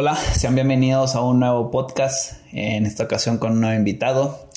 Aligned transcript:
Hola, 0.00 0.14
sean 0.14 0.54
bienvenidos 0.54 1.16
a 1.16 1.22
un 1.22 1.40
nuevo 1.40 1.72
podcast, 1.72 2.34
en 2.52 2.86
esta 2.86 3.02
ocasión 3.02 3.38
con 3.38 3.54
un 3.54 3.62
nuevo 3.62 3.76
invitado. 3.76 4.48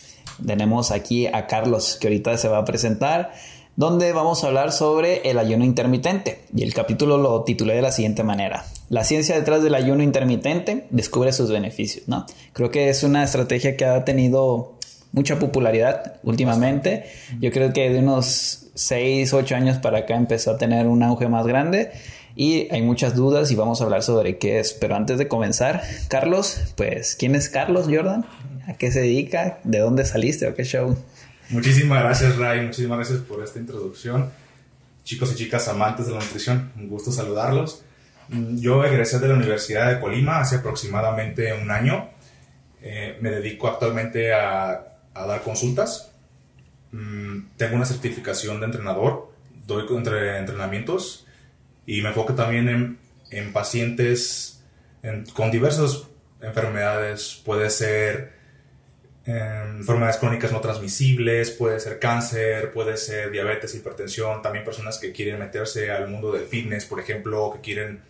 Tenemos 0.46 0.92
aquí 0.92 1.26
a 1.26 1.48
Carlos, 1.48 1.98
que 2.00 2.10
ahorita 2.10 2.38
se 2.38 2.48
va 2.48 2.60
a 2.60 2.66
presentar, 2.66 3.32
donde 3.76 4.14
vamos 4.14 4.44
a 4.44 4.50
hablar 4.50 4.72
sobre 4.72 5.28
el 5.28 5.40
ayuno 5.40 5.66
intermitente. 5.66 6.44
Y 6.56 6.62
el 6.62 6.76
capítulo 6.76 7.18
lo 7.18 7.42
titulé 7.44 7.74
de 7.74 7.82
la 7.82 7.92
siguiente 7.92 8.24
manera. 8.24 8.66
La 8.90 9.04
ciencia 9.04 9.34
detrás 9.34 9.64
del 9.64 9.74
ayuno 9.74 10.04
intermitente 10.04 10.86
descubre 10.92 11.34
sus 11.34 11.50
beneficios, 11.50 12.08
¿no? 12.08 12.28
Creo 12.54 12.70
que 12.70 12.90
es 12.90 13.02
una 13.02 13.24
estrategia 13.24 13.76
que 13.76 13.86
ha 13.86 14.06
tenido 14.06 14.76
mucha 15.12 15.40
popularidad 15.40 16.20
últimamente. 16.22 17.06
Yo 17.40 17.50
creo 17.50 17.74
que 17.74 17.90
de 17.90 17.98
unos 17.98 18.68
6, 18.76 19.34
8 19.34 19.56
años 19.56 19.80
para 19.80 19.98
acá 19.98 20.16
empezó 20.16 20.52
a 20.52 20.58
tener 20.58 20.86
un 20.86 21.02
auge 21.02 21.28
más 21.28 21.48
grande 21.48 21.90
y 22.36 22.74
hay 22.74 22.82
muchas 22.82 23.16
dudas 23.16 23.52
y 23.52 23.56
vamos 23.56 23.82
a 23.82 23.84
hablar 23.84 24.04
sobre 24.04 24.38
qué 24.38 24.60
es. 24.60 24.74
Pero 24.74 24.96
antes 24.96 25.18
de 25.18 25.28
comenzar, 25.28 25.84
Carlos, 26.08 26.74
pues, 26.78 27.16
¿quién 27.18 27.36
es 27.36 27.50
Carlos 27.50 27.88
Jordan? 27.90 28.26
¿A 28.68 28.74
qué 28.74 28.92
se 28.92 29.02
dedica? 29.02 29.60
¿De 29.64 29.80
dónde 29.80 30.06
saliste 30.06 30.48
o 30.48 30.56
qué 30.56 30.64
show? 30.64 30.98
Muchísimas 31.50 32.04
gracias, 32.04 32.38
Ray. 32.38 32.66
Muchísimas 32.66 33.00
gracias 33.00 33.20
por 33.20 33.44
esta 33.44 33.60
introducción. 33.60 34.30
Chicos 35.04 35.34
y 35.34 35.36
chicas 35.36 35.68
amantes 35.68 36.08
de 36.08 36.14
la 36.14 36.20
nutrición, 36.20 36.72
un 36.78 36.88
gusto 36.88 37.12
saludarlos. 37.12 37.84
Yo 38.30 38.86
egresé 38.86 39.20
de 39.20 39.28
la 39.28 39.34
Universidad 39.34 39.90
de 39.92 40.00
Colima 40.00 40.40
hace 40.40 40.58
aproximadamente 40.58 41.54
un 41.54 41.70
año. 41.70 42.10
Eh, 42.82 43.18
me 43.20 43.30
dedico 43.30 43.68
actualmente 43.68 44.34
a, 44.34 45.00
a 45.14 45.26
dar 45.26 45.42
consultas. 45.42 46.12
Mm, 46.94 47.48
tengo 47.58 47.76
una 47.76 47.86
certificación 47.86 48.60
de 48.62 48.68
entrenador, 48.68 49.32
doy 49.68 49.86
entre 49.90 50.38
entrenamientos 50.38 51.26
y 51.86 52.02
me 52.02 52.10
enfoco 52.10 52.34
también 52.36 52.70
en, 52.70 52.98
en 53.32 53.54
pacientes 53.54 54.64
con 55.34 55.52
diversas 55.52 56.04
enfermedades. 56.42 57.42
Puede 57.44 57.70
ser 57.70 58.34
em, 59.26 59.78
enfermedades 59.78 60.18
crónicas 60.18 60.52
no 60.52 60.62
transmisibles, 60.62 61.52
puede 61.52 61.80
ser 61.80 62.00
cáncer, 62.00 62.72
puede 62.72 62.98
ser 62.98 63.32
diabetes, 63.32 63.76
hipertensión, 63.76 64.42
también 64.42 64.66
personas 64.66 65.00
que 65.00 65.12
quieren 65.12 65.40
meterse 65.40 65.92
al 65.92 66.08
mundo 66.08 66.32
del 66.32 66.46
fitness, 66.46 66.86
por 66.86 67.00
ejemplo, 67.00 67.52
que 67.54 67.62
quieren 67.62 68.02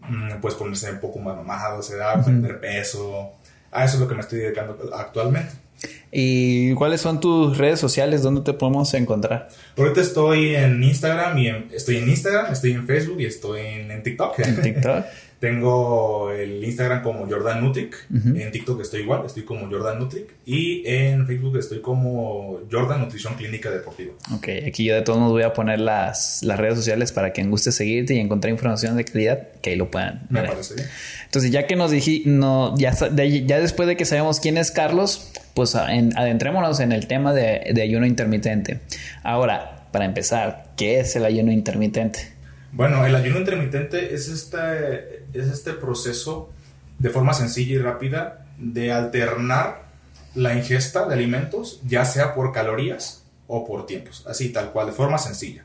mm, 0.00 0.40
pues 0.40 0.54
ponerse 0.54 0.90
un 0.90 1.00
poco 1.00 1.18
más 1.18 1.36
mamados, 1.36 1.90
perder 1.90 2.60
peso. 2.60 3.32
A 3.70 3.84
eso 3.84 3.96
es 3.96 4.00
lo 4.00 4.08
que 4.08 4.14
me 4.14 4.20
estoy 4.20 4.40
dedicando 4.40 4.90
actualmente. 4.94 5.67
¿Y 6.10 6.74
cuáles 6.74 7.00
son 7.00 7.20
tus 7.20 7.58
redes 7.58 7.78
sociales? 7.78 8.22
¿Dónde 8.22 8.40
te 8.40 8.52
podemos 8.52 8.92
encontrar? 8.94 9.48
Ahorita 9.76 10.00
estoy 10.00 10.54
en 10.54 10.82
Instagram 10.82 11.38
y 11.38 11.48
estoy 11.74 11.98
en 11.98 12.08
Instagram, 12.08 12.52
estoy 12.52 12.72
en 12.72 12.86
Facebook 12.86 13.20
y 13.20 13.26
estoy 13.26 13.60
en, 13.60 14.02
TikTok. 14.02 14.38
En 14.40 14.62
TikTok. 14.62 15.04
Tengo 15.40 16.32
el 16.32 16.64
Instagram 16.64 17.02
como 17.02 17.28
Jordan 17.28 17.62
Nutric. 17.62 18.06
En 18.10 18.50
TikTok 18.50 18.80
estoy 18.80 19.02
igual, 19.02 19.22
estoy 19.24 19.44
como 19.44 19.70
Jordan 19.70 19.98
Nutric. 20.00 20.34
Y 20.44 20.82
en 20.84 21.26
Facebook 21.26 21.56
estoy 21.58 21.80
como 21.80 22.60
Jordan 22.70 23.00
Nutrición 23.00 23.34
Clínica 23.34 23.70
Deportiva. 23.70 24.14
Ok, 24.34 24.48
aquí 24.66 24.84
yo 24.84 24.96
de 24.96 25.02
todos 25.02 25.18
modos 25.20 25.32
voy 25.32 25.44
a 25.44 25.52
poner 25.52 25.78
las, 25.78 26.42
las 26.42 26.58
redes 26.58 26.74
sociales 26.74 27.12
para 27.12 27.30
quien 27.30 27.50
guste 27.50 27.70
seguirte 27.70 28.14
y 28.14 28.18
encontrar 28.18 28.52
información 28.52 28.96
de 28.96 29.04
calidad 29.04 29.48
que 29.62 29.70
ahí 29.70 29.76
lo 29.76 29.90
puedan. 29.90 30.26
Me 30.28 30.42
parece 30.42 30.74
bien. 30.74 30.88
Entonces, 31.26 31.52
ya 31.52 31.66
que 31.66 31.76
nos 31.76 31.92
no, 32.24 32.74
ya, 32.76 32.92
ya 32.92 33.60
después 33.60 33.88
de 33.88 33.96
que 33.96 34.04
sabemos 34.04 34.40
quién 34.40 34.58
es 34.58 34.72
Carlos, 34.72 35.30
pues 35.54 35.74
adentrémonos 35.76 36.80
en 36.80 36.90
el 36.92 37.06
tema 37.06 37.32
de, 37.32 37.72
de 37.72 37.82
ayuno 37.82 38.06
intermitente. 38.06 38.80
Ahora, 39.22 39.86
para 39.92 40.04
empezar, 40.04 40.72
¿qué 40.76 41.00
es 41.00 41.14
el 41.16 41.24
ayuno 41.24 41.52
intermitente? 41.52 42.36
Bueno, 42.72 43.04
el 43.06 43.14
ayuno 43.14 43.38
intermitente 43.38 44.14
es 44.14 44.28
este, 44.28 45.17
es 45.32 45.48
este 45.48 45.72
proceso 45.72 46.50
de 46.98 47.10
forma 47.10 47.34
sencilla 47.34 47.74
y 47.74 47.78
rápida 47.78 48.46
de 48.58 48.92
alternar 48.92 49.88
la 50.34 50.54
ingesta 50.54 51.06
de 51.06 51.14
alimentos, 51.14 51.80
ya 51.86 52.04
sea 52.04 52.34
por 52.34 52.52
calorías 52.52 53.24
o 53.46 53.66
por 53.66 53.86
tiempos, 53.86 54.24
así 54.26 54.50
tal 54.50 54.72
cual, 54.72 54.86
de 54.86 54.92
forma 54.92 55.18
sencilla. 55.18 55.64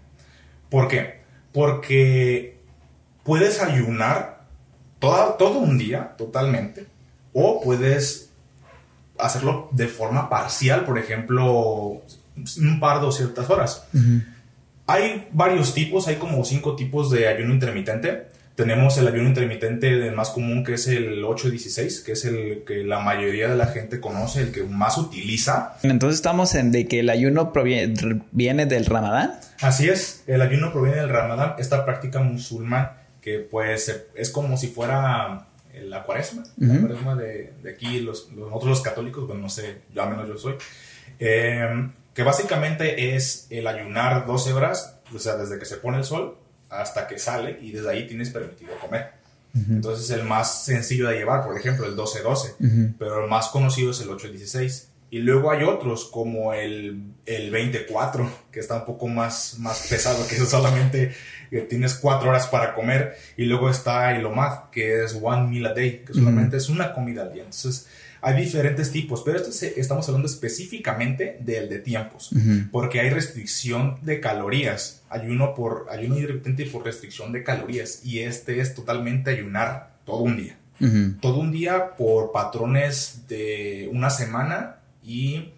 ¿Por 0.70 0.88
qué? 0.88 1.22
Porque 1.52 2.58
puedes 3.24 3.62
ayunar 3.62 4.46
todo, 5.00 5.34
todo 5.34 5.60
un 5.60 5.78
día 5.78 6.16
totalmente 6.18 6.88
o 7.34 7.62
puedes 7.62 8.32
hacerlo 9.20 9.70
de 9.72 9.88
forma 9.88 10.30
parcial, 10.30 10.86
por 10.86 10.98
ejemplo, 10.98 12.02
un 12.58 12.80
par 12.80 13.02
de 13.02 13.12
ciertas 13.12 13.50
horas. 13.50 13.88
Hay 14.88 15.28
varios 15.32 15.74
tipos, 15.74 16.08
hay 16.08 16.16
como 16.16 16.44
cinco 16.46 16.76
tipos 16.76 17.10
de 17.12 17.28
ayuno 17.28 17.54
intermitente. 17.54 18.28
Tenemos 18.56 18.98
el 18.98 19.08
ayuno 19.08 19.30
intermitente 19.30 19.96
del 19.96 20.14
más 20.14 20.30
común 20.30 20.64
que 20.64 20.76
es 20.76 20.88
el 20.88 21.24
8-16, 21.24 22.04
que 22.04 22.12
es 22.12 22.26
el 22.26 22.64
que 22.66 22.84
la 22.84 23.00
mayoría 23.00 23.48
de 23.50 23.56
la 23.56 23.68
gente 23.68 24.00
conoce, 24.00 24.42
el 24.42 24.52
que 24.52 24.64
más 24.64 24.98
utiliza. 24.98 25.78
Entonces 25.82 26.18
estamos 26.18 26.54
en 26.54 26.72
de 26.72 26.88
que 26.88 27.00
el 27.00 27.10
ayuno 27.10 27.52
proviene 27.52 28.66
del 28.66 28.86
ramadán. 28.86 29.40
Así 29.62 29.90
es, 29.90 30.24
el 30.28 30.42
ayuno 30.42 30.72
proviene 30.72 30.98
del 30.98 31.10
ramadán, 31.10 31.56
esta 31.58 31.84
práctica 31.84 32.20
musulmán 32.20 32.92
que 33.22 33.40
pues 33.40 34.04
es 34.16 34.30
como 34.30 34.58
si 34.58 34.68
fuera 34.68 35.48
la 35.74 36.04
cuaresma, 36.04 36.44
la 36.58 36.80
cuaresma 36.80 37.16
de, 37.16 37.54
de 37.64 37.72
aquí, 37.72 38.02
los, 38.02 38.32
nosotros 38.34 38.66
los 38.70 38.82
católicos, 38.82 39.26
bueno, 39.26 39.44
no 39.44 39.50
sé, 39.50 39.78
yo 39.94 40.04
al 40.04 40.10
menos 40.10 40.28
yo 40.28 40.38
soy. 40.38 40.56
Eh, 41.20 41.90
que 42.14 42.24
básicamente 42.24 43.16
es 43.16 43.48
el 43.50 43.66
ayunar 43.66 44.26
12 44.26 44.54
horas, 44.54 45.00
o 45.16 45.20
sea, 45.20 45.38
desde 45.38 45.58
que 45.58 45.66
se 45.66 45.78
pone 45.78 45.98
el 45.98 46.04
sol 46.04 46.38
hasta 46.74 47.08
que 47.08 47.20
sale 47.20 47.60
y 47.62 47.72
desde 47.72 47.90
ahí 47.90 48.08
tienes 48.08 48.30
permitido 48.30 48.72
comer. 48.80 49.12
Entonces 49.70 50.10
el 50.10 50.24
más 50.24 50.66
sencillo 50.66 51.08
de 51.08 51.16
llevar, 51.16 51.46
por 51.46 51.56
ejemplo, 51.56 51.86
el 51.86 51.96
12-12, 51.96 52.96
pero 52.98 53.24
el 53.24 53.30
más 53.30 53.50
conocido 53.50 53.92
es 53.92 54.02
el 54.02 54.10
8-16. 54.10 54.86
Y 55.12 55.20
luego 55.20 55.52
hay 55.52 55.64
otros 55.64 56.06
como 56.06 56.56
el, 56.56 57.04
el 57.28 57.52
24, 57.52 58.28
que 58.52 58.60
está 58.60 58.78
un 58.78 58.86
poco 58.86 59.08
más, 59.08 59.58
más 59.60 59.86
pesado, 59.88 60.28
que 60.28 60.38
solamente 60.38 61.14
que 61.52 61.62
tienes 61.62 61.94
4 61.94 62.28
horas 62.28 62.48
para 62.48 62.74
comer. 62.74 63.16
Y 63.38 63.46
luego 63.46 63.70
está 63.70 64.16
el 64.16 64.26
OMAD, 64.26 64.72
que 64.72 65.04
es 65.04 65.16
one 65.22 65.52
meal 65.52 65.68
a 65.68 65.74
day, 65.76 66.04
que 66.04 66.16
solamente 66.16 66.58
es 66.58 66.68
una 66.68 66.94
comida 66.94 67.22
al 67.22 67.32
día. 67.32 67.44
Entonces 67.44 67.88
hay 68.24 68.42
diferentes 68.42 68.90
tipos, 68.90 69.22
pero 69.22 69.38
esto 69.38 69.66
estamos 69.76 70.08
hablando 70.08 70.30
específicamente 70.30 71.38
del 71.42 71.68
de 71.68 71.80
tiempos, 71.80 72.30
porque 72.72 73.02
hay 73.02 73.10
restricción 73.10 74.00
de 74.02 74.22
calorías, 74.22 75.04
ayuno 75.10 75.54
por 75.54 75.88
ayuno 75.90 76.16
intermitente 76.16 76.66
por 76.68 76.86
restricción 76.86 77.34
de 77.34 77.44
calorías 77.44 78.06
y 78.06 78.20
este 78.20 78.62
es 78.62 78.74
totalmente 78.74 79.32
ayunar 79.32 79.98
todo 80.06 80.20
un 80.20 80.38
día. 80.38 80.58
Todo 81.20 81.40
un 81.40 81.52
día 81.52 81.96
por 81.98 82.32
patrones 82.32 83.28
de 83.28 83.90
una 83.92 84.10
semana 84.10 84.78
y 85.04 85.52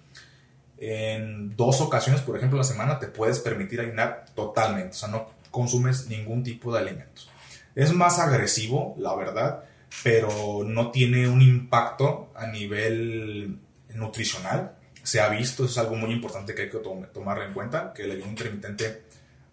en 0.80 1.56
dos 1.56 1.81
ocasiones, 1.81 2.22
por 2.22 2.36
ejemplo, 2.36 2.58
la 2.58 2.64
semana 2.64 2.98
te 2.98 3.08
puedes 3.08 3.38
permitir 3.40 3.80
ayunar 3.80 4.25
totalmente, 4.34 4.90
o 4.90 4.94
sea, 4.94 5.09
no 5.09 5.30
consumes 5.52 6.08
ningún 6.08 6.42
tipo 6.42 6.74
de 6.74 6.80
alimentos. 6.80 7.30
Es 7.75 7.94
más 7.94 8.18
agresivo, 8.18 8.96
la 8.98 9.14
verdad, 9.16 9.65
pero 10.03 10.63
no 10.66 10.91
tiene 10.91 11.28
un 11.28 11.41
impacto 11.41 12.31
a 12.35 12.47
nivel 12.47 13.59
nutricional. 13.94 14.75
Se 15.03 15.22
ha 15.22 15.29
visto, 15.29 15.66
es 15.66 15.78
algo 15.78 15.96
muy 15.96 16.12
importante 16.12 16.53
que 16.56 16.63
hay 16.63 16.69
que 16.69 16.79
tomar 17.13 17.41
en 17.41 17.53
cuenta, 17.53 17.94
que 17.94 18.03
el 18.03 18.12
ayuno 18.12 18.29
intermitente 18.29 19.03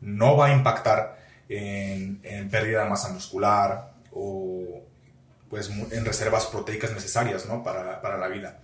no 0.00 0.36
va 0.36 0.46
a 0.46 0.52
impactar 0.52 1.18
en, 1.48 2.20
pérdida 2.50 2.84
de 2.84 2.90
masa 2.90 3.10
muscular 3.10 3.92
o 4.12 4.82
pues, 5.48 5.70
en 5.70 6.04
reservas 6.04 6.46
proteicas 6.46 6.92
necesarias 6.92 7.46
¿no? 7.46 7.62
para, 7.62 8.00
para 8.00 8.18
la 8.18 8.28
vida. 8.28 8.60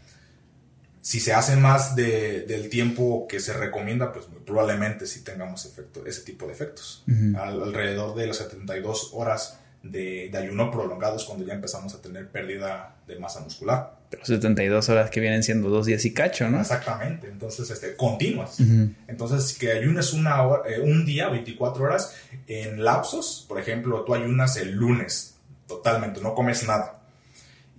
Si 1.01 1.21
se 1.21 1.33
hace 1.33 1.57
más 1.57 1.95
del 1.95 2.69
tiempo 2.69 3.27
que 3.29 3.41
se 3.41 3.53
recomienda, 3.53 4.13
pues 4.13 4.27
probablemente 4.45 5.07
sí 5.07 5.23
tengamos 5.23 5.65
efecto, 5.65 6.05
ese 6.05 6.23
tipo 6.23 6.47
de 6.47 6.53
efectos. 6.53 7.05
alrededor 7.37 8.15
de 8.15 8.27
las 8.27 8.39
72 8.39 9.11
horas 9.15 9.59
de, 9.83 10.31
ayuno 10.37 10.71
prolongados 10.71 11.25
cuando 11.25 11.45
ya 11.45 11.55
empezamos 11.55 11.95
a 11.95 12.03
tener 12.03 12.29
pérdida 12.29 12.97
de 13.07 13.19
masa 13.19 13.41
muscular. 13.41 13.99
Pero 14.11 14.25
72 14.25 14.89
horas 14.89 15.11
que 15.11 15.21
vienen 15.21 15.43
siendo 15.43 15.69
dos 15.69 15.87
días 15.87 16.05
y 16.05 16.15
cacho, 16.15 16.49
¿no? 16.49 16.61
Exactamente, 16.61 17.29
entonces, 17.29 17.71
este, 17.71 17.95
continuas. 17.95 18.59
Entonces, 19.07 19.57
que 19.59 19.73
ayunes 19.73 20.13
una 20.13 20.43
eh, 20.67 20.81
un 20.81 21.05
día, 21.05 21.29
24 21.29 21.85
horas, 21.85 22.15
en 22.47 22.83
lapsos, 22.83 23.45
por 23.49 23.61
ejemplo, 23.61 24.05
tú 24.05 24.15
ayunas 24.15 24.57
el 24.57 24.73
lunes, 24.73 25.37
totalmente, 25.67 26.21
no 26.21 26.35
comes 26.35 26.67
nada. 26.67 27.01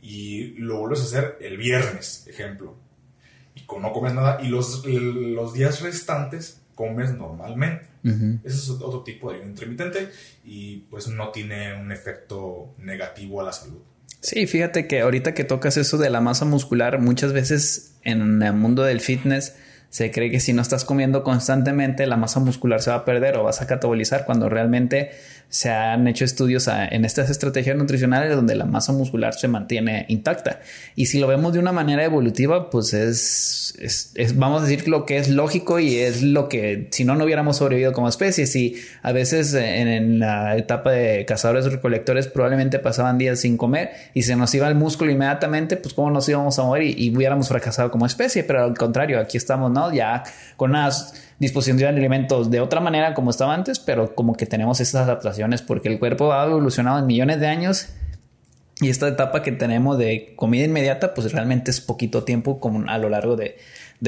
Y 0.01 0.53
lo 0.59 0.77
vuelves 0.77 1.01
a 1.01 1.03
hacer 1.03 1.37
el 1.41 1.57
viernes, 1.57 2.25
ejemplo. 2.27 2.75
Y 3.55 3.65
no 3.79 3.91
comes 3.91 4.13
nada. 4.13 4.39
Y 4.41 4.47
los, 4.47 4.85
los 4.85 5.53
días 5.53 5.81
restantes 5.81 6.58
comes 6.79 7.13
normalmente. 7.13 7.85
Ese 8.45 8.55
es 8.55 8.69
otro 8.69 9.03
tipo 9.03 9.29
de 9.29 9.35
ayuno 9.35 9.51
intermitente 9.51 10.07
y 10.45 10.77
pues 10.89 11.09
no 11.09 11.29
tiene 11.29 11.73
un 11.73 11.91
efecto 11.91 12.73
negativo 12.77 13.41
a 13.41 13.43
la 13.43 13.51
salud. 13.51 13.79
Sí, 14.21 14.47
fíjate 14.47 14.87
que 14.87 15.01
ahorita 15.01 15.33
que 15.33 15.43
tocas 15.43 15.75
eso 15.75 15.97
de 15.97 16.09
la 16.09 16.21
masa 16.21 16.45
muscular, 16.45 16.99
muchas 16.99 17.33
veces 17.33 17.95
en 18.03 18.41
el 18.41 18.53
mundo 18.53 18.83
del 18.83 19.01
fitness 19.01 19.55
Se 19.89 20.11
cree 20.11 20.29
que 20.29 20.39
si 20.39 20.53
no 20.53 20.61
estás 20.61 20.85
comiendo 20.85 21.23
constantemente, 21.23 22.05
la 22.05 22.15
masa 22.15 22.39
muscular 22.39 22.79
se 22.79 22.91
va 22.91 22.97
a 22.97 23.05
perder 23.05 23.37
o 23.37 23.43
vas 23.43 23.61
a 23.61 23.67
catabolizar 23.67 24.23
cuando 24.23 24.47
realmente 24.47 25.11
se 25.49 25.71
han 25.71 26.07
hecho 26.07 26.25
estudios 26.25 26.67
en 26.67 27.05
estas 27.05 27.31
estrategias 27.31 27.75
nutricionales 27.75 28.35
donde 28.35 28.55
la 28.55 28.65
masa 28.65 28.93
muscular 28.93 29.33
se 29.33 29.47
mantiene 29.47 30.05
intacta. 30.07 30.61
Y 30.95 31.07
si 31.07 31.19
lo 31.19 31.25
vemos 31.25 31.53
de 31.53 31.59
una 31.59 31.71
manera 31.71 32.03
evolutiva, 32.03 32.69
pues 32.69 32.93
es, 32.93 34.13
vamos 34.35 34.61
a 34.61 34.65
decir, 34.65 34.87
lo 34.87 35.07
que 35.07 35.17
es 35.17 35.27
lógico 35.27 35.79
y 35.79 35.97
es 35.97 36.21
lo 36.21 36.49
que, 36.49 36.87
si 36.91 37.03
no, 37.03 37.15
no 37.15 37.25
hubiéramos 37.25 37.57
sobrevivido 37.57 37.93
como 37.93 38.07
especie. 38.07 38.45
Si 38.45 38.75
a 39.01 39.11
veces 39.11 39.55
en, 39.55 40.19
la 40.19 40.55
etapa 40.55 40.91
de 40.91 41.25
cazadores 41.25 41.65
recolectores 41.65 42.27
probablemente 42.27 42.77
pasaban 42.77 43.17
días 43.17 43.39
sin 43.39 43.57
comer 43.57 43.91
y 44.13 44.23
se 44.23 44.35
nos 44.35 44.53
iba 44.53 44.67
el 44.67 44.75
músculo 44.75 45.11
inmediatamente, 45.11 45.77
pues 45.77 45.95
cómo 45.95 46.11
nos 46.11 46.29
íbamos 46.29 46.59
a 46.59 46.63
morir 46.63 46.95
y, 46.95 47.07
y 47.07 47.15
hubiéramos 47.15 47.47
fracasado 47.47 47.89
como 47.89 48.05
especie. 48.05 48.43
Pero 48.43 48.63
al 48.65 48.77
contrario, 48.77 49.19
aquí 49.19 49.37
estamos, 49.37 49.71
¿no? 49.71 49.91
Ya 49.91 50.23
con 50.57 50.69
unas 50.71 51.28
disposición 51.39 51.77
de 51.77 51.87
alimentos 51.87 52.51
de 52.51 52.59
otra 52.59 52.81
manera 52.81 53.13
como 53.13 53.31
estaba 53.31 53.53
antes, 53.53 53.79
pero 53.79 54.13
como 54.13 54.35
que 54.35 54.45
tenemos 54.45 54.79
esas 54.81 55.03
adaptaciones 55.03 55.61
porque 55.61 55.87
el 55.87 55.97
cuerpo 55.97 56.33
ha 56.33 56.45
evolucionado 56.45 56.99
en 56.99 57.07
millones 57.07 57.39
de 57.39 57.47
años 57.47 57.89
y 58.81 58.89
esta 58.89 59.07
etapa 59.07 59.41
que 59.41 59.51
tenemos 59.51 59.97
de 59.97 60.33
comida 60.35 60.63
inmediata, 60.63 61.13
pues 61.13 61.31
realmente 61.33 61.69
es 61.69 61.81
poquito 61.81 62.23
tiempo 62.23 62.59
como 62.61 62.89
a 62.89 62.97
lo 62.97 63.09
largo 63.09 63.35
de, 63.35 63.57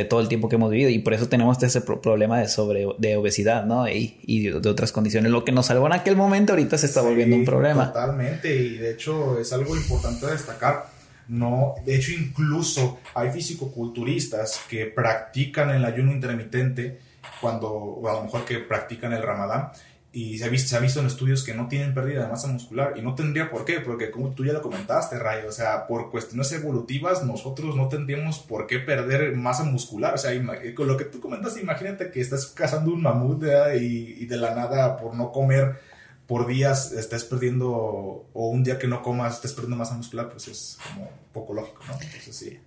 todo 0.10 0.22
el 0.22 0.30
tiempo 0.30 0.48
que 0.48 0.56
hemos 0.56 0.72
vivido 0.72 0.90
y 0.90 1.00
por 1.00 1.14
eso 1.14 1.28
tenemos 1.28 1.62
ese 1.62 1.82
problema 1.82 2.40
de 2.40 2.48
sobre 2.48 2.88
de 2.98 3.18
obesidad, 3.18 3.66
¿no? 3.66 3.90
Y, 3.90 4.50
de, 4.50 4.70
otras 4.70 4.94
condiciones. 4.94 5.30
Lo 5.32 5.44
que 5.44 5.52
nos 5.52 5.66
salvó 5.66 5.88
en 5.88 5.94
aquel 5.94 6.16
momento 6.16 6.54
ahorita 6.54 6.78
se 6.78 6.86
está 6.86 7.02
volviendo 7.02 7.36
un 7.36 7.44
problema. 7.44 7.88
Totalmente 7.88 8.56
y 8.56 8.78
de 8.78 8.92
hecho 8.92 9.40
es 9.40 9.52
algo 9.52 9.76
importante 9.76 10.26
destacar. 10.28 10.86
No, 11.28 11.76
de 11.86 11.96
hecho 11.96 12.14
incluso 12.14 13.00
hay 13.14 13.30
fisicoculturistas 13.30 14.62
que 14.70 14.86
practican 14.86 15.70
el 15.70 15.84
ayuno 15.84 16.14
intermitente 16.14 17.00
cuando, 17.40 17.70
o 17.72 18.08
a 18.08 18.14
lo 18.14 18.24
mejor 18.24 18.46
que 18.46 18.60
practican 18.60 19.14
el 19.14 19.24
ramadán, 19.24 19.72
y 20.14 20.38
se 20.38 20.46
ha, 20.46 20.50
visto, 20.50 20.68
se 20.68 20.76
ha 20.76 20.80
visto 20.80 21.00
en 21.00 21.06
estudios 21.06 21.42
que 21.42 21.54
no 21.54 21.70
tienen 21.70 21.94
pérdida 21.94 22.24
de 22.24 22.30
masa 22.30 22.50
muscular 22.50 22.94
y 22.98 23.02
no 23.02 23.16
tendría 23.16 23.50
por 23.50 23.64
qué, 23.64 23.80
porque 23.80 24.12
como 24.12 24.32
tú 24.32 24.44
ya 24.44 24.52
lo 24.52 24.62
comentaste, 24.62 25.18
Ray, 25.18 25.46
o 25.46 25.54
sea, 25.54 25.88
por 25.88 26.10
cuestiones 26.12 26.52
evolutivas 26.52 27.24
nosotros 27.24 27.78
no 27.78 27.88
tendríamos 27.88 28.40
por 28.40 28.68
qué 28.68 28.80
perder 28.80 29.34
masa 29.38 29.64
muscular, 29.64 30.14
o 30.14 30.18
sea, 30.18 30.32
con 30.76 30.88
lo 30.88 30.98
que 30.98 31.06
tú 31.06 31.22
comentaste, 31.22 31.62
imagínate 31.62 32.12
que 32.12 32.20
estás 32.20 32.48
cazando 32.48 32.92
un 32.92 33.02
mamut 33.02 33.44
y, 33.80 34.18
y, 34.22 34.26
de 34.26 34.36
la 34.36 34.54
nada 34.54 34.98
por 34.98 35.16
no 35.16 35.32
comer 35.32 35.80
por 36.28 36.48
días 36.48 36.92
estés 36.92 37.24
perdiendo, 37.24 37.70
o 37.72 38.48
un 38.48 38.64
día 38.64 38.80
que 38.80 38.88
no 38.88 39.02
comas 39.02 39.36
estés 39.36 39.54
perdiendo 39.54 39.78
masa 39.78 39.96
muscular, 39.96 40.30
pues 40.30 40.48
es 40.50 40.78
como 40.82 41.10
poco 41.34 41.54
lógico, 41.54 41.84
¿no? 41.88 41.94
Entonces 41.94 42.36
sí. 42.36 42.60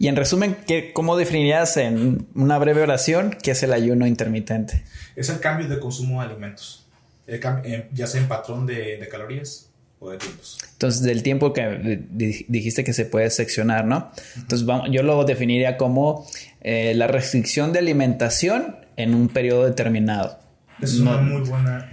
Y 0.00 0.08
en 0.08 0.16
resumen, 0.16 0.56
¿qué, 0.66 0.94
¿cómo 0.94 1.14
definirías 1.14 1.76
en 1.76 2.26
una 2.34 2.56
breve 2.56 2.80
oración 2.80 3.36
qué 3.42 3.50
es 3.50 3.62
el 3.62 3.74
ayuno 3.74 4.06
intermitente? 4.06 4.82
Es 5.14 5.28
el 5.28 5.40
cambio 5.40 5.68
de 5.68 5.78
consumo 5.78 6.22
de 6.22 6.28
alimentos, 6.28 6.86
eh, 7.26 7.86
ya 7.92 8.06
sea 8.06 8.22
en 8.22 8.26
patrón 8.26 8.66
de, 8.66 9.06
calorías 9.10 9.68
o 9.98 10.08
de 10.08 10.16
tiempos. 10.16 10.56
Entonces, 10.72 11.02
del 11.02 11.22
tiempo 11.22 11.52
que 11.52 12.02
dijiste 12.08 12.82
que 12.82 12.94
se 12.94 13.04
puede 13.04 13.28
seccionar, 13.28 13.84
¿no? 13.84 14.10
Entonces, 14.36 14.66
yo 14.90 15.02
lo 15.02 15.22
definiría 15.24 15.76
como 15.76 16.26
eh, 16.62 16.94
la 16.94 17.06
restricción 17.06 17.74
de 17.74 17.80
alimentación 17.80 18.76
en 18.96 19.14
un 19.14 19.28
periodo 19.28 19.66
determinado. 19.66 20.38
Es 20.82 20.98
una, 20.98 21.18
muy 21.18 21.42
buena, 21.42 21.88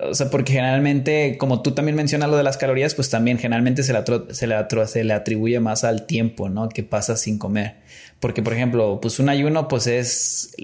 O 0.00 0.14
sea, 0.14 0.30
porque 0.30 0.52
generalmente, 0.52 1.36
como 1.38 1.62
tú 1.62 1.72
también 1.72 1.96
mencionas 1.96 2.28
lo 2.28 2.36
de 2.36 2.42
las 2.42 2.56
calorías, 2.56 2.94
pues 2.94 3.10
también 3.10 3.38
generalmente 3.38 3.82
se 3.82 3.92
le, 3.92 4.02
se 4.30 4.46
le, 4.46 4.56
se 4.86 5.04
le 5.04 5.12
atribuye 5.12 5.60
más 5.60 5.84
al 5.84 6.06
tiempo, 6.06 6.48
¿no? 6.48 6.68
Que 6.68 6.82
pasa 6.82 7.16
sin 7.16 7.38
comer. 7.38 7.76
Porque, 8.20 8.42
por 8.42 8.52
ejemplo, 8.52 9.00
pues 9.00 9.18
un 9.18 9.30
ayuno, 9.30 9.66
pues 9.66 9.86
es 9.86 10.54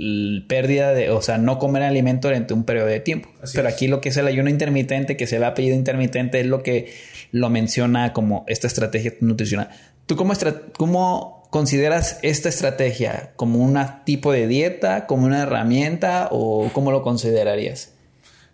pérdida 0.47 0.93
de, 0.93 1.11
o 1.11 1.23
sea, 1.23 1.38
no 1.38 1.58
comer 1.58 1.82
alimento 1.82 2.29
durante 2.29 2.53
un 2.53 2.64
periodo 2.64 2.87
de 2.87 3.00
tiempo. 3.00 3.31
Pero 3.55 3.69
aquí 3.69 3.88
lo 3.88 4.00
que 4.00 4.11
es 4.11 4.17
el 4.19 4.26
ayuno 4.26 4.50
intermitente, 4.50 5.17
que 5.17 5.26
se 5.26 5.38
le 5.38 5.47
ha 5.47 5.55
pedido 5.55 5.75
intermitente, 5.75 6.41
es 6.41 6.47
lo 6.47 6.62
que 6.62 6.93
lo 7.32 7.49
menciona 7.49 8.12
como 8.12 8.44
esta 8.47 8.67
estrategia 8.67 9.14
nutricional. 9.20 9.70
¿Tú 10.05 10.17
cómo, 10.17 10.35
cómo 10.76 11.36
¿Consideras 11.56 12.19
esta 12.20 12.50
estrategia 12.50 13.32
como 13.35 13.61
un 13.61 13.81
tipo 14.05 14.31
de 14.31 14.47
dieta, 14.47 15.06
como 15.06 15.25
una 15.25 15.41
herramienta 15.41 16.29
o 16.31 16.69
cómo 16.75 16.93
lo 16.93 17.00
considerarías? 17.00 17.94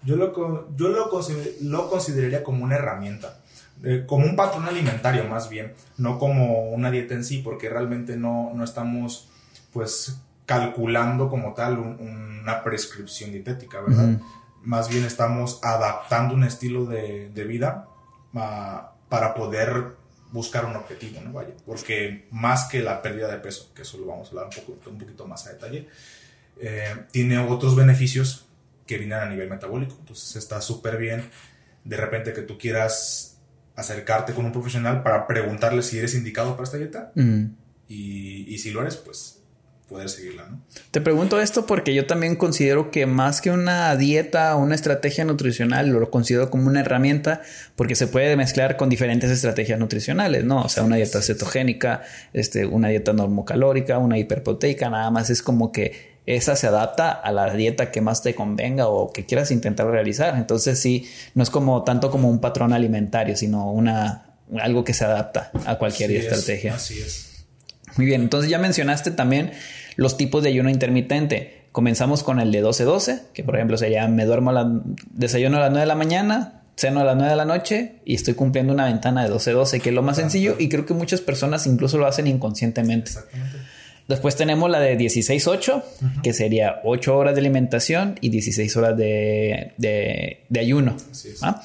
Yo 0.05 0.15
lo, 0.15 0.33
yo 0.77 0.89
lo, 0.89 1.11
lo 1.63 1.91
consideraría 1.91 2.45
como 2.45 2.63
una 2.63 2.77
herramienta, 2.77 3.41
eh, 3.83 4.05
como 4.07 4.25
un 4.27 4.37
patrón 4.37 4.67
alimentario 4.67 5.25
más 5.25 5.49
bien, 5.49 5.75
no 5.99 6.21
como 6.21 6.71
una 6.71 6.93
dieta 6.93 7.15
en 7.15 7.25
sí, 7.25 7.39
porque 7.39 7.69
realmente 7.69 8.17
no, 8.17 8.53
no 8.55 8.63
estamos 8.63 9.29
pues 9.73 10.21
calculando 10.47 11.29
como 11.29 11.55
tal 11.55 11.81
una 11.81 12.63
prescripción 12.63 13.33
dietética, 13.33 13.81
¿verdad? 13.81 14.21
Más 14.63 14.89
bien 14.89 15.05
estamos 15.05 15.59
adaptando 15.65 16.37
un 16.37 16.45
estilo 16.45 16.87
de, 16.87 17.31
de 17.31 17.45
vida 17.47 17.89
ah, 18.37 18.93
para 19.09 19.35
poder 19.35 19.97
buscar 20.33 20.65
un 20.65 20.75
objetivo, 20.75 21.21
¿no? 21.21 21.33
Vaya, 21.33 21.55
porque 21.65 22.27
más 22.31 22.65
que 22.65 22.81
la 22.81 23.01
pérdida 23.03 23.29
de 23.29 23.39
peso, 23.39 23.71
que 23.75 23.83
eso 23.83 23.99
lo 23.99 24.07
vamos 24.07 24.29
a 24.29 24.31
hablar 24.31 24.47
un, 24.47 24.65
poco, 24.65 24.91
un 24.91 24.99
poquito 24.99 25.27
más 25.27 25.47
a 25.47 25.53
detalle, 25.53 25.89
eh, 26.61 26.95
tiene 27.11 27.39
otros 27.39 27.77
beneficios 27.77 28.47
que 28.87 28.99
vienen 28.99 29.19
a 29.19 29.27
nivel 29.27 29.49
metabólico. 29.49 29.97
Entonces 30.01 30.37
está 30.37 30.61
súper 30.61 30.97
bien 30.97 31.31
de 31.85 31.97
repente 31.97 32.33
que 32.33 32.43
tú 32.43 32.59
quieras 32.59 33.39
acercarte 33.75 34.35
con 34.35 34.45
un 34.45 34.53
profesional 34.53 35.03
para 35.03 35.27
preguntarle 35.27 35.83
si 35.83 35.99
eres 35.99 36.15
indicado 36.15 36.53
para 36.53 36.65
esta 36.65 36.79
dieta. 36.79 37.13
Y, 37.89 38.47
y 38.49 38.59
si 38.59 38.71
lo 38.71 38.81
eres, 38.81 38.97
pues 38.97 39.42
poder 39.93 40.09
seguirla, 40.09 40.49
¿no? 40.51 40.63
Te 40.91 41.01
pregunto 41.01 41.41
esto 41.41 41.67
porque 41.67 41.95
yo 41.95 42.07
también 42.07 42.37
considero 42.37 42.91
que 42.91 43.07
más 43.07 43.41
que 43.41 43.51
una 43.51 43.95
dieta 43.97 44.57
o 44.57 44.61
una 44.61 44.75
estrategia 44.75 45.25
nutricional, 45.25 45.89
lo 45.91 46.11
considero 46.11 46.51
como 46.51 46.67
una 46.67 46.81
herramienta 46.81 47.43
porque 47.77 47.95
se 47.95 48.07
puede 48.07 48.37
mezclar 48.37 48.77
con 48.77 48.89
diferentes 48.89 49.31
estrategias 49.31 49.79
nutricionales, 49.79 50.45
¿no? 50.45 50.63
O 50.63 50.69
sea, 50.69 50.83
una 50.83 50.97
dieta 50.97 51.23
cetogénica, 51.23 52.03
este, 52.33 52.67
una 52.67 52.89
dieta 52.89 53.13
normocalórica, 53.13 53.99
una 53.99 54.19
hiperproteica, 54.19 54.91
nada 54.91 55.11
más 55.11 55.31
es 55.31 55.43
como 55.43 55.71
que 55.71 56.13
esa 56.27 56.57
se 56.57 56.67
adapta 56.67 57.11
a 57.13 57.33
la 57.33 57.53
dieta 57.53 57.91
que 57.91 58.01
más 58.01 58.23
te 58.23 58.35
convenga 58.35 58.89
o 58.89 59.13
que 59.13 59.27
quieras 59.27 59.51
intentar 59.51 59.89
realizar. 59.89 60.37
Entonces 60.37 60.79
sí, 60.79 61.09
no 61.35 61.43
es 61.43 61.51
como 61.51 61.85
tanto 61.85 62.11
como 62.11 62.31
un 62.31 62.41
patrón 62.41 62.73
alimentario, 62.73 63.37
sino 63.37 63.71
una 63.71 64.27
algo 64.61 64.85
que 64.85 64.93
se 64.93 65.05
adapta 65.05 65.51
a 65.65 65.77
cualquier 65.79 66.11
estrategia. 66.13 66.75
así 66.75 67.01
es. 67.01 67.47
Muy 67.97 68.07
bien, 68.07 68.23
entonces 68.23 68.51
ya 68.51 68.59
mencionaste 68.59 69.11
también 69.11 69.53
los 69.97 70.17
tipos 70.17 70.43
de 70.43 70.51
ayuno 70.51 70.71
intermitente. 70.71 71.63
Comenzamos 71.73 72.23
con 72.23 72.41
el 72.41 72.53
de 72.53 72.63
12-12, 72.63 73.23
que 73.33 73.45
por 73.45 73.57
ejemplo 73.57 73.77
sería 73.77 74.07
me 74.09 74.25
duermo 74.25 74.51
a 74.51 74.53
la, 74.53 74.81
desayuno 75.11 75.57
a 75.57 75.61
las 75.61 75.71
9 75.71 75.81
de 75.81 75.87
la 75.87 75.95
mañana, 75.95 76.63
ceno 76.77 77.01
a 77.01 77.05
las 77.05 77.17
9 77.17 77.31
de 77.31 77.37
la 77.37 77.45
noche 77.45 77.97
y 78.05 78.15
estoy 78.15 78.35
cumpliendo 78.35 78.73
una 78.73 78.87
ventana 78.87 79.25
de 79.25 79.33
12-12, 79.33 79.81
que 79.81 79.89
es 79.91 79.95
lo 79.95 80.03
más 80.03 80.17
sencillo 80.17 80.57
y 80.59 80.69
creo 80.69 80.87
que 80.87 80.95
muchas 80.95 81.21
personas 81.21 81.67
incluso 81.67 81.99
lo 81.99 82.07
hacen 82.07 82.27
inconscientemente. 82.27 83.11
Exactamente. 83.11 83.57
Después 84.09 84.37
tenemos 84.37 84.69
la 84.69 84.81
de 84.81 84.99
16-8, 84.99 85.83
que 86.23 86.33
sería 86.33 86.81
8 86.85 87.17
horas 87.17 87.35
de 87.35 87.41
alimentación 87.41 88.17
y 88.21 88.31
16 88.31 88.77
horas 88.77 88.97
de, 88.97 89.73
de, 89.79 90.61
ayuno. 90.61 90.97
Así 91.11 91.29
es. 91.29 91.43
¿ah? 91.43 91.63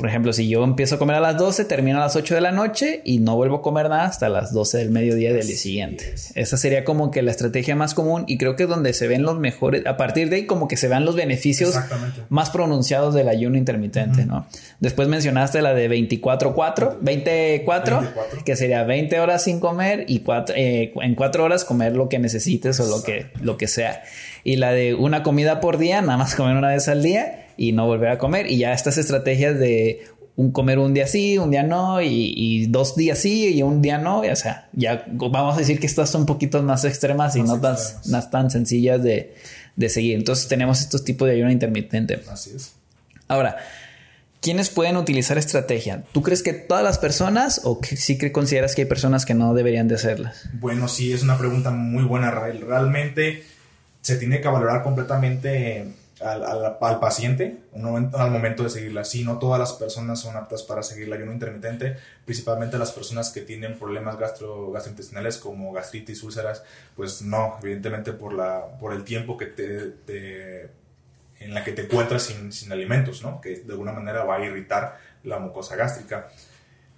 Por 0.00 0.08
ejemplo, 0.08 0.32
si 0.32 0.48
yo 0.48 0.64
empiezo 0.64 0.94
a 0.94 0.98
comer 0.98 1.16
a 1.16 1.20
las 1.20 1.36
12, 1.36 1.66
termino 1.66 1.98
a 1.98 2.00
las 2.00 2.16
8 2.16 2.34
de 2.34 2.40
la 2.40 2.52
noche 2.52 3.02
y 3.04 3.18
no 3.18 3.36
vuelvo 3.36 3.56
a 3.56 3.62
comer 3.62 3.90
nada 3.90 4.06
hasta 4.06 4.30
las 4.30 4.50
12 4.50 4.78
del 4.78 4.90
mediodía 4.90 5.30
del 5.30 5.46
día 5.46 5.58
siguiente. 5.58 6.14
Esa 6.34 6.56
sería 6.56 6.84
como 6.84 7.10
que 7.10 7.20
la 7.20 7.30
estrategia 7.30 7.76
más 7.76 7.92
común 7.92 8.24
y 8.26 8.38
creo 8.38 8.56
que 8.56 8.62
es 8.62 8.68
donde 8.70 8.94
se 8.94 9.08
ven 9.08 9.24
los 9.24 9.38
mejores, 9.38 9.84
a 9.84 9.98
partir 9.98 10.30
de 10.30 10.36
ahí 10.36 10.46
como 10.46 10.68
que 10.68 10.78
se 10.78 10.88
vean 10.88 11.04
los 11.04 11.16
beneficios 11.16 11.78
más 12.30 12.48
pronunciados 12.48 13.12
del 13.12 13.28
ayuno 13.28 13.58
intermitente, 13.58 14.24
¿no? 14.24 14.46
Después 14.78 15.06
mencionaste 15.06 15.60
la 15.60 15.74
de 15.74 15.90
24-4, 15.90 16.96
24, 17.02 18.00
que 18.46 18.56
sería 18.56 18.84
20 18.84 19.20
horas 19.20 19.44
sin 19.44 19.60
comer 19.60 20.06
y 20.08 20.24
eh, 20.54 20.94
en 20.98 21.14
4 21.14 21.44
horas 21.44 21.66
comer 21.66 21.94
lo 21.94 22.08
que 22.08 22.18
necesites 22.18 22.80
o 22.80 22.88
lo 22.88 23.02
que, 23.02 23.26
lo 23.42 23.58
que 23.58 23.68
sea. 23.68 24.02
Y 24.44 24.56
la 24.56 24.72
de 24.72 24.94
una 24.94 25.22
comida 25.22 25.60
por 25.60 25.76
día, 25.76 26.00
nada 26.00 26.16
más 26.16 26.34
comer 26.36 26.56
una 26.56 26.68
vez 26.68 26.88
al 26.88 27.02
día 27.02 27.39
y 27.60 27.72
no 27.72 27.86
volver 27.86 28.08
a 28.08 28.16
comer. 28.16 28.50
Y 28.50 28.56
ya 28.56 28.72
estas 28.72 28.96
estrategias 28.96 29.58
de 29.58 30.06
un 30.34 30.50
comer 30.50 30.78
un 30.78 30.94
día 30.94 31.06
sí, 31.06 31.36
un 31.36 31.50
día 31.50 31.62
no, 31.62 32.00
y, 32.00 32.66
dos 32.70 32.96
días 32.96 33.18
sí 33.18 33.54
y 33.54 33.62
un 33.62 33.82
día 33.82 33.98
no, 33.98 34.20
o 34.20 34.36
sea, 34.36 34.70
ya 34.72 35.04
vamos 35.08 35.56
a 35.56 35.58
decir 35.58 35.78
que 35.78 35.86
estas 35.86 36.08
son 36.08 36.22
un 36.22 36.26
poquito 36.26 36.62
más 36.62 36.86
extremas 36.86 37.36
y 37.36 37.42
no 37.42 37.60
tan, 37.60 37.76
tan 38.30 38.50
sencillas 38.50 39.02
de, 39.02 39.34
seguir. 39.88 40.16
Entonces 40.16 40.48
tenemos 40.48 40.80
estos 40.80 41.04
tipos 41.04 41.28
de 41.28 41.34
ayuno 41.34 41.50
intermitente. 41.50 42.22
Así 42.32 42.52
es. 42.56 42.72
Ahora, 43.28 43.58
¿quiénes 44.40 44.70
pueden 44.70 44.96
utilizar 44.96 45.36
estrategia? 45.36 46.02
¿Tú 46.12 46.22
crees 46.22 46.42
que 46.42 46.54
todas 46.54 46.82
las 46.82 46.96
personas 46.96 47.60
o 47.64 47.78
que 47.78 47.98
sí 47.98 48.16
que 48.16 48.32
consideras 48.32 48.74
que 48.74 48.82
hay 48.82 48.88
personas 48.88 49.26
que 49.26 49.34
no 49.34 49.52
deberían 49.52 49.86
de 49.86 49.96
hacerlas? 49.96 50.48
Bueno, 50.54 50.88
sí, 50.88 51.12
es 51.12 51.22
una 51.22 51.36
pregunta 51.36 51.70
muy 51.70 52.04
buena, 52.04 52.30
Rael. 52.30 52.62
Realmente 52.62 53.44
se 54.00 54.16
tiene 54.16 54.40
que 54.40 54.48
valorar 54.48 54.82
completamente 54.82 55.99
al, 56.20 56.98
paciente 57.00 57.60
al 57.74 58.30
momento 58.30 58.62
de 58.62 58.70
seguirla. 58.70 59.04
Sí, 59.04 59.24
no 59.24 59.38
todas 59.38 59.58
las 59.58 59.72
personas 59.72 60.20
son 60.20 60.36
aptas 60.36 60.62
para 60.62 60.82
seguir 60.82 61.06
el 61.06 61.12
ayuno 61.14 61.32
intermitente, 61.32 61.96
principalmente 62.24 62.78
las 62.78 62.92
personas 62.92 63.30
que 63.30 63.40
tienen 63.40 63.78
problemas 63.78 64.18
gastro, 64.18 64.70
gastrointestinales 64.70 65.38
como 65.38 65.72
gastritis, 65.72 66.22
úlceras, 66.22 66.62
pues 66.94 67.22
no, 67.22 67.56
evidentemente 67.62 68.12
por, 68.12 68.34
la, 68.34 68.66
por 68.78 68.92
el 68.92 69.04
tiempo 69.04 69.36
que 69.36 69.46
te, 69.46 70.70
en 71.38 71.54
la 71.54 71.64
que 71.64 71.72
te 71.72 71.82
encuentras 71.82 72.22
sin, 72.24 72.52
sin 72.52 72.70
alimentos, 72.72 73.22
¿no? 73.22 73.40
que 73.40 73.60
de 73.60 73.72
alguna 73.72 73.92
manera 73.92 74.24
va 74.24 74.36
a 74.36 74.44
irritar 74.44 74.98
la 75.24 75.38
mucosa 75.38 75.76
gástrica. 75.76 76.28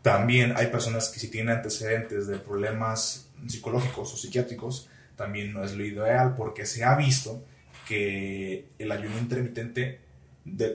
También 0.02 0.54
hay 0.56 0.66
personas 0.66 1.10
que 1.10 1.20
si 1.20 1.28
tienen 1.28 1.56
antecedentes 1.56 2.26
de 2.26 2.38
problemas 2.38 3.28
psicológicos 3.46 4.12
o 4.12 4.16
psiquiátricos, 4.16 4.88
también 5.16 5.52
no 5.52 5.62
es 5.62 5.74
lo 5.74 5.84
ideal 5.84 6.34
porque 6.36 6.66
se 6.66 6.82
ha 6.82 6.96
visto 6.96 7.44
que 7.92 8.68
el 8.78 8.90
ayuno 8.90 9.18
intermitente 9.18 10.00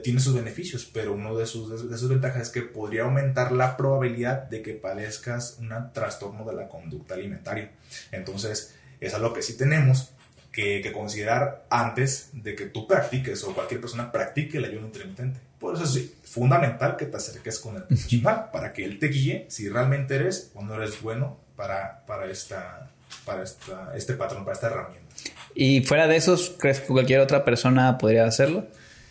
tiene 0.04 0.20
sus 0.20 0.36
beneficios, 0.36 0.88
pero 0.92 1.14
uno 1.14 1.36
de 1.36 1.46
sus, 1.46 1.90
de 1.90 1.98
sus 1.98 2.08
ventajas 2.08 2.42
es 2.42 2.48
que 2.50 2.62
podría 2.62 3.02
aumentar 3.02 3.50
la 3.50 3.76
probabilidad 3.76 4.44
de 4.44 4.62
que 4.62 4.74
padezcas 4.74 5.58
un 5.58 5.72
trastorno 5.92 6.44
de 6.44 6.54
la 6.54 6.68
conducta 6.68 7.14
alimentaria. 7.14 7.72
Entonces, 8.12 8.76
es 9.00 9.14
algo 9.14 9.32
que 9.32 9.42
sí 9.42 9.56
tenemos 9.56 10.12
que, 10.52 10.80
que, 10.80 10.92
considerar 10.92 11.66
antes 11.70 12.30
de 12.34 12.54
que 12.54 12.66
tú 12.66 12.86
practiques 12.86 13.42
o 13.42 13.52
cualquier 13.52 13.80
persona 13.80 14.12
practique 14.12 14.58
el 14.58 14.66
ayuno 14.66 14.86
intermitente. 14.86 15.40
Por 15.58 15.74
eso 15.74 15.84
es 15.84 16.12
fundamental 16.22 16.96
que 16.96 17.06
te 17.06 17.16
acerques 17.16 17.58
con 17.58 17.74
el 17.74 17.82
profesional 17.82 18.50
para 18.52 18.72
que 18.72 18.84
él 18.84 19.00
te 19.00 19.08
guíe 19.08 19.46
si 19.48 19.68
realmente 19.68 20.14
eres 20.14 20.52
o 20.54 20.62
no 20.62 20.76
eres 20.76 21.02
bueno 21.02 21.36
para, 21.56 22.06
para, 22.06 22.30
esta, 22.30 22.92
para 23.24 23.42
esta, 23.42 23.92
este 23.96 24.14
patrón, 24.14 24.44
para 24.44 24.54
esta 24.54 24.68
herramienta. 24.68 25.07
¿Y 25.54 25.82
fuera 25.82 26.06
de 26.06 26.16
esos, 26.16 26.54
crees 26.58 26.80
que 26.80 26.86
cualquier 26.88 27.20
otra 27.20 27.44
persona 27.44 27.98
podría 27.98 28.24
hacerlo? 28.26 28.66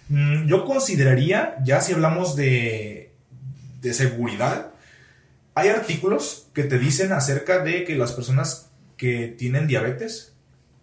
Mm, 0.10 0.48
yo 0.48 0.66
consideraría, 0.66 1.58
ya 1.64 1.82
si 1.82 1.94
hablamos 1.94 2.36
de, 2.36 3.12
de 3.82 3.94
seguridad, 3.94 4.72
hay 5.56 5.70
artículos 5.70 6.48
que 6.54 6.64
te 6.64 6.78
dicen 6.78 7.12
acerca 7.12 7.64
de 7.64 7.84
que 7.84 7.96
las 7.96 8.14
personas 8.14 8.70
que 8.96 9.28
tienen 9.28 9.68
diabetes, 9.68 10.34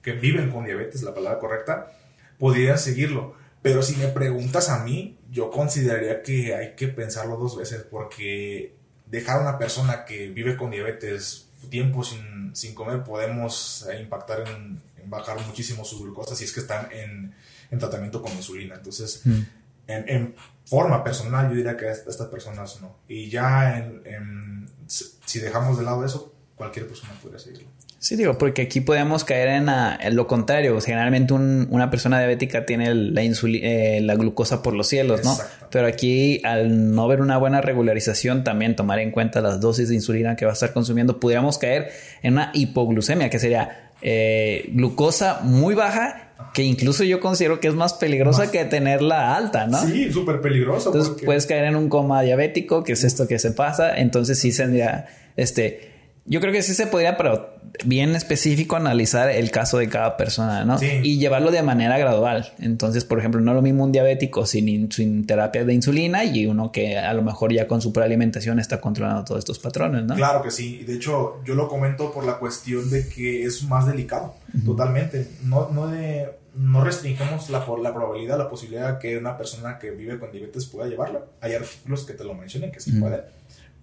que 0.03 0.13
viven 0.13 0.51
con 0.51 0.65
diabetes, 0.65 1.03
la 1.03 1.15
palabra 1.15 1.39
correcta, 1.39 1.93
podrían 2.39 2.79
seguirlo. 2.79 3.35
Pero 3.63 3.83
si 3.83 3.97
me 3.97 4.09
preguntas 4.09 4.69
a 4.69 4.85
mí, 4.85 5.17
yo 5.31 5.51
consideraría 5.51 6.23
que 6.23 6.55
hay 6.55 6.75
que 6.75 6.89
pensarlo 6.89 7.37
dos 7.37 7.57
veces 7.57 7.87
porque 7.91 8.75
dejar 9.07 9.39
a 9.39 9.43
una 9.43 9.59
persona 9.59 10.05
que 10.05 10.29
vive 10.29 10.57
con 10.57 10.71
diabetes 10.71 11.49
tiempo 11.71 12.05
sin, 12.05 12.55
sin 12.55 12.75
comer 12.75 13.05
podemos 13.05 13.87
eh, 13.91 14.01
impactar 14.01 14.45
en, 14.47 14.81
bajar 15.07 15.39
muchísimo 15.47 15.85
su 15.85 16.03
glucosa 16.03 16.35
si 16.35 16.45
es 16.45 16.53
que 16.53 16.61
están 16.61 16.89
en, 16.93 17.35
en 17.71 17.79
tratamiento 17.79 18.21
con 18.21 18.33
insulina. 18.33 18.77
Entonces, 18.77 19.23
mm. 19.25 19.43
en, 19.87 20.09
en, 20.09 20.35
forma 20.65 21.05
personal, 21.05 21.51
yo 21.51 21.57
diría 21.57 21.77
que 21.77 21.91
estas 21.91 22.27
personas 22.29 22.81
no. 22.81 22.97
Y 23.07 23.29
ya 23.29 23.79
en, 23.79 24.67
si 24.87 25.39
dejamos 25.41 25.77
de 25.77 25.85
lado 25.85 26.05
eso, 26.05 26.34
cualquier 26.57 26.87
persona 26.87 27.13
podría 27.21 27.39
seguirlo. 27.39 27.69
Sí, 28.05 28.17
digo, 28.17 28.37
porque 28.37 28.61
aquí 28.61 28.83
podemos 28.83 29.25
caer 29.25 29.49
en, 29.49 30.15
lo 30.15 30.27
contrario. 30.27 30.79
generalmente 30.83 31.33
una 31.33 31.89
persona 31.89 32.19
diabética 32.19 32.67
tiene 32.67 32.95
la, 32.95 33.23
eh, 33.23 34.01
la 34.03 34.15
glucosa 34.15 34.63
por 34.63 34.75
los 34.75 34.89
cielos, 34.89 35.25
¿no? 35.25 35.35
Pero 35.71 35.87
aquí, 35.87 36.43
al 36.45 36.95
no 36.95 37.09
ver 37.09 37.23
una 37.23 37.39
buena 37.39 37.63
regularización, 37.63 38.45
también 38.45 38.77
tomar 38.77 38.99
en 38.99 39.11
cuenta 39.11 39.41
las 39.41 39.59
dosis 39.59 39.89
de 39.89 39.95
insulina 39.95 40.37
que 40.37 40.45
va 40.45 40.51
a 40.51 40.53
estar 40.53 40.75
consumiendo, 40.75 41.19
pudiéramos 41.19 41.57
caer 41.57 41.93
en 42.23 42.35
una 42.35 42.51
hipoglucemia, 42.53 43.31
que 43.31 43.39
sería 43.39 43.91
eh, 44.03 44.69
glucosa 44.75 45.41
muy 45.43 45.75
baja, 45.75 46.35
que 46.53 46.63
incluso 46.63 47.05
yo 47.05 47.21
considero 47.21 47.59
que 47.59 47.69
es 47.69 47.75
más 47.75 47.95
peligrosa 47.95 48.51
que 48.51 48.67
tenerla 48.67 49.35
alta, 49.35 49.67
¿no? 49.67 49.79
Sí, 49.79 50.13
súper 50.13 50.43
peligrosa. 50.43 50.91
Entonces 50.91 51.25
puedes 51.25 51.47
caer 51.47 51.65
en 51.65 51.77
un 51.77 51.89
coma 51.89 52.21
diabético, 52.21 52.85
que 52.85 52.93
es 52.93 53.03
esto 53.03 53.27
que 53.27 53.39
se 53.39 53.53
pasa. 53.53 53.97
Entonces 53.97 54.39
sí 54.39 54.53
sería, 54.53 55.07
este, 55.37 55.94
yo 56.27 56.41
creo 56.41 56.53
que 56.53 56.63
sí 56.63 56.75
se 56.75 56.87
podría, 56.87 57.17
pero 57.17 57.55
bien 57.85 58.15
específico 58.15 58.77
analizar 58.77 59.29
el 59.29 59.51
caso 59.51 59.79
de 59.79 59.89
cada 59.89 60.17
persona, 60.17 60.65
¿no? 60.65 60.79
Y 60.81 61.19
llevarlo 61.19 61.51
de 61.51 61.63
manera 61.63 61.99
gradual. 61.99 62.53
Entonces, 62.59 63.05
por 63.05 63.19
ejemplo, 63.19 63.41
no 63.41 63.51
es 63.51 63.57
lo 63.57 63.63
mismo 63.63 63.85
un 63.85 63.93
diabético 63.93 64.47
sin, 64.47 64.91
sin, 64.91 65.27
terapia 65.27 65.65
de 65.65 65.75
insulina 65.75 66.25
y 66.25 66.47
uno 66.47 66.73
que 66.73 66.99
a 66.99 67.13
lo 67.13 67.23
mejor 67.23 67.53
ya 67.53 67.67
con 67.67 67.83
superalimentación 67.83 68.59
está 68.59 68.81
controlando 68.81 69.25
todos 69.25 69.41
estos 69.41 69.59
patrones, 69.59 70.05
¿no? 70.05 70.15
Claro 70.15 70.41
que 70.43 70.51
sí. 70.51 70.85
De 70.85 70.95
hecho, 70.95 71.43
yo 71.45 71.55
lo 71.55 71.69
comento 71.69 72.11
por 72.11 72.25
la 72.25 72.39
cuestión 72.39 72.89
de 72.91 73.07
que 73.07 73.45
es 73.45 73.65
más 73.65 73.87
delicado, 73.87 74.35
totalmente. 74.65 75.29
No, 75.43 75.69
no, 75.71 75.89
de, 75.89 76.31
no 76.55 76.83
restringimos 76.83 77.51
la, 77.51 77.67
la 77.83 77.93
probabilidad, 77.93 78.39
la 78.39 78.49
posibilidad 78.49 78.99
que 78.99 79.19
una 79.19 79.37
persona 79.37 79.79
que 79.79 79.91
vive 79.91 80.19
con 80.19 80.33
diabetes 80.33 80.65
pueda 80.67 80.89
llevarlo. 80.89 81.27
Hay 81.43 81.53
artículos 81.53 82.05
que 82.05 82.15
te 82.15 82.25
lo 82.25 82.33
mencionan 82.33 82.71
que 82.71 82.81
sí 82.81 82.93
pueden 82.93 83.21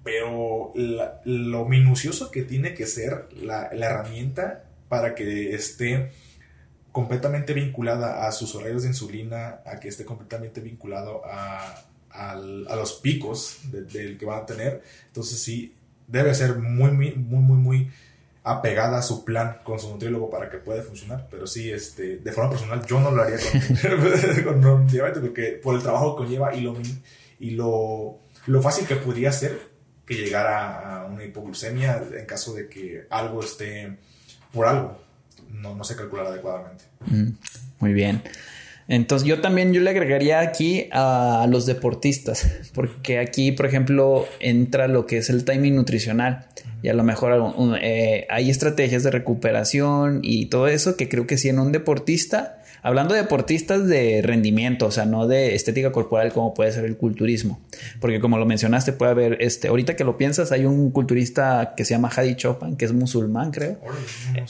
pero 0.03 0.73
lo 1.25 1.65
minucioso 1.65 2.31
que 2.31 2.41
tiene 2.43 2.73
que 2.73 2.87
ser 2.87 3.27
la, 3.35 3.67
herramienta 3.67 4.63
para 4.89 5.13
que 5.13 5.53
esté 5.53 6.11
completamente 6.91 7.53
vinculada 7.53 8.27
a 8.27 8.31
sus 8.31 8.55
horarios 8.55 8.83
de 8.83 8.89
insulina, 8.89 9.61
a 9.65 9.79
que 9.79 9.87
esté 9.87 10.03
completamente 10.03 10.59
vinculado 10.59 11.21
a, 11.25 11.83
los 12.75 12.93
picos 12.93 13.59
del 13.71 14.17
que 14.17 14.25
va 14.25 14.37
a 14.37 14.45
tener. 14.45 14.81
Entonces 15.07 15.39
sí, 15.39 15.75
debe 16.07 16.33
ser 16.33 16.55
muy, 16.55 16.91
muy, 16.91 17.15
muy, 17.15 17.57
muy, 17.57 17.91
apegada 18.43 18.97
a 18.97 19.01
su 19.03 19.23
plan 19.23 19.57
con 19.63 19.79
su 19.79 19.89
nutriólogo 19.89 20.29
para 20.29 20.49
que 20.49 20.57
pueda 20.57 20.81
funcionar. 20.81 21.27
Pero 21.29 21.47
sí, 21.47 21.71
este, 21.71 22.17
de 22.17 22.31
forma 22.31 22.49
personal, 22.49 22.85
yo 22.85 22.99
no 22.99 23.11
lo 23.11 23.21
haría 23.21 23.37
con, 24.43 24.61
con 24.61 24.87
porque 25.21 25.59
por 25.63 25.75
el 25.75 25.81
trabajo 25.81 26.15
que 26.15 26.27
lleva 26.27 26.55
y 26.55 26.61
lo, 26.61 26.75
y 27.39 27.51
lo, 27.51 28.19
lo 28.47 28.61
fácil 28.61 28.87
que 28.87 28.95
podría 28.95 29.31
ser 29.31 29.70
que 30.11 30.23
llegara 30.23 31.03
a 31.03 31.05
una 31.05 31.23
hipoglucemia 31.23 32.03
en 32.17 32.25
caso 32.25 32.53
de 32.53 32.67
que 32.67 33.05
algo 33.09 33.41
esté 33.41 33.95
por 34.51 34.67
algo 34.67 35.01
no, 35.53 35.75
no 35.75 35.83
se 35.83 35.95
calculara 35.95 36.29
adecuadamente. 36.29 36.83
Mm, 37.05 37.29
muy 37.79 37.93
bien. 37.93 38.21
Entonces 38.87 39.25
yo 39.25 39.39
también 39.39 39.73
yo 39.73 39.79
le 39.79 39.89
agregaría 39.89 40.41
aquí 40.41 40.89
a 40.91 41.47
los 41.49 41.65
deportistas, 41.65 42.45
porque 42.73 43.19
aquí, 43.19 43.53
por 43.53 43.65
ejemplo, 43.65 44.27
entra 44.39 44.87
lo 44.87 45.05
que 45.05 45.17
es 45.17 45.29
el 45.29 45.45
timing 45.45 45.75
nutricional 45.75 46.47
y 46.83 46.89
a 46.89 46.93
lo 46.93 47.03
mejor 47.03 47.53
eh, 47.81 48.25
hay 48.29 48.49
estrategias 48.49 49.03
de 49.03 49.11
recuperación 49.11 50.19
y 50.23 50.47
todo 50.47 50.67
eso 50.67 50.97
que 50.97 51.07
creo 51.07 51.27
que 51.27 51.37
si 51.37 51.47
en 51.47 51.59
un 51.59 51.71
deportista 51.71 52.60
Hablando 52.83 53.13
de 53.13 53.21
deportistas 53.21 53.87
de 53.87 54.21
rendimiento, 54.23 54.87
o 54.87 54.91
sea, 54.91 55.05
no 55.05 55.27
de 55.27 55.55
estética 55.55 55.91
corporal 55.91 56.33
como 56.33 56.53
puede 56.53 56.71
ser 56.71 56.85
el 56.85 56.97
culturismo. 56.97 57.61
Porque 57.99 58.19
como 58.19 58.37
lo 58.37 58.45
mencionaste, 58.45 58.93
puede 58.93 59.11
haber, 59.11 59.37
este, 59.41 59.67
ahorita 59.67 59.95
que 59.95 60.03
lo 60.03 60.17
piensas, 60.17 60.51
hay 60.51 60.65
un 60.65 60.91
culturista 60.91 61.73
que 61.77 61.85
se 61.85 61.93
llama 61.93 62.09
Hadi 62.15 62.35
Chopin, 62.35 62.75
que 62.77 62.85
es 62.85 62.93
musulmán, 62.93 63.51
creo. 63.51 63.77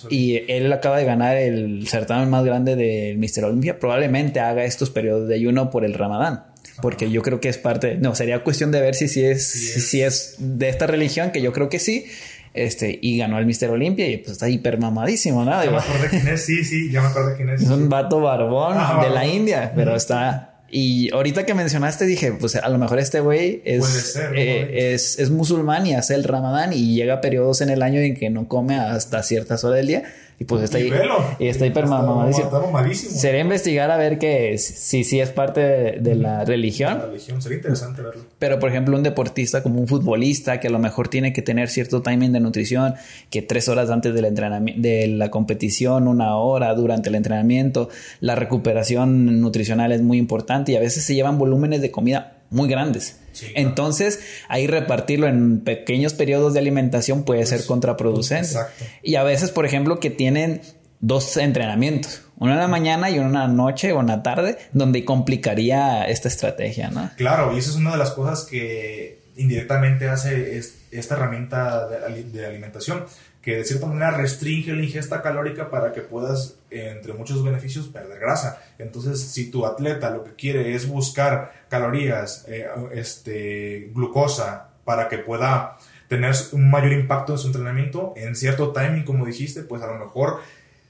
y 0.09 0.43
él 0.51 0.71
acaba 0.71 0.97
de 0.97 1.05
ganar 1.05 1.37
el 1.37 1.87
certamen 1.87 2.29
más 2.29 2.45
grande 2.45 2.75
del 2.75 3.17
Mister 3.17 3.43
Olympia. 3.43 3.79
Probablemente 3.79 4.39
haga 4.39 4.63
estos 4.63 4.89
periodos 4.89 5.27
de 5.27 5.35
ayuno 5.35 5.69
por 5.69 5.85
el 5.85 5.93
Ramadán 5.93 6.45
porque 6.81 7.11
yo 7.11 7.21
creo 7.21 7.39
que 7.39 7.49
es 7.49 7.57
parte, 7.57 7.95
no, 7.95 8.15
sería 8.15 8.43
cuestión 8.43 8.71
de 8.71 8.81
ver 8.81 8.95
si, 8.95 9.07
si, 9.07 9.23
es, 9.23 9.45
si 9.45 10.01
es 10.01 10.35
de 10.39 10.69
esta 10.69 10.87
religión, 10.87 11.31
que 11.31 11.41
yo 11.41 11.53
creo 11.53 11.69
que 11.69 11.79
sí, 11.79 12.05
este, 12.53 12.99
y 13.01 13.17
ganó 13.17 13.39
el 13.39 13.45
Mister 13.45 13.69
Olimpia 13.69 14.09
y 14.09 14.17
pues 14.17 14.33
está 14.33 14.49
hiper 14.49 14.77
mamadísimo, 14.79 15.45
¿no? 15.45 15.63
Ya 15.63 15.71
me 15.71 15.77
acuerdo 15.77 16.07
quién 16.09 16.27
es, 16.27 16.45
sí, 16.45 16.63
sí, 16.63 16.91
ya 16.91 17.01
me 17.01 17.07
acuerdo 17.07 17.35
quién 17.35 17.49
es. 17.49 17.61
Es 17.61 17.69
un 17.69 17.89
vato 17.89 18.19
barbón 18.19 18.77
de 19.01 19.09
la 19.09 19.25
India, 19.25 19.71
pero 19.75 19.95
está. 19.95 20.47
Y 20.69 21.11
ahorita 21.13 21.45
que 21.45 21.53
mencionaste 21.53 22.05
dije, 22.05 22.31
pues 22.31 22.55
a 22.55 22.69
lo 22.69 22.77
mejor 22.77 22.99
este 22.99 23.19
güey 23.19 23.61
es, 23.65 24.17
eh, 24.33 24.93
es, 24.93 25.19
es, 25.19 25.29
musulmán 25.29 25.85
y 25.85 25.95
hace 25.95 26.15
el 26.15 26.23
ramadán 26.23 26.71
y 26.71 26.95
llega 26.95 27.15
a 27.15 27.21
periodos 27.21 27.59
en 27.59 27.69
el 27.69 27.81
año 27.81 27.99
en 27.99 28.15
que 28.15 28.29
no 28.29 28.47
come 28.47 28.77
hasta 28.77 29.21
ciertas 29.21 29.65
horas 29.65 29.77
del 29.77 29.87
día 29.87 30.03
y 30.41 30.43
pues 30.43 30.63
está 30.63 30.79
ahí. 30.79 30.91
Y 31.37 31.49
está 31.49 31.67
hiper 31.67 31.85
mamadísimo. 31.85 32.49
Sería 32.95 33.41
investigar 33.41 33.91
a 33.91 33.97
ver 33.97 34.17
que 34.17 34.57
si 34.57 35.03
sí 35.03 35.19
es 35.19 35.29
parte 35.29 35.61
de, 35.61 36.15
la 36.15 36.43
religión. 36.45 36.97
La 36.97 37.05
religión, 37.05 37.39
sería 37.43 37.57
interesante 37.57 38.01
verlo. 38.01 38.23
Pero 38.39 38.57
por 38.57 38.71
ejemplo, 38.71 38.97
un 38.97 39.03
deportista 39.03 39.61
como 39.61 39.79
un 39.79 39.87
futbolista 39.87 40.59
que 40.59 40.69
a 40.69 40.71
lo 40.71 40.79
mejor 40.79 41.09
tiene 41.09 41.31
que 41.31 41.43
tener 41.43 41.69
cierto 41.69 42.01
timing 42.01 42.31
de 42.31 42.39
nutrición, 42.39 42.95
que 43.29 43.43
tres 43.43 43.69
horas 43.69 43.91
antes 43.91 44.15
del 44.15 44.25
entrenamiento, 44.25 44.81
de 44.81 45.09
la 45.09 45.29
competición, 45.29 46.07
una 46.07 46.35
hora 46.37 46.73
durante 46.73 47.09
el 47.09 47.15
entrenamiento, 47.15 47.89
la 48.19 48.33
recuperación 48.33 49.41
nutricional 49.41 49.91
es 49.91 50.01
muy 50.01 50.17
importante 50.17 50.71
y 50.71 50.75
a 50.75 50.79
veces 50.79 51.03
se 51.03 51.13
llevan 51.13 51.37
volúmenes 51.37 51.81
de 51.81 51.91
comida 51.91 52.37
muy 52.49 52.67
grandes. 52.67 53.20
Entonces, 53.55 54.19
ahí 54.47 54.67
repartirlo 54.67 55.27
en 55.27 55.61
pequeños 55.61 56.13
periodos 56.13 56.53
de 56.53 56.59
alimentación 56.59 57.23
puede 57.23 57.45
ser 57.45 57.59
pues, 57.59 57.67
contraproducente. 57.67 58.55
Y 59.03 59.15
a 59.15 59.23
veces, 59.23 59.51
por 59.51 59.65
ejemplo, 59.65 59.99
que 59.99 60.09
tienen 60.09 60.61
dos 60.99 61.37
entrenamientos, 61.37 62.21
uno 62.37 62.53
en 62.53 62.59
la 62.59 62.67
mañana 62.67 63.09
y 63.09 63.17
uno 63.17 63.27
en 63.27 63.33
la 63.33 63.47
noche 63.47 63.91
o 63.91 64.01
en 64.01 64.07
la 64.07 64.23
tarde, 64.23 64.57
donde 64.71 65.03
complicaría 65.03 66.05
esta 66.05 66.27
estrategia, 66.27 66.89
¿no? 66.89 67.09
Claro, 67.17 67.55
y 67.55 67.59
esa 67.59 67.71
es 67.71 67.75
una 67.75 67.91
de 67.91 67.97
las 67.97 68.11
cosas 68.11 68.45
que 68.45 69.21
indirectamente 69.35 70.07
hace 70.07 70.57
esta 70.91 71.15
herramienta 71.15 71.87
de 71.87 72.45
alimentación, 72.45 73.05
que 73.41 73.57
de 73.57 73.65
cierta 73.65 73.87
manera 73.87 74.11
restringe 74.11 74.73
la 74.73 74.83
ingesta 74.83 75.21
calórica 75.21 75.69
para 75.69 75.93
que 75.93 76.01
puedas, 76.01 76.57
entre 76.69 77.13
muchos 77.13 77.43
beneficios, 77.43 77.87
perder 77.87 78.19
grasa 78.19 78.61
Entonces, 78.77 79.19
si 79.19 79.49
tu 79.49 79.65
atleta 79.65 80.11
lo 80.11 80.23
que 80.23 80.35
quiere 80.35 80.75
es 80.75 80.87
buscar 80.87 81.65
calorías, 81.69 82.45
eh, 82.47 82.67
este, 82.93 83.91
glucosa, 83.93 84.69
para 84.85 85.07
que 85.07 85.17
pueda 85.17 85.77
tener 86.07 86.35
un 86.51 86.69
mayor 86.69 86.91
impacto 86.91 87.33
en 87.33 87.39
su 87.39 87.47
entrenamiento, 87.47 88.13
en 88.15 88.35
cierto 88.35 88.71
timing, 88.71 89.03
como 89.03 89.25
dijiste, 89.25 89.63
pues 89.63 89.81
a 89.81 89.87
lo 89.87 89.97
mejor 89.97 90.39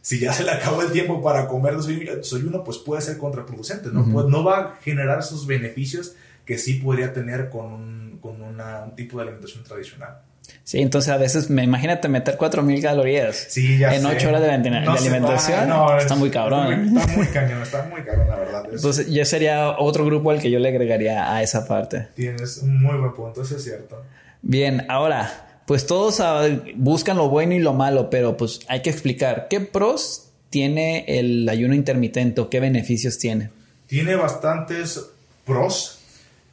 si 0.01 0.19
ya 0.19 0.33
se 0.33 0.43
le 0.43 0.51
acabó 0.51 0.81
el 0.81 0.91
tiempo 0.91 1.21
para 1.21 1.47
comer 1.47 1.75
soy 1.81 2.43
uno, 2.43 2.63
pues 2.63 2.77
puede 2.79 3.01
ser 3.01 3.17
contraproducente, 3.17 3.89
¿no? 3.91 4.05
pues 4.11 4.25
no 4.25 4.43
va 4.43 4.59
a 4.59 4.75
generar 4.81 5.19
esos 5.19 5.45
beneficios 5.47 6.15
que 6.45 6.57
sí 6.57 6.75
podría 6.75 7.13
tener 7.13 7.49
con 7.49 7.65
un, 7.67 8.19
con 8.19 8.41
un 8.41 8.59
tipo 8.95 9.17
de 9.17 9.23
alimentación 9.23 9.63
tradicional. 9.63 10.21
Sí, 10.63 10.79
entonces 10.79 11.11
a 11.11 11.17
veces 11.17 11.49
me 11.49 11.63
imagínate 11.63 12.07
meter 12.07 12.37
4000 12.37 12.81
calorías 12.81 13.57
en 13.57 14.05
8 14.05 14.29
horas 14.29 14.41
de, 14.41 14.49
alimentación. 14.49 15.69
está 15.99 16.15
muy 16.15 16.29
cabrón. 16.29 16.97
Está 16.97 17.07
muy, 17.15 17.27
cañón, 17.27 17.61
está 17.61 17.83
muy 17.83 18.01
cabrón, 18.03 18.27
la 18.29 18.35
verdad. 18.37 18.63
Entonces, 18.71 19.09
yo 19.09 19.25
sería 19.25 19.77
otro 19.77 20.05
grupo 20.05 20.31
al 20.31 20.39
que 20.39 20.49
yo 20.49 20.59
le 20.59 20.69
agregaría 20.69 21.33
a 21.33 21.41
esa 21.41 21.67
parte. 21.67 22.07
Tienes 22.15 22.59
un 22.59 22.81
muy 22.81 22.97
buen 22.97 23.13
punto, 23.13 23.41
eso 23.41 23.57
es 23.57 23.63
cierto. 23.63 24.01
Bien, 24.41 24.85
ahora, 24.87 25.61
pues 25.65 25.85
todos 25.85 26.19
ah, 26.19 26.47
buscan 26.75 27.17
lo 27.17 27.29
bueno 27.29 27.53
y 27.53 27.59
lo 27.59 27.73
malo, 27.73 28.09
pero 28.09 28.37
pues 28.37 28.59
hay 28.67 28.81
que 28.81 28.89
explicar 28.89 29.47
qué 29.49 29.61
pros 29.61 30.29
tiene 30.49 31.05
el 31.07 31.47
ayuno 31.47 31.73
intermitente 31.73 32.41
o 32.41 32.49
qué 32.49 32.59
beneficios 32.59 33.17
tiene. 33.17 33.49
Tiene 33.87 34.15
bastantes 34.15 35.01
pros 35.45 36.00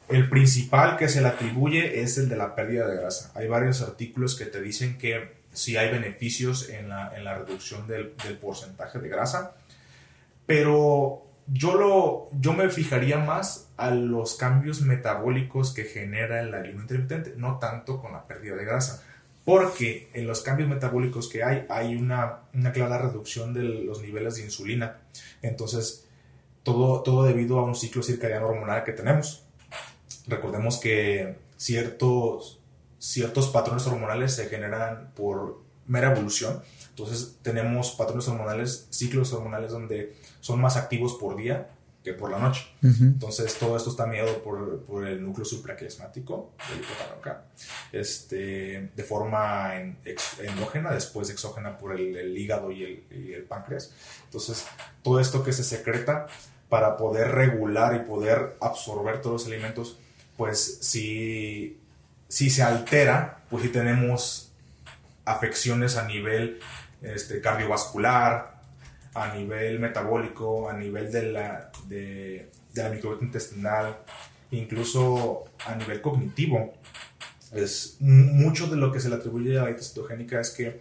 el 0.09 0.29
principal 0.29 0.97
que 0.97 1.07
se 1.07 1.21
le 1.21 1.27
atribuye 1.27 2.01
es 2.01 2.17
el 2.17 2.29
de 2.29 2.35
la 2.35 2.55
pérdida 2.55 2.87
de 2.87 2.97
grasa. 2.97 3.31
Hay 3.35 3.47
varios 3.47 3.81
artículos 3.81 4.35
que 4.35 4.45
te 4.45 4.61
dicen 4.61 4.97
que 4.97 5.39
sí 5.53 5.77
hay 5.77 5.91
beneficios 5.91 6.69
en 6.69 6.89
la, 6.89 7.37
reducción 7.37 7.87
del, 7.87 8.09
porcentaje 8.41 8.99
de 8.99 9.09
grasa, 9.09 9.55
pero 10.45 11.23
yo, 11.47 11.75
lo, 11.75 12.29
yo 12.39 12.53
me 12.53 12.69
fijaría 12.69 13.19
más 13.19 13.69
a 13.77 13.91
los 13.91 14.35
cambios 14.35 14.81
metabólicos 14.81 15.73
que 15.73 15.83
genera 15.83 16.41
el 16.41 16.53
ayuno 16.53 16.81
intermitente, 16.81 17.33
no 17.37 17.59
tanto 17.59 18.01
con 18.01 18.13
la 18.13 18.25
pérdida 18.25 18.55
de 18.55 18.65
grasa, 18.65 19.03
porque 19.45 20.09
en 20.13 20.27
los 20.27 20.41
cambios 20.41 20.69
metabólicos 20.69 21.29
que 21.29 21.43
hay 21.43 21.65
hay 21.69 21.95
una, 21.95 22.41
una 22.53 22.71
clara 22.71 22.97
reducción 22.97 23.53
de 23.53 23.63
los 23.63 24.01
niveles 24.01 24.35
de 24.35 24.43
insulina. 24.43 24.97
Entonces, 25.41 26.07
todo, 26.63 27.01
todo 27.01 27.23
debido 27.23 27.59
a 27.59 27.63
un 27.63 27.75
ciclo 27.75 28.03
circadiano 28.03 28.47
hormonal 28.47 28.83
que 28.83 28.91
tenemos. 28.91 29.48
Recordemos 30.29 30.77
que 30.77 31.37
ciertos, 31.57 32.59
ciertos 32.99 33.49
patrones 33.49 33.85
hormonales 33.87 34.33
se 34.35 34.45
generan 34.45 35.11
por 35.15 35.61
mera 35.87 36.11
evolución. 36.11 36.61
Entonces 36.89 37.37
tenemos 37.41 37.91
patrones 37.91 38.27
hormonales, 38.27 38.87
ciclos 38.91 39.33
hormonales 39.33 39.71
donde 39.71 40.15
son 40.39 40.61
más 40.61 40.77
activos 40.77 41.15
por 41.15 41.35
día 41.35 41.71
que 42.03 42.13
por 42.13 42.31
la 42.31 42.39
noche. 42.39 42.65
Entonces 42.81 43.55
todo 43.55 43.75
esto 43.75 43.89
está 43.89 44.05
mediado 44.05 44.41
por, 44.41 44.83
por 44.83 45.05
el 45.05 45.23
núcleo 45.23 45.43
supraquiasmático 45.43 46.53
del 46.69 46.79
hipotálamo 46.79 47.43
este, 47.91 48.89
de 48.95 49.03
forma 49.03 49.73
endógena, 50.39 50.91
después 50.91 51.29
exógena 51.29 51.77
por 51.77 51.99
el, 51.99 52.37
hígado 52.37 52.71
y 52.71 52.83
el, 52.83 53.03
y 53.11 53.33
el, 53.33 53.43
páncreas. 53.43 53.91
Entonces 54.25 54.65
todo 55.03 55.19
esto 55.19 55.43
que 55.43 55.51
se 55.51 55.63
secreta 55.63 56.27
para 56.69 56.97
poder 56.97 57.31
regular 57.31 57.95
y 57.95 58.07
poder 58.07 58.55
absorber 58.61 59.21
todos 59.21 59.41
los 59.41 59.47
alimentos 59.47 59.97
pues 60.39 60.77
si, 60.79 61.81
si 62.29 62.49
se 62.49 62.63
altera, 62.63 63.41
pues 63.49 63.61
si 63.63 63.69
tenemos 63.69 64.53
afecciones 65.25 65.97
a 65.97 66.07
nivel 66.07 66.61
este, 67.01 67.41
cardiovascular, 67.41 68.61
a 69.15 69.35
nivel 69.35 69.79
metabólico, 69.79 70.69
a 70.69 70.73
nivel 70.77 71.11
de 71.11 71.23
la, 71.23 71.69
de, 71.89 72.49
de 72.73 72.83
la 72.83 72.87
microbiota 72.87 73.25
intestinal, 73.25 73.97
incluso 74.51 75.43
a 75.65 75.75
nivel 75.75 75.99
cognitivo. 75.99 76.73
Es, 77.51 77.97
mucho 77.99 78.67
de 78.67 78.77
lo 78.77 78.93
que 78.93 79.01
se 79.01 79.09
le 79.09 79.15
atribuye 79.15 79.57
a 79.57 79.63
la 79.63 79.67
dieta 79.67 79.83
cetogénica 79.83 80.39
es 80.39 80.51
que 80.51 80.79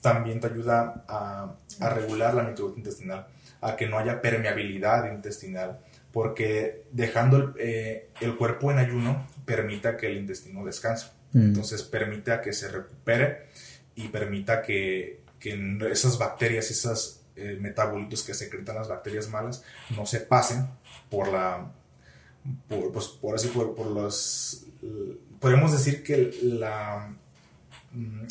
también 0.00 0.40
te 0.40 0.48
ayuda 0.48 1.04
a, 1.06 1.54
a 1.78 1.90
regular 1.90 2.34
la 2.34 2.42
microbiota 2.42 2.80
intestinal, 2.80 3.28
a 3.60 3.76
que 3.76 3.86
no 3.86 3.96
haya 3.96 4.20
permeabilidad 4.20 5.08
intestinal, 5.12 5.78
porque 6.12 6.84
dejando 6.92 7.54
eh, 7.58 8.08
el, 8.20 8.36
cuerpo 8.36 8.70
en 8.70 8.78
ayuno 8.78 9.26
permita 9.44 9.96
que 9.96 10.06
el 10.06 10.18
intestino 10.18 10.64
descanse. 10.64 11.08
Mm. 11.32 11.48
Entonces 11.48 11.82
permita 11.82 12.40
que 12.40 12.52
se 12.52 12.68
recupere 12.68 13.46
y 13.94 14.08
permita 14.08 14.62
que, 14.62 15.20
que 15.38 15.78
esas 15.90 16.18
bacterias, 16.18 16.70
esos 16.70 17.20
eh, 17.36 17.56
metabolitos 17.60 18.22
que 18.22 18.34
secretan 18.34 18.76
las 18.76 18.88
bacterias 18.88 19.28
malas 19.28 19.62
no 19.96 20.06
se 20.06 20.20
pasen 20.20 20.66
por 21.10 21.28
la, 21.28 21.72
por, 22.68 22.92
pues, 22.92 23.06
por 23.06 23.34
así, 23.34 23.48
por, 23.48 23.74
por 23.74 23.86
los, 23.86 24.66
podemos 25.40 25.72
decir 25.72 26.02
que 26.02 26.36
la 26.42 27.14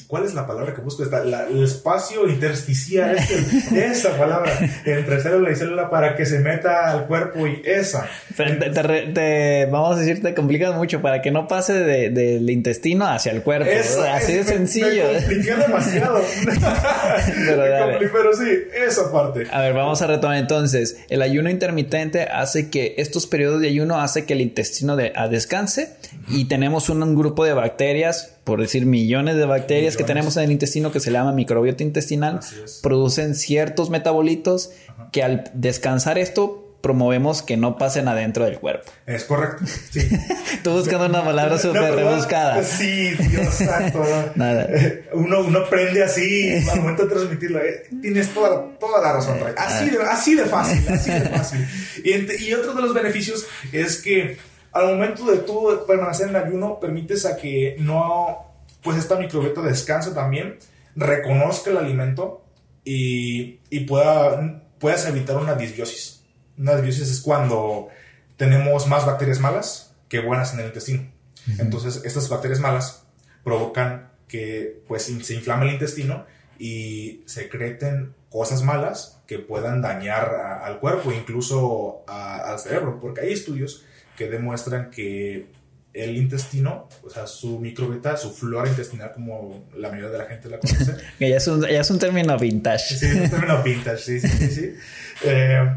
¿Cuál 0.06 0.24
es 0.24 0.36
la 0.36 0.46
palabra 0.46 0.74
que 0.74 0.82
busco? 0.82 1.04
Está, 1.04 1.24
el 1.24 1.64
espacio 1.64 2.30
intersticial, 2.30 3.18
esa 3.76 4.16
palabra, 4.16 4.52
entre 4.86 5.20
célula 5.20 5.52
y 5.52 5.56
célula 5.56 5.90
para 5.90 6.16
que 6.16 6.26
se 6.26 6.40
meta 6.40 6.92
al 6.92 7.08
cuerpo 7.08 7.46
y 7.48 7.62
esa. 7.66 8.08
Te, 8.36 9.68
vamos 9.70 9.98
a 9.98 10.00
decir, 10.00 10.22
te 10.22 10.34
complicas 10.36 10.76
mucho 10.76 11.02
para 11.02 11.22
que 11.22 11.32
no 11.32 11.48
pase 11.48 11.74
del 11.74 12.50
intestino 12.50 13.08
hacia 13.08 13.32
el 13.32 13.42
cuerpo. 13.42 13.70
así 14.14 14.34
de 14.34 14.44
sencillo. 14.44 15.12
Me 15.12 15.18
compliqué 15.18 15.56
demasiado. 15.56 16.22
pero, 17.48 18.00
pero, 18.14 18.34
sí, 18.34 18.50
esa 18.76 19.12
parte. 19.12 19.48
A 19.52 19.62
ver, 19.62 19.74
vamos 19.74 20.02
a 20.04 20.08
retomar 20.08 20.38
entonces. 20.38 21.00
El 21.10 21.22
ayuno 21.22 21.50
intermitente 21.50 22.24
hace 22.24 22.70
que 22.70 22.94
estos 22.98 23.26
periodos 23.28 23.60
de 23.60 23.68
ayuno 23.70 24.00
hace 24.00 24.26
que 24.26 24.34
el 24.34 24.42
intestino 24.42 24.96
de, 24.96 25.12
descanse 25.30 25.98
y 26.30 26.46
tenemos 26.46 26.90
un 26.90 27.16
grupo 27.16 27.44
de 27.44 27.54
bacterias 27.54 28.37
por 28.48 28.62
decir 28.62 28.86
millones 28.86 29.36
de 29.36 29.46
bacterias 29.46 29.98
que 29.98 30.06
tenemos 30.06 30.38
en 30.38 30.46
el 30.46 30.54
intestino 30.54 30.90
que 30.90 31.02
se 31.02 31.12
llama 31.12 31.34
microbiota 31.34 31.84
intestinal, 31.84 32.40
producen 32.82 33.36
ciertos 33.36 33.90
metabolitos 33.90 34.72
que 35.12 35.22
al 35.22 35.52
descansar 35.54 36.18
esto 36.18 36.64
promovemos 36.80 37.42
que 37.42 37.58
no 37.58 37.78
pasen 37.78 38.08
adentro 38.08 38.46
del 38.46 38.58
cuerpo. 38.60 38.90
Es 39.06 39.26
correcto. 39.26 39.66
Sí. 39.66 40.08
Tú 40.64 40.72
buscando 40.72 41.08
una 41.08 41.26
palabra 41.26 41.58
súper 41.58 41.94
rebuscada. 41.94 42.64
Sí, 42.64 43.16
Dios 43.16 43.54
santo. 43.54 44.06
Nada. 44.36 44.70
Uno, 45.12 45.42
uno 45.42 45.60
aprende 45.60 46.02
así 46.02 46.50
al 46.72 46.80
momento 46.80 47.04
de 47.04 47.10
transmitirlo. 47.10 47.60
Eh, 47.60 47.84
tienes 48.02 48.30
toda, 48.30 48.78
toda 48.80 49.02
la 49.02 49.12
razón, 49.12 49.42
Ray. 49.42 49.56
Así, 49.58 49.90
de, 49.90 49.98
así 50.04 50.36
de 50.36 50.46
fácil, 50.46 50.88
así 50.88 51.12
de 51.12 51.22
fácil. 51.22 51.68
Y, 52.02 52.46
y 52.46 52.54
otro 52.54 52.74
de 52.74 52.82
los 52.82 52.94
beneficios 52.94 53.46
es 53.74 53.98
que 53.98 54.38
al 54.78 54.88
momento 54.88 55.26
de 55.26 55.40
tú 55.40 55.84
permanecer 55.88 56.30
en 56.30 56.36
ayuno, 56.36 56.80
permites 56.80 57.26
a 57.26 57.36
que 57.36 57.76
no, 57.80 58.46
pues 58.84 58.98
esta 58.98 59.18
microbiota 59.18 59.62
descanse 59.62 60.12
también, 60.12 60.60
reconozca 60.96 61.72
el 61.72 61.78
alimento 61.78 62.44
y, 62.84 63.60
y 63.70 63.82
pueda, 63.82 64.64
puedas 64.80 65.08
evitar 65.08 65.38
una 65.38 65.56
disbiosis. 65.56 66.24
Una 66.58 66.76
disbiosis 66.76 67.10
es 67.10 67.22
cuando 67.22 67.90
tenemos 68.36 68.88
más 68.88 69.06
bacterias 69.06 69.40
malas 69.40 69.96
que 70.10 70.20
buenas 70.20 70.54
en 70.54 70.60
el 70.62 70.68
intestino. 70.68 71.12
Entonces, 71.60 72.02
estas 72.04 72.30
bacterias 72.30 72.60
malas 72.60 73.06
provocan 73.44 74.12
que 74.28 74.84
pues 74.88 75.04
se 75.04 75.34
inflame 75.34 75.68
el 75.68 75.74
intestino 75.74 76.26
y 76.60 77.24
secreten 77.26 78.14
cosas 78.30 78.64
malas 78.64 79.22
que 79.26 79.40
puedan 79.40 79.82
dañar 79.82 80.36
al 80.62 80.80
cuerpo, 80.80 81.12
incluso 81.12 82.04
al 82.08 82.60
cerebro, 82.60 83.00
porque 83.00 83.22
hay 83.22 83.34
estudios 83.34 83.86
que 84.18 84.28
demuestran 84.28 84.90
que 84.90 85.46
el 85.94 86.18
intestino, 86.18 86.90
o 87.04 87.10
sea, 87.10 87.26
su 87.26 87.60
microbiota, 87.60 88.18
su 88.18 88.32
flora 88.32 88.70
intestinal, 88.70 89.14
como 89.14 89.68
la 89.76 89.90
mayoría 89.90 90.12
de 90.12 90.18
la 90.18 90.26
gente 90.26 90.50
la 90.50 90.60
conoce. 90.60 90.96
que 91.20 91.30
ya 91.30 91.38
es 91.38 91.48
un, 91.48 91.62
ya 91.62 91.82
es 91.82 91.90
un 91.90 92.00
término 92.00 92.38
vintage. 92.38 92.98
Sí, 92.98 93.06
es 93.06 93.16
un 93.16 93.30
término 93.30 93.64
vintage, 93.64 93.98
sí, 93.98 94.20
sí, 94.20 94.48
sí. 94.50 94.74
Eh, 95.24 95.68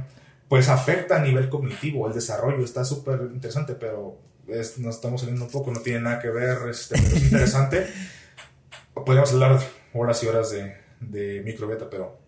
pues 0.49 0.69
afecta 0.69 1.17
a 1.17 1.23
nivel 1.23 1.49
cognitivo, 1.49 2.07
el 2.07 2.13
desarrollo, 2.13 2.63
está 2.63 2.85
súper 2.85 3.21
interesante, 3.33 3.75
pero 3.75 4.19
nos 4.47 4.97
estamos 4.97 5.21
saliendo 5.21 5.47
un 5.47 5.51
poco, 5.51 5.73
no 5.73 5.81
tiene 5.81 6.01
nada 6.01 6.19
que 6.19 6.29
ver, 6.29 6.59
este, 6.69 6.97
es 6.97 7.23
interesante. 7.23 7.87
Podríamos 8.95 9.33
hablar 9.33 9.61
horas 9.95 10.23
y 10.23 10.27
horas 10.27 10.51
de, 10.51 10.77
de 11.01 11.41
microbiota, 11.43 11.89
pero 11.89 12.19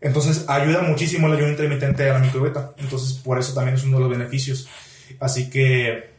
entonces 0.00 0.44
ayuda 0.48 0.82
muchísimo 0.82 1.26
el 1.26 1.34
ayuno 1.34 1.50
intermitente 1.50 2.08
a 2.08 2.14
la 2.14 2.18
microbiota. 2.18 2.72
Entonces 2.78 3.18
por 3.18 3.38
eso 3.38 3.54
también 3.54 3.76
es 3.76 3.84
uno 3.84 3.98
de 3.98 4.02
los 4.04 4.10
beneficios. 4.10 4.68
Así 5.18 5.50
que 5.50 6.10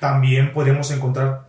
también 0.00 0.52
podemos 0.52 0.90
encontrar 0.90 1.48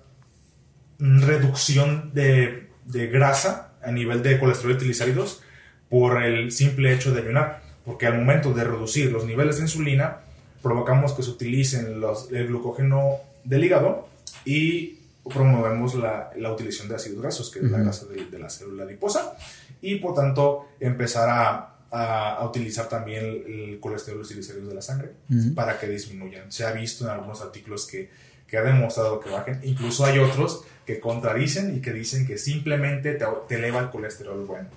reducción 0.99 2.11
de, 2.13 2.69
grasa 3.11 3.73
a 3.83 3.91
nivel 3.91 4.21
de 4.21 4.39
colesterol 4.39 4.73
y 4.73 4.77
triglicéridos 4.77 5.41
por 5.89 6.21
el 6.23 6.51
simple 6.51 6.93
hecho 6.93 7.13
de 7.13 7.21
ayunar. 7.21 7.61
Porque 7.85 8.05
al 8.05 8.17
momento 8.17 8.53
de 8.53 8.63
reducir 8.63 9.11
los 9.11 9.25
niveles 9.25 9.57
de 9.57 9.63
insulina, 9.63 10.19
provocamos 10.61 11.13
que 11.13 11.23
se 11.23 11.31
utilicen 11.31 11.99
los, 11.99 12.31
el 12.31 12.47
glucógeno 12.47 13.17
del 13.43 13.63
hígado 13.63 14.07
y 14.45 14.99
promovemos 15.23 15.95
la, 15.95 16.31
utilización 16.51 16.89
de 16.89 16.95
ácidos 16.95 17.21
grasos, 17.21 17.49
que 17.49 17.59
es 17.59 17.65
la 17.65 17.79
grasa 17.79 18.05
de, 18.05 18.25
de, 18.25 18.39
la 18.39 18.49
célula 18.49 18.83
adiposa, 18.83 19.35
y 19.81 19.95
por 19.95 20.13
tanto 20.13 20.69
empezar 20.79 21.29
a 21.29 21.70
a, 21.91 22.45
utilizar 22.45 22.87
también 22.87 23.25
el, 23.25 23.79
colesterol 23.79 24.17
y 24.17 24.19
los 24.19 24.27
triglicéridos 24.29 24.69
de 24.69 24.75
la 24.75 24.81
sangre 24.81 25.11
para 25.53 25.79
que 25.79 25.87
disminuyan. 25.87 26.51
Se 26.51 26.65
ha 26.65 26.71
visto 26.71 27.03
en 27.05 27.11
algunos 27.11 27.41
artículos 27.41 27.85
que, 27.85 28.09
que 28.47 28.57
ha 28.57 28.61
demostrado 28.61 29.19
que 29.19 29.29
bajen. 29.29 29.59
Incluso 29.63 30.05
hay 30.05 30.19
otros 30.19 30.63
que 30.85 30.99
contradicen 30.99 31.75
y 31.75 31.81
que 31.81 31.93
dicen 31.93 32.25
que 32.25 32.37
simplemente 32.37 33.13
te, 33.13 33.55
eleva 33.55 33.79
el 33.79 33.89
colesterol 33.89 34.45
bueno. 34.45 34.69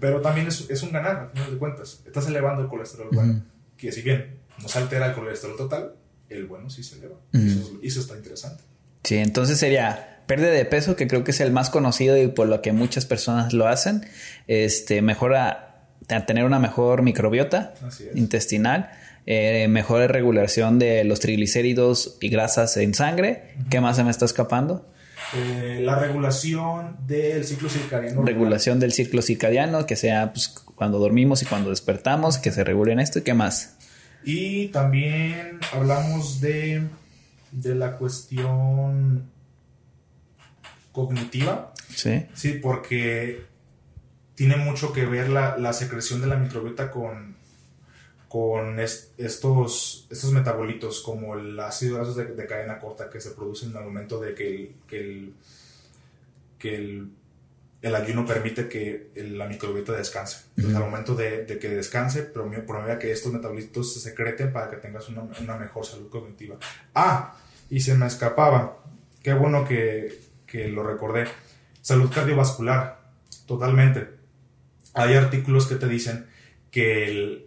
Pero 0.00 0.20
también 0.20 0.46
es, 0.46 0.66
es, 0.70 0.82
un 0.82 0.92
ganar, 0.92 1.16
al 1.16 1.30
final 1.30 1.50
de 1.50 1.58
cuentas. 1.58 2.02
Estás 2.06 2.26
elevando 2.28 2.62
el 2.62 2.68
colesterol 2.68 3.08
bueno. 3.12 3.42
Que 3.76 3.90
si 3.90 4.02
bien 4.02 4.36
no 4.62 4.68
se 4.68 4.78
altera 4.78 5.06
el 5.06 5.14
colesterol 5.14 5.56
total, 5.56 5.94
el 6.28 6.46
bueno 6.46 6.70
sí 6.70 6.82
se 6.84 6.96
eleva. 6.96 7.16
eso, 7.32 7.78
eso 7.82 8.00
está 8.00 8.16
interesante. 8.16 8.62
Sí, 9.02 9.16
entonces 9.16 9.58
sería 9.58 10.22
pérdida 10.26 10.50
de 10.50 10.64
peso, 10.64 10.94
que 10.94 11.08
creo 11.08 11.24
que 11.24 11.32
es 11.32 11.40
el 11.40 11.50
más 11.50 11.70
conocido 11.70 12.16
y 12.16 12.28
por 12.28 12.46
lo 12.46 12.62
que 12.62 12.72
muchas 12.72 13.04
personas 13.04 13.52
lo 13.52 13.66
hacen. 13.66 14.06
Este, 14.46 15.02
mejora 15.02 15.71
tener 16.06 16.44
una 16.44 16.58
mejor 16.58 17.02
microbiota 17.02 17.74
intestinal, 18.14 18.90
eh, 19.26 19.66
mejor 19.68 20.10
regulación 20.10 20.78
de 20.78 21.04
los 21.04 21.20
triglicéridos 21.20 22.18
y 22.20 22.28
grasas 22.28 22.76
en 22.76 22.94
sangre. 22.94 23.54
¿Qué 23.70 23.80
más 23.80 23.96
se 23.96 24.04
me 24.04 24.10
está 24.10 24.24
escapando? 24.24 24.86
Eh, 25.34 25.80
la 25.82 25.98
regulación 25.98 26.96
del 27.06 27.44
ciclo 27.44 27.68
circadiano. 27.68 28.22
Regulación 28.22 28.80
del 28.80 28.92
ciclo 28.92 29.22
circadiano, 29.22 29.86
que 29.86 29.96
sea 29.96 30.32
pues, 30.32 30.48
cuando 30.48 30.98
dormimos 30.98 31.42
y 31.42 31.46
cuando 31.46 31.70
despertamos, 31.70 32.38
que 32.38 32.50
se 32.50 32.64
regulen 32.64 33.00
esto 33.00 33.20
y 33.20 33.22
qué 33.22 33.34
más. 33.34 33.76
Y 34.24 34.68
también 34.68 35.58
hablamos 35.72 36.40
de, 36.40 36.82
de 37.50 37.74
la 37.74 37.96
cuestión 37.96 39.30
cognitiva. 40.92 41.72
Sí. 41.94 42.26
Sí, 42.34 42.58
porque 42.62 43.51
tiene 44.42 44.56
mucho 44.56 44.92
que 44.92 45.06
ver 45.06 45.28
la, 45.28 45.72
secreción 45.72 46.20
de 46.20 46.26
la 46.26 46.34
microbiota 46.34 46.90
con, 46.90 47.36
con 48.26 48.80
estos, 48.80 50.08
estos 50.10 50.32
metabolitos 50.32 51.00
como 51.00 51.36
el 51.36 51.60
ácido 51.60 51.98
graso 51.98 52.14
de, 52.14 52.46
cadena 52.48 52.80
corta 52.80 53.08
que 53.08 53.20
se 53.20 53.30
producen 53.30 53.76
al 53.76 53.84
momento 53.84 54.20
de 54.20 54.34
que 54.34 54.48
el, 54.48 54.74
que 54.88 54.98
el, 54.98 55.34
que 56.58 56.74
el, 57.82 57.94
ayuno 57.94 58.26
permite 58.26 58.68
que 58.68 59.12
la 59.14 59.46
microbiota 59.46 59.92
descanse. 59.92 60.46
Entonces, 60.56 60.74
al 60.76 60.90
momento 60.90 61.14
de, 61.14 61.46
que 61.46 61.68
descanse, 61.68 62.22
promueve 62.24 62.98
que 62.98 63.12
estos 63.12 63.32
metabolitos 63.32 63.94
se 63.94 64.00
secreten 64.00 64.52
para 64.52 64.68
que 64.68 64.78
tengas 64.78 65.08
una, 65.08 65.22
una, 65.40 65.56
mejor 65.56 65.86
salud 65.86 66.10
cognitiva. 66.10 66.56
Ah, 66.96 67.36
y 67.70 67.78
se 67.78 67.94
me 67.94 68.08
escapaba. 68.08 68.82
Qué 69.22 69.34
bueno 69.34 69.64
que, 69.64 70.20
que 70.48 70.66
lo 70.66 70.82
recordé. 70.82 71.28
Salud 71.80 72.10
cardiovascular, 72.12 72.98
totalmente 73.46 74.21
hay 74.94 75.14
artículos 75.14 75.66
que 75.66 75.76
te 75.76 75.88
dicen 75.88 76.26
que 76.70 77.04
el, 77.06 77.46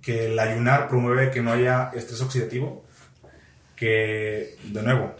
que 0.00 0.26
el 0.26 0.38
ayunar 0.38 0.88
promueve 0.88 1.30
que 1.30 1.40
no 1.40 1.52
haya 1.52 1.90
estrés 1.94 2.20
oxidativo, 2.20 2.84
que, 3.76 4.56
de 4.64 4.82
nuevo, 4.82 5.14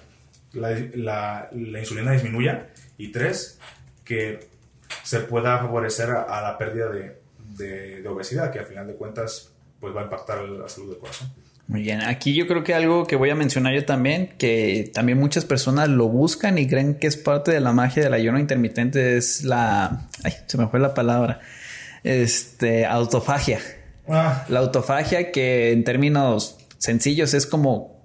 la, 0.53 1.49
insulina 1.53 2.13
disminuya, 2.13 2.69
y 2.99 3.11
tres, 3.11 3.59
que 4.05 4.49
se 5.03 5.21
pueda 5.21 5.59
favorecer 5.59 6.11
a, 6.11 6.41
la 6.43 6.59
pérdida 6.59 6.89
de, 6.89 8.07
obesidad, 8.09 8.53
que 8.53 8.59
al 8.59 8.67
final 8.67 8.87
de 8.87 8.95
cuentas 8.95 9.53
pues 9.81 9.95
va 9.95 10.01
a 10.01 10.05
impactar 10.05 10.43
la 10.43 10.69
salud 10.69 10.91
del 10.91 10.99
corazón. 10.99 11.33
Muy 11.69 11.83
bien, 11.83 12.03
aquí 12.03 12.35
yo 12.35 12.47
creo 12.47 12.65
que 12.65 12.75
algo 12.75 13.07
que 13.07 13.17
voy 13.17 13.31
a 13.31 13.35
mencionar 13.35 13.73
yo 13.73 13.85
también, 13.85 14.35
que 14.37 14.91
también 14.93 15.19
muchas 15.19 15.45
personas 15.45 15.89
lo 15.89 16.09
buscan 16.09 16.59
y 16.59 16.67
creen 16.67 16.97
que 16.97 17.07
es 17.07 17.17
parte 17.17 17.51
de 17.51 17.61
la 17.61 17.73
magia 17.73 18.03
del 18.03 18.15
ayuno 18.15 18.39
intermitente, 18.39 19.17
es 19.17 19.45
la... 19.45 20.07
Ay, 20.23 20.33
se 20.47 20.59
me 20.59 20.67
fue 20.67 20.81
la 20.81 20.93
palabra. 20.93 21.41
Este, 22.05 22.85
autofagia. 22.85 23.61
Ah. 24.09 24.45
La 24.49 24.61
autofagia 24.61 25.31
que 25.31 25.73
en 25.73 25.85
términos 25.85 26.59
sencillos 26.79 27.33
es 27.33 27.47
como 27.47 28.03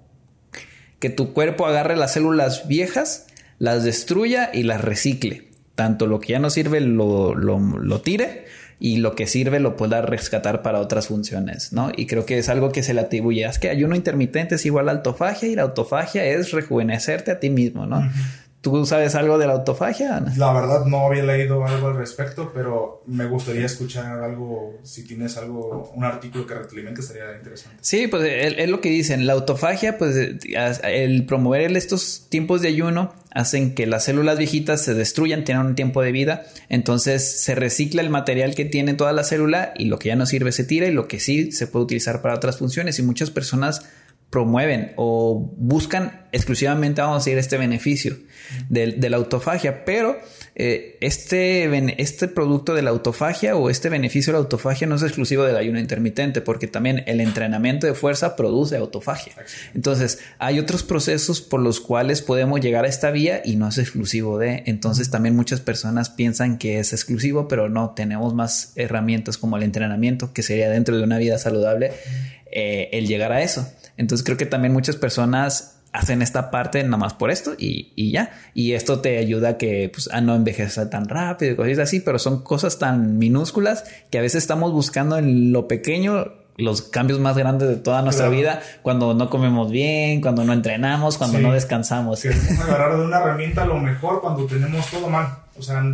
que 1.00 1.10
tu 1.10 1.32
cuerpo 1.32 1.66
agarre 1.66 1.96
las 1.96 2.12
células 2.12 2.68
viejas, 2.68 3.26
las 3.58 3.84
destruya 3.84 4.50
y 4.52 4.62
las 4.62 4.80
recicle. 4.80 5.48
Tanto 5.74 6.06
lo 6.06 6.20
que 6.20 6.32
ya 6.32 6.38
no 6.38 6.50
sirve 6.50 6.80
lo, 6.80 7.34
lo, 7.34 7.58
lo 7.58 8.00
tire 8.00 8.46
y 8.80 8.98
lo 8.98 9.14
que 9.14 9.26
sirve 9.26 9.58
lo 9.60 9.76
pueda 9.76 10.02
rescatar 10.02 10.62
para 10.62 10.80
otras 10.80 11.08
funciones, 11.08 11.72
¿no? 11.72 11.90
Y 11.96 12.06
creo 12.06 12.24
que 12.24 12.38
es 12.38 12.48
algo 12.48 12.70
que 12.70 12.82
se 12.82 12.94
le 12.94 13.00
atribuye. 13.00 13.44
Es 13.44 13.58
que 13.58 13.70
ayuno 13.70 13.96
intermitente 13.96 14.54
es 14.54 14.66
igual 14.66 14.88
a 14.88 14.92
autofagia 14.92 15.48
y 15.48 15.56
la 15.56 15.62
autofagia 15.62 16.24
es 16.24 16.52
rejuvenecerte 16.52 17.32
a 17.32 17.40
ti 17.40 17.50
mismo, 17.50 17.86
¿no? 17.86 18.08
¿Tú 18.60 18.84
sabes 18.86 19.14
algo 19.14 19.38
de 19.38 19.46
la 19.46 19.52
autofagia? 19.52 20.20
La 20.36 20.52
verdad 20.52 20.84
no 20.84 21.06
había 21.06 21.22
leído 21.22 21.64
algo 21.64 21.88
al 21.88 21.96
respecto, 21.96 22.50
pero 22.52 23.02
me 23.06 23.26
gustaría 23.26 23.64
escuchar 23.64 24.20
algo, 24.20 24.78
si 24.82 25.04
tienes 25.04 25.36
algo, 25.36 25.92
un 25.94 26.04
artículo 26.04 26.44
que 26.44 26.54
retroalimente 26.54 27.00
estaría 27.00 27.36
interesante. 27.36 27.78
Sí, 27.80 28.08
pues 28.08 28.24
es 28.24 28.68
lo 28.68 28.80
que 28.80 28.90
dicen. 28.90 29.28
La 29.28 29.34
autofagia, 29.34 29.96
pues 29.96 30.16
el 30.82 31.24
promover 31.26 31.76
estos 31.76 32.26
tiempos 32.28 32.60
de 32.60 32.68
ayuno 32.68 33.14
hacen 33.30 33.76
que 33.76 33.86
las 33.86 34.04
células 34.04 34.38
viejitas 34.38 34.82
se 34.82 34.94
destruyan, 34.94 35.44
tienen 35.44 35.64
un 35.64 35.74
tiempo 35.76 36.02
de 36.02 36.10
vida, 36.10 36.44
entonces 36.68 37.40
se 37.40 37.54
recicla 37.54 38.02
el 38.02 38.10
material 38.10 38.56
que 38.56 38.64
tiene 38.64 38.94
toda 38.94 39.12
la 39.12 39.22
célula 39.22 39.72
y 39.76 39.84
lo 39.84 40.00
que 40.00 40.08
ya 40.08 40.16
no 40.16 40.26
sirve 40.26 40.50
se 40.50 40.64
tira 40.64 40.88
y 40.88 40.92
lo 40.92 41.06
que 41.06 41.20
sí 41.20 41.52
se 41.52 41.68
puede 41.68 41.84
utilizar 41.84 42.22
para 42.22 42.34
otras 42.34 42.58
funciones 42.58 42.98
y 42.98 43.02
muchas 43.02 43.30
personas 43.30 43.88
promueven 44.30 44.92
o 44.96 45.54
buscan 45.56 46.26
exclusivamente, 46.32 47.00
vamos 47.00 47.16
a 47.16 47.18
decir, 47.24 47.38
este 47.38 47.56
beneficio 47.56 48.16
de, 48.68 49.08
la 49.08 49.16
autofagia, 49.16 49.86
pero 49.86 50.18
eh, 50.54 50.98
este, 51.00 52.02
este 52.02 52.28
producto 52.28 52.74
de 52.74 52.82
la 52.82 52.90
autofagia 52.90 53.56
o 53.56 53.70
este 53.70 53.88
beneficio 53.88 54.32
de 54.32 54.38
la 54.38 54.42
autofagia 54.42 54.86
no 54.86 54.96
es 54.96 55.02
exclusivo 55.02 55.44
del 55.44 55.56
ayuno 55.56 55.78
intermitente, 55.78 56.42
porque 56.42 56.66
también 56.66 57.04
el 57.06 57.22
entrenamiento 57.22 57.86
de 57.86 57.94
fuerza 57.94 58.36
produce 58.36 58.76
autofagia. 58.76 59.32
Entonces, 59.74 60.18
hay 60.38 60.58
otros 60.58 60.82
procesos 60.82 61.40
por 61.40 61.60
los 61.60 61.80
cuales 61.80 62.20
podemos 62.20 62.60
llegar 62.60 62.84
a 62.84 62.88
esta 62.88 63.10
vía 63.10 63.40
y 63.42 63.56
no 63.56 63.68
es 63.68 63.78
exclusivo 63.78 64.38
de, 64.38 64.62
entonces 64.66 65.10
también 65.10 65.36
muchas 65.36 65.60
personas 65.60 66.10
piensan 66.10 66.58
que 66.58 66.80
es 66.80 66.92
exclusivo, 66.92 67.48
pero 67.48 67.70
no, 67.70 67.90
tenemos 67.90 68.34
más 68.34 68.72
herramientas 68.76 69.38
como 69.38 69.56
el 69.56 69.62
entrenamiento, 69.62 70.34
que 70.34 70.42
sería 70.42 70.68
dentro 70.68 70.98
de 70.98 71.02
una 71.02 71.16
vida 71.16 71.38
saludable, 71.38 71.92
eh, 72.50 72.90
el 72.92 73.06
llegar 73.06 73.32
a 73.32 73.42
eso. 73.42 73.70
Entonces 73.98 74.24
creo 74.24 74.38
que 74.38 74.46
también 74.46 74.72
muchas 74.72 74.96
personas 74.96 75.74
hacen 75.92 76.22
esta 76.22 76.50
parte 76.50 76.82
nada 76.84 76.96
más 76.96 77.14
por 77.14 77.30
esto 77.30 77.54
y, 77.58 78.10
ya. 78.10 78.30
Y 78.54 78.72
esto 78.72 79.00
te 79.00 79.18
ayuda 79.18 79.50
a 79.50 79.58
que 79.58 79.90
pues, 79.92 80.08
a 80.10 80.20
no 80.20 80.34
envejecer 80.34 80.88
tan 80.88 81.08
rápido 81.08 81.52
y 81.52 81.56
cosas 81.56 81.78
así, 81.80 82.00
pero 82.00 82.18
son 82.18 82.42
cosas 82.42 82.78
tan 82.78 83.18
minúsculas 83.18 83.84
que 84.10 84.18
a 84.18 84.22
veces 84.22 84.42
estamos 84.42 84.72
buscando 84.72 85.18
en 85.18 85.52
lo 85.52 85.68
pequeño 85.68 86.32
los 86.56 86.82
cambios 86.82 87.20
más 87.20 87.36
grandes 87.36 87.68
de 87.68 87.76
toda 87.76 88.02
nuestra 88.02 88.28
vida 88.28 88.60
cuando 88.82 89.14
no 89.14 89.30
comemos 89.30 89.70
bien, 89.70 90.20
cuando 90.20 90.44
no 90.44 90.52
entrenamos, 90.52 91.16
cuando 91.16 91.38
no 91.38 91.52
descansamos. 91.52 92.22
Queremos 92.22 92.60
agarrar 92.60 92.96
de 92.96 93.04
una 93.04 93.18
herramienta 93.18 93.64
lo 93.64 93.78
mejor 93.78 94.20
cuando 94.20 94.44
tenemos 94.46 94.88
todo 94.90 95.08
mal. 95.08 95.38
O 95.56 95.62
sea, 95.62 95.84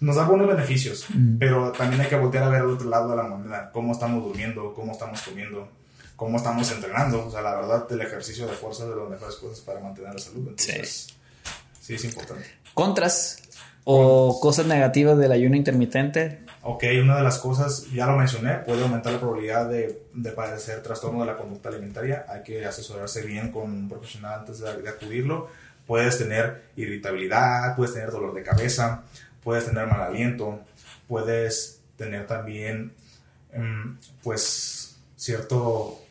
nos 0.00 0.16
da 0.16 0.26
buenos 0.26 0.46
beneficios, 0.46 1.06
pero 1.38 1.72
también 1.72 2.02
hay 2.02 2.08
que 2.08 2.16
voltear 2.16 2.44
a 2.44 2.48
ver 2.50 2.60
al 2.60 2.70
otro 2.70 2.88
lado 2.88 3.10
de 3.10 3.16
la 3.16 3.22
moneda, 3.22 3.70
cómo 3.72 3.92
estamos 3.92 4.22
durmiendo, 4.22 4.74
cómo 4.74 4.92
estamos 4.92 5.22
comiendo 5.22 5.68
cómo 6.16 6.36
estamos 6.38 6.70
entrenando. 6.70 7.26
O 7.26 7.30
sea, 7.30 7.42
la 7.42 7.54
verdad, 7.56 7.86
el 7.90 8.00
ejercicio 8.00 8.46
de 8.46 8.52
fuerza 8.52 8.84
es 8.84 8.90
de 8.90 8.96
las 8.96 9.08
mejores 9.08 9.36
cosas 9.36 9.60
para 9.60 9.80
mantener 9.80 10.14
la 10.14 10.18
salud. 10.18 10.48
Entonces, 10.48 11.08
sí, 11.80 11.80
sí 11.80 11.94
es 11.94 12.04
importante. 12.04 12.44
¿Contras 12.74 13.42
o 13.84 14.40
cosas 14.40 14.66
negativas 14.66 15.18
del 15.18 15.32
ayuno 15.32 15.56
intermitente? 15.56 16.40
Ok, 16.62 16.84
una 17.02 17.16
de 17.16 17.22
las 17.22 17.38
cosas, 17.38 17.90
ya 17.92 18.06
lo 18.06 18.16
mencioné, 18.16 18.54
puede 18.54 18.82
aumentar 18.82 19.12
la 19.12 19.20
probabilidad 19.20 19.68
de, 19.68 20.02
de 20.14 20.32
padecer 20.32 20.82
trastorno 20.82 21.20
de 21.20 21.26
la 21.26 21.36
conducta 21.36 21.68
alimentaria. 21.68 22.24
Hay 22.28 22.42
que 22.42 22.64
asesorarse 22.64 23.22
bien 23.22 23.52
con 23.52 23.64
un 23.64 23.88
profesional 23.88 24.40
antes 24.40 24.60
de, 24.60 24.80
de 24.80 24.88
acudirlo. 24.88 25.48
Puedes 25.86 26.16
tener 26.16 26.70
irritabilidad, 26.76 27.76
puedes 27.76 27.92
tener 27.92 28.10
dolor 28.10 28.32
de 28.32 28.42
cabeza, 28.42 29.02
puedes 29.42 29.66
tener 29.66 29.86
mal 29.86 30.00
aliento, 30.00 30.60
puedes 31.06 31.80
tener 31.98 32.26
también, 32.26 32.94
em, 33.52 33.98
pues, 34.22 34.96
cierto 35.16 36.03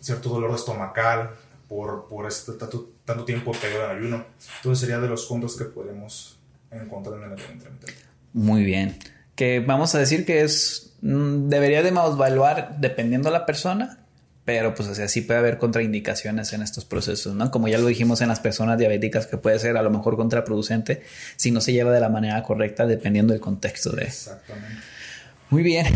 cierto 0.00 0.28
dolor 0.28 0.54
estomacal 0.54 1.30
por, 1.68 2.08
por 2.08 2.26
este 2.26 2.52
tanto, 2.52 2.90
tanto 3.04 3.24
tiempo 3.24 3.52
pegado 3.52 3.90
en 3.90 3.98
ayuno. 3.98 4.24
Entonces 4.56 4.80
sería 4.80 4.98
de 4.98 5.08
los 5.08 5.26
puntos 5.26 5.56
que 5.56 5.64
podemos 5.64 6.38
encontrar 6.70 7.18
en 7.18 7.24
el 7.24 7.32
ayuno 7.32 7.52
intermitente. 7.52 8.02
Muy 8.32 8.64
bien. 8.64 8.98
Que 9.34 9.60
vamos 9.60 9.94
a 9.94 9.98
decir 9.98 10.24
que 10.24 10.42
es 10.42 10.94
mm, 11.02 11.48
debería 11.48 11.82
de 11.82 11.88
evaluar 11.90 12.76
dependiendo 12.78 13.28
de 13.28 13.34
la 13.34 13.46
persona, 13.46 14.00
pero 14.44 14.74
pues 14.74 14.88
así 14.88 15.06
sí 15.08 15.20
puede 15.20 15.40
haber 15.40 15.58
contraindicaciones 15.58 16.54
en 16.54 16.62
estos 16.62 16.86
procesos, 16.86 17.34
¿no? 17.34 17.50
Como 17.50 17.68
ya 17.68 17.76
lo 17.76 17.86
dijimos 17.86 18.22
en 18.22 18.28
las 18.28 18.40
personas 18.40 18.78
diabéticas, 18.78 19.26
que 19.26 19.36
puede 19.36 19.58
ser 19.58 19.76
a 19.76 19.82
lo 19.82 19.90
mejor 19.90 20.16
contraproducente 20.16 21.02
si 21.36 21.50
no 21.50 21.60
se 21.60 21.74
lleva 21.74 21.92
de 21.92 22.00
la 22.00 22.08
manera 22.08 22.42
correcta 22.42 22.86
dependiendo 22.86 23.34
del 23.34 23.42
contexto 23.42 23.90
de... 23.92 24.04
Exactamente. 24.04 24.82
Muy 25.50 25.62
bien. 25.62 25.86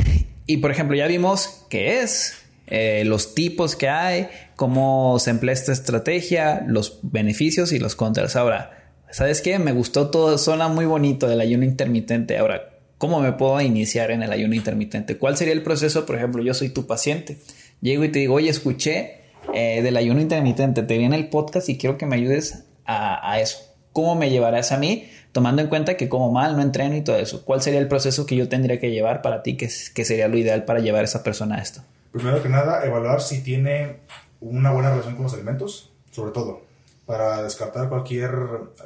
Y 0.46 0.58
por 0.58 0.70
ejemplo, 0.70 0.96
ya 0.96 1.06
vimos 1.06 1.64
que 1.70 2.00
es 2.00 2.41
eh, 2.66 3.04
los 3.04 3.34
tipos 3.34 3.76
que 3.76 3.88
hay, 3.88 4.28
cómo 4.56 5.18
se 5.18 5.30
emplea 5.30 5.52
esta 5.52 5.72
estrategia, 5.72 6.64
los 6.66 7.00
beneficios 7.02 7.72
y 7.72 7.78
los 7.78 7.96
contras. 7.96 8.36
Ahora, 8.36 8.92
¿sabes 9.10 9.40
qué? 9.40 9.58
Me 9.58 9.72
gustó 9.72 10.10
todo, 10.10 10.38
suena 10.38 10.68
muy 10.68 10.86
bonito 10.86 11.28
del 11.28 11.40
ayuno 11.40 11.64
intermitente. 11.64 12.38
Ahora, 12.38 12.70
¿cómo 12.98 13.20
me 13.20 13.32
puedo 13.32 13.60
iniciar 13.60 14.10
en 14.10 14.22
el 14.22 14.32
ayuno 14.32 14.54
intermitente? 14.54 15.18
¿Cuál 15.18 15.36
sería 15.36 15.54
el 15.54 15.62
proceso? 15.62 16.06
Por 16.06 16.16
ejemplo, 16.16 16.42
yo 16.42 16.54
soy 16.54 16.68
tu 16.68 16.86
paciente. 16.86 17.38
Llego 17.80 18.04
y 18.04 18.10
te 18.10 18.20
digo, 18.20 18.34
oye, 18.34 18.48
escuché 18.48 19.22
eh, 19.52 19.82
del 19.82 19.96
ayuno 19.96 20.20
intermitente, 20.20 20.82
te 20.84 20.98
viene 20.98 21.16
el 21.16 21.28
podcast 21.28 21.68
y 21.68 21.76
quiero 21.76 21.98
que 21.98 22.06
me 22.06 22.16
ayudes 22.16 22.64
a, 22.84 23.40
eso. 23.40 23.58
¿Cómo 23.92 24.14
me 24.14 24.30
llevarás 24.30 24.72
a 24.72 24.78
mí? 24.78 25.08
Tomando 25.32 25.62
en 25.62 25.68
cuenta 25.68 25.96
que 25.96 26.08
como 26.08 26.30
mal, 26.30 26.56
no 26.56 26.62
entreno 26.62 26.96
y 26.96 27.02
todo 27.02 27.16
eso. 27.16 27.44
¿Cuál 27.44 27.60
sería 27.60 27.80
el 27.80 27.88
proceso 27.88 28.24
que 28.26 28.36
yo 28.36 28.48
tendría 28.48 28.78
que 28.78 28.90
llevar 28.90 29.20
para 29.20 29.42
ti? 29.42 29.56
que 29.56 29.68
sería 29.68 30.28
lo 30.28 30.38
ideal 30.38 30.64
para 30.64 30.80
llevar 30.80 31.02
a 31.02 31.04
esa 31.04 31.22
persona 31.22 31.56
a 31.56 31.62
esto? 31.62 31.82
Primero 32.12 32.42
que 32.42 32.48
nada, 32.50 32.84
evaluar 32.84 33.22
si 33.22 33.42
tiene 33.42 34.00
una 34.40 34.70
buena 34.70 34.90
relación 34.90 35.14
con 35.14 35.24
los 35.24 35.34
alimentos, 35.34 35.90
sobre 36.10 36.32
todo 36.32 36.72
para 37.06 37.42
descartar 37.42 37.88
cualquier, 37.88 38.32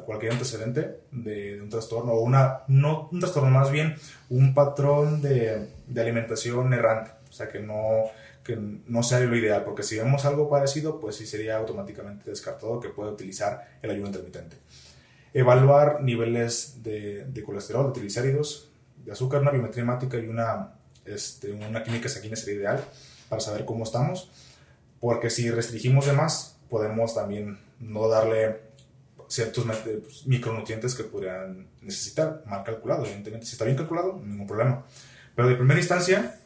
cualquier 0.04 0.32
antecedente 0.32 1.00
de, 1.12 1.60
un 1.60 1.68
trastorno 1.68 2.12
o 2.12 2.20
una, 2.20 2.62
no 2.68 3.08
un 3.12 3.20
trastorno, 3.20 3.50
más 3.50 3.70
bien 3.70 3.96
un 4.30 4.54
patrón 4.54 5.20
de, 5.20 5.68
de, 5.86 6.00
alimentación 6.00 6.72
errante, 6.72 7.10
o 7.28 7.32
sea, 7.32 7.48
que 7.48 7.60
no, 7.60 8.04
que 8.42 8.56
no 8.56 9.02
sea 9.02 9.20
lo 9.20 9.36
ideal, 9.36 9.64
porque 9.64 9.82
si 9.82 9.96
vemos 9.96 10.24
algo 10.24 10.48
parecido, 10.48 10.98
pues 10.98 11.16
sí 11.16 11.26
sería 11.26 11.56
automáticamente 11.56 12.30
descartado 12.30 12.80
que 12.80 12.88
puede 12.88 13.10
utilizar 13.10 13.68
el 13.82 13.90
ayuno 13.90 14.06
intermitente. 14.06 14.56
Evaluar 15.34 16.02
niveles 16.02 16.82
de, 16.82 17.26
de 17.26 17.42
colesterol, 17.42 17.88
de 17.88 17.92
triglicéridos, 17.92 18.70
de 19.04 19.12
azúcar, 19.12 19.42
una 19.42 19.50
biometría 19.50 19.82
hemática 19.82 20.16
y 20.16 20.26
una, 20.26 20.72
este, 21.04 21.52
una 21.52 21.82
química 21.82 22.08
sanguínea 22.08 22.36
sería 22.36 22.60
ideal 22.60 22.84
para 23.28 23.40
saber 23.40 23.64
cómo 23.64 23.84
estamos, 23.84 24.30
porque 25.00 25.30
si 25.30 25.50
restringimos 25.50 26.06
de 26.06 26.12
más, 26.12 26.56
podemos 26.68 27.14
también 27.14 27.58
no 27.80 28.08
darle 28.08 28.60
ciertos 29.28 29.64
pues, 29.64 30.26
micronutrientes 30.26 30.94
que 30.94 31.04
podrían 31.04 31.68
necesitar, 31.80 32.42
mal 32.46 32.64
calculado, 32.64 33.04
evidentemente. 33.04 33.46
Si 33.46 33.52
está 33.52 33.64
bien 33.64 33.76
calculado, 33.76 34.20
ningún 34.24 34.46
problema. 34.46 34.84
Pero 35.34 35.48
de 35.48 35.56
primera 35.56 35.78
instancia 35.78 36.38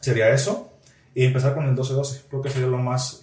sería 0.00 0.30
eso 0.30 0.72
y 1.14 1.24
empezar 1.24 1.54
con 1.54 1.66
el 1.66 1.74
12-12. 1.74 2.22
Creo 2.28 2.42
que 2.42 2.50
sería 2.50 2.68
lo 2.68 2.78
más 2.78 3.22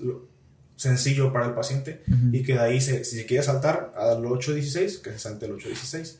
sencillo 0.76 1.32
para 1.32 1.46
el 1.46 1.54
paciente 1.54 2.04
y 2.32 2.44
que 2.44 2.54
de 2.54 2.60
ahí, 2.60 2.82
si 2.82 3.04
se 3.04 3.26
quiere 3.26 3.44
saltar 3.44 3.94
al 3.96 4.24
8-16, 4.24 5.02
que 5.02 5.12
se 5.12 5.20
salte 5.20 5.46
el 5.46 5.54
8-16. 5.54 6.18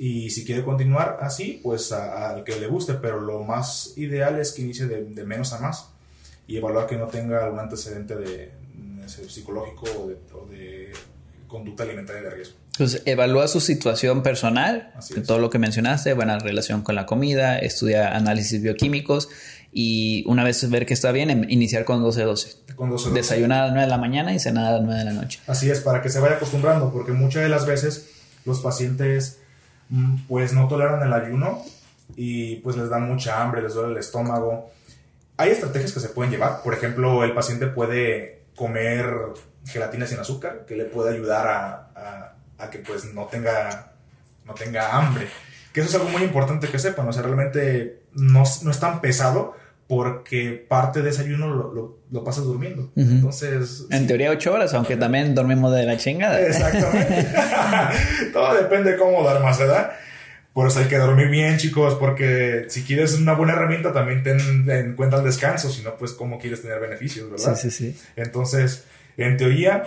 Y 0.00 0.30
si 0.30 0.44
quiere 0.44 0.62
continuar 0.64 1.18
así, 1.20 1.60
pues 1.62 1.90
al 1.90 2.44
que 2.44 2.58
le 2.60 2.68
guste, 2.68 2.94
pero 2.94 3.20
lo 3.20 3.42
más 3.42 3.94
ideal 3.96 4.38
es 4.38 4.52
que 4.52 4.62
inicie 4.62 4.86
de, 4.86 5.04
de 5.04 5.24
menos 5.24 5.52
a 5.52 5.58
más 5.58 5.88
y 6.48 6.56
evaluar 6.56 6.86
que 6.86 6.96
no 6.96 7.06
tenga 7.06 7.44
algún 7.44 7.60
antecedente 7.60 8.16
de, 8.16 8.50
psicológico 9.06 9.86
o 10.34 10.46
de, 10.50 10.92
conducta 11.46 11.82
alimentaria 11.82 12.22
de 12.22 12.30
riesgo. 12.30 12.56
Entonces, 12.72 13.02
evalúa 13.06 13.48
su 13.48 13.60
situación 13.60 14.22
personal, 14.22 14.92
todo 15.26 15.38
lo 15.38 15.50
que 15.50 15.58
mencionaste, 15.58 16.12
buena 16.12 16.38
relación 16.38 16.82
con 16.82 16.94
la 16.94 17.06
comida, 17.06 17.58
estudia 17.58 18.14
análisis 18.14 18.60
bioquímicos 18.60 19.28
y 19.72 20.24
una 20.26 20.44
vez 20.44 20.68
ver 20.70 20.86
que 20.86 20.94
está 20.94 21.10
bien, 21.10 21.30
em, 21.30 21.44
iniciar 21.48 21.84
con 21.84 22.02
12-12. 22.02 22.56
Con 22.76 22.90
12 22.90 23.10
Desayunar 23.10 23.60
a 23.60 23.62
las 23.64 23.72
9 23.72 23.86
de 23.86 23.90
la 23.90 23.98
mañana 23.98 24.34
y 24.34 24.38
cenar 24.38 24.66
a 24.66 24.72
las 24.72 24.82
9 24.82 24.98
de 24.98 25.04
la 25.06 25.12
noche. 25.12 25.40
Así 25.46 25.70
es, 25.70 25.80
para 25.80 26.02
que 26.02 26.08
se 26.08 26.20
vaya 26.20 26.36
acostumbrando, 26.36 26.92
porque 26.92 27.12
muchas 27.12 27.42
de 27.42 27.48
las 27.48 27.66
veces 27.66 28.10
los 28.44 28.60
pacientes 28.60 29.38
mm, 29.88 30.26
pues 30.28 30.52
no 30.52 30.68
toleran 30.68 31.02
el 31.02 31.12
ayuno 31.12 31.62
y 32.14 32.56
pues 32.56 32.76
les 32.76 32.88
da 32.90 32.98
mucha 32.98 33.42
hambre, 33.42 33.62
les 33.62 33.74
duele 33.74 33.92
el 33.92 33.98
estómago. 33.98 34.70
Hay 35.38 35.50
estrategias 35.50 35.92
que 35.92 36.00
se 36.00 36.08
pueden 36.10 36.30
llevar, 36.30 36.62
por 36.62 36.74
ejemplo, 36.74 37.24
el 37.24 37.32
paciente 37.32 37.66
puede 37.68 38.42
comer 38.54 39.06
gelatina 39.64 40.06
sin 40.06 40.18
azúcar, 40.18 40.64
que 40.66 40.76
le 40.76 40.84
puede 40.84 41.14
ayudar 41.14 41.46
a, 41.46 42.34
a, 42.58 42.70
que 42.70 42.80
pues 42.80 43.04
no 43.14 43.26
tenga, 43.26 43.92
no 44.44 44.54
tenga 44.54 44.96
hambre. 44.96 45.28
Que 45.72 45.80
eso 45.80 45.88
es 45.88 45.94
algo 45.94 46.08
muy 46.08 46.22
importante 46.22 46.68
que 46.68 46.78
sepan, 46.78 47.08
o 47.08 47.12
sea, 47.12 47.22
realmente 47.22 48.02
no, 48.14 48.42
no 48.62 48.70
es 48.70 48.80
tan 48.80 49.00
pesado 49.00 49.54
porque 49.86 50.66
parte 50.68 51.00
de 51.00 51.10
ese 51.10 51.22
ayuno 51.22 51.48
lo, 51.48 51.98
lo, 52.10 52.24
pasas 52.24 52.44
durmiendo. 52.44 52.90
Entonces... 52.94 53.86
En 53.90 54.06
teoría 54.06 54.30
ocho 54.30 54.52
horas, 54.52 54.74
aunque 54.74 54.96
también 54.96 55.34
dormimos 55.34 55.74
de 55.74 55.86
la 55.86 55.96
chingada. 55.96 56.40
Exactamente. 56.40 57.26
Todo 58.32 58.54
depende 58.54 58.92
de 58.92 58.96
cómo 58.98 59.22
duermas, 59.22 59.58
¿verdad? 59.58 59.92
Por 60.52 60.66
eso 60.66 60.80
hay 60.80 60.86
que 60.86 60.98
dormir 60.98 61.28
bien, 61.28 61.56
chicos, 61.58 61.94
porque 61.94 62.66
si 62.68 62.82
quieres 62.82 63.14
una 63.14 63.34
buena 63.34 63.52
herramienta, 63.52 63.92
también 63.92 64.22
ten 64.22 64.68
en 64.68 64.96
cuenta 64.96 65.18
el 65.18 65.24
descanso, 65.24 65.70
si 65.70 65.82
no, 65.82 65.96
pues 65.96 66.12
cómo 66.12 66.38
quieres 66.38 66.62
tener 66.62 66.80
beneficios, 66.80 67.30
¿verdad? 67.30 67.56
Sí, 67.56 67.70
sí, 67.70 67.92
sí. 67.92 68.00
Entonces, 68.16 68.84
en 69.16 69.36
teoría, 69.36 69.84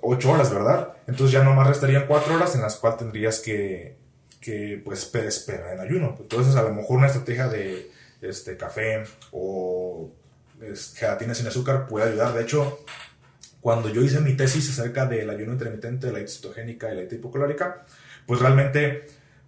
ocho 0.00 0.30
horas, 0.30 0.52
¿verdad? 0.52 0.94
Entonces 1.08 1.32
ya 1.32 1.42
nomás 1.42 1.66
restarían 1.66 2.06
cuatro 2.06 2.34
horas 2.34 2.54
en 2.54 2.62
las 2.62 2.76
cuales 2.76 2.98
tendrías 2.98 3.40
que, 3.40 3.96
que 4.40 4.80
pues, 4.84 5.12
esperar 5.12 5.74
en 5.74 5.80
ayuno. 5.80 6.16
Entonces, 6.20 6.54
a 6.54 6.62
lo 6.62 6.72
mejor 6.72 6.98
una 6.98 7.08
estrategia 7.08 7.48
de 7.48 7.90
este, 8.20 8.56
café 8.56 9.02
o 9.32 10.12
gelatina 10.94 11.34
sin 11.34 11.46
azúcar 11.46 11.86
puede 11.88 12.10
ayudar. 12.10 12.32
De 12.32 12.42
hecho, 12.42 12.84
cuando 13.60 13.88
yo 13.88 14.02
hice 14.02 14.20
mi 14.20 14.34
tesis 14.36 14.70
acerca 14.70 15.06
del 15.06 15.28
ayuno 15.30 15.52
intermitente, 15.52 16.06
la 16.12 16.18
dieta 16.18 16.32
cetogénica 16.32 16.92
y 16.92 16.94
la 16.94 17.00
dieta 17.00 17.16
hipocolórica, 17.16 17.84
pues 18.26 18.40
realmente 18.40 19.06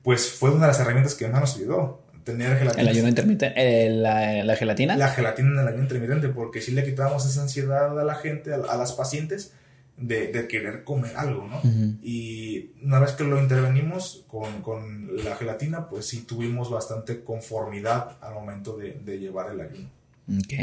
pues 0.08 0.30
fue 0.30 0.48
una 0.48 0.62
de 0.62 0.68
las 0.68 0.80
herramientas 0.80 1.14
que 1.14 1.28
más 1.28 1.42
nos 1.42 1.56
ayudó. 1.56 2.02
Tener 2.24 2.56
gelatina. 2.56 2.80
¿El 2.80 2.88
ayuno 2.88 3.08
intermitente? 3.08 3.54
Eh, 3.58 3.90
la, 3.90 4.56
gelatina? 4.56 4.96
La 4.96 5.10
gelatina 5.10 5.50
en 5.50 5.58
el 5.58 5.68
ayuno 5.68 5.82
intermitente, 5.82 6.28
porque 6.30 6.62
sí 6.62 6.72
le 6.72 6.82
quitábamos 6.82 7.26
esa 7.26 7.42
ansiedad 7.42 8.00
a 8.00 8.04
la 8.04 8.14
gente, 8.14 8.54
a, 8.54 8.76
las 8.78 8.92
pacientes, 8.92 9.52
de, 9.98 10.48
querer 10.48 10.82
comer 10.82 11.14
algo, 11.14 11.46
¿no? 11.46 11.60
Y 12.02 12.70
una 12.82 13.00
vez 13.00 13.12
que 13.12 13.24
lo 13.24 13.38
intervenimos 13.38 14.24
con, 14.28 14.62
con, 14.62 15.14
la 15.22 15.36
gelatina, 15.36 15.90
pues 15.90 16.06
sí 16.06 16.22
tuvimos 16.22 16.70
bastante 16.70 17.22
conformidad 17.22 18.16
al 18.22 18.32
momento 18.32 18.78
de, 18.78 18.92
de 19.04 19.18
llevar 19.18 19.50
el 19.52 19.60
ayuno. 19.60 19.90
Ok. 20.38 20.54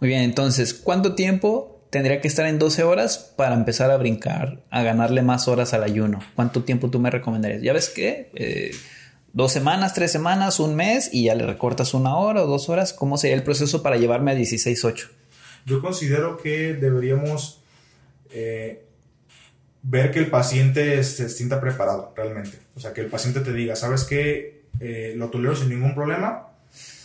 Muy 0.00 0.08
bien, 0.08 0.22
entonces, 0.22 0.72
¿cuánto 0.72 1.14
tiempo 1.14 1.73
tendría 1.94 2.20
que 2.20 2.26
estar 2.26 2.44
en 2.46 2.58
12 2.58 2.82
horas 2.82 3.18
para 3.36 3.54
empezar 3.54 3.92
a 3.92 3.96
brincar, 3.96 4.64
a 4.68 4.82
ganarle 4.82 5.22
más 5.22 5.46
horas 5.46 5.74
al 5.74 5.84
ayuno. 5.84 6.18
¿Cuánto 6.34 6.64
tiempo 6.64 6.90
tú 6.90 6.98
me 6.98 7.08
recomendarías? 7.08 7.62
Ya 7.62 7.72
ves 7.72 7.88
que 7.88 8.32
eh, 8.34 8.72
dos 9.32 9.52
semanas, 9.52 9.94
tres 9.94 10.10
semanas, 10.10 10.58
un 10.58 10.74
mes 10.74 11.08
y 11.12 11.26
ya 11.26 11.36
le 11.36 11.46
recortas 11.46 11.94
una 11.94 12.16
hora 12.16 12.42
o 12.42 12.48
dos 12.48 12.68
horas. 12.68 12.92
¿Cómo 12.92 13.16
sería 13.16 13.36
el 13.36 13.44
proceso 13.44 13.80
para 13.84 13.96
llevarme 13.96 14.32
a 14.32 14.34
16-8? 14.34 15.08
Yo 15.66 15.80
considero 15.80 16.36
que 16.36 16.74
deberíamos 16.74 17.62
eh, 18.32 18.82
ver 19.84 20.10
que 20.10 20.18
el 20.18 20.30
paciente 20.30 21.04
se 21.04 21.28
sienta 21.28 21.60
preparado 21.60 22.12
realmente. 22.16 22.58
O 22.74 22.80
sea, 22.80 22.92
que 22.92 23.02
el 23.02 23.06
paciente 23.06 23.38
te 23.38 23.52
diga, 23.52 23.76
¿sabes 23.76 24.02
qué? 24.02 24.64
Eh, 24.80 25.14
lo 25.16 25.30
tolero 25.30 25.54
sin 25.54 25.68
ningún 25.68 25.94
problema. 25.94 26.48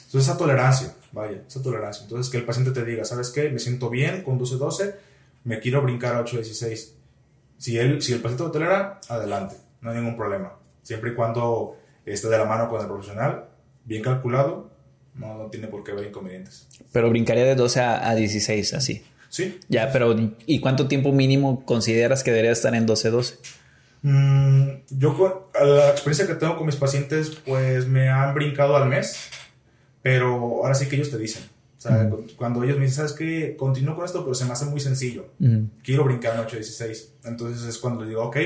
Entonces, 0.08 0.28
esa 0.28 0.36
tolerancia 0.36 0.96
Vaya, 1.12 1.42
esa 1.48 1.62
tolerancia. 1.62 2.04
Entonces, 2.04 2.32
que 2.32 2.38
el 2.38 2.46
paciente 2.46 2.72
te 2.72 2.86
diga, 2.86 3.04
¿sabes 3.06 3.30
qué? 3.30 3.50
Me 3.50 3.60
siento 3.60 3.90
bien 3.90 4.24
con 4.24 4.40
12-12, 4.40 4.96
me 5.44 5.60
quiero 5.60 5.82
brincar 5.82 6.16
a 6.16 6.24
8-16. 6.24 6.92
Si, 7.58 7.78
él, 7.78 8.02
si 8.02 8.14
el 8.14 8.22
paciente 8.22 8.44
lo 8.44 8.52
tolera, 8.52 9.00
adelante, 9.10 9.56
no 9.82 9.92
hay 9.92 9.98
ningún 9.98 10.16
problema. 10.16 10.54
Siempre 10.84 11.12
y 11.12 11.16
cuando 11.16 11.78
esté 12.06 12.30
de 12.30 12.38
la 12.38 12.46
mano 12.46 12.70
con 12.70 12.82
el 12.82 12.88
profesional, 12.88 13.46
bien 13.86 14.02
calculado, 14.02 14.70
no, 15.16 15.38
no 15.38 15.46
tiene 15.50 15.68
por 15.68 15.84
qué 15.84 15.92
haber 15.92 16.08
inconvenientes. 16.08 16.68
Pero 16.92 17.10
brincaría 17.10 17.44
de 17.44 17.56
12 17.56 17.82
a, 17.82 18.16
16, 18.16 18.74
así. 18.74 19.04
Sí. 19.30 19.60
Ya, 19.68 19.92
pero 19.92 20.16
¿y 20.46 20.60
cuánto 20.60 20.88
tiempo 20.88 21.12
mínimo 21.12 21.66
consideras 21.66 22.24
que 22.24 22.32
debería 22.32 22.52
estar 22.52 22.74
en 22.74 22.88
12-12? 22.88 23.36
Mm, 24.02 24.70
yo, 24.90 25.52
la 25.54 25.90
experiencia 25.90 26.26
que 26.26 26.36
tengo 26.36 26.56
con 26.56 26.66
mis 26.66 26.78
pacientes, 26.78 27.38
pues 27.46 27.88
me 27.88 28.10
han 28.10 28.34
brincado 28.34 28.78
al 28.78 28.88
mes 28.88 29.30
pero 30.02 30.64
ahora 30.64 30.76
sí 30.76 30.88
que 30.88 30.96
ellos 30.96 31.12
te 31.12 31.18
dicen. 31.18 31.44
O 31.78 31.82
sea, 31.82 32.10
cuando 32.36 32.62
ellos 32.64 32.78
me 32.78 32.84
dicen, 32.84 32.98
¿sabes 32.98 33.14
qué? 33.14 33.56
Continúo 33.58 33.96
con 33.96 34.04
esto, 34.04 34.24
pero 34.24 34.36
se 34.36 34.44
me 34.44 34.52
hace 34.52 34.66
muy 34.66 34.82
sencillo. 34.82 35.28
Quiero 35.82 36.04
brincar 36.04 36.36
en 36.36 36.46
8.16. 36.46 37.06
Entonces 37.24 37.66
es 37.66 37.78
cuando 37.78 38.04
le 38.04 38.10
digo, 38.10 38.24
ok, 38.24 38.38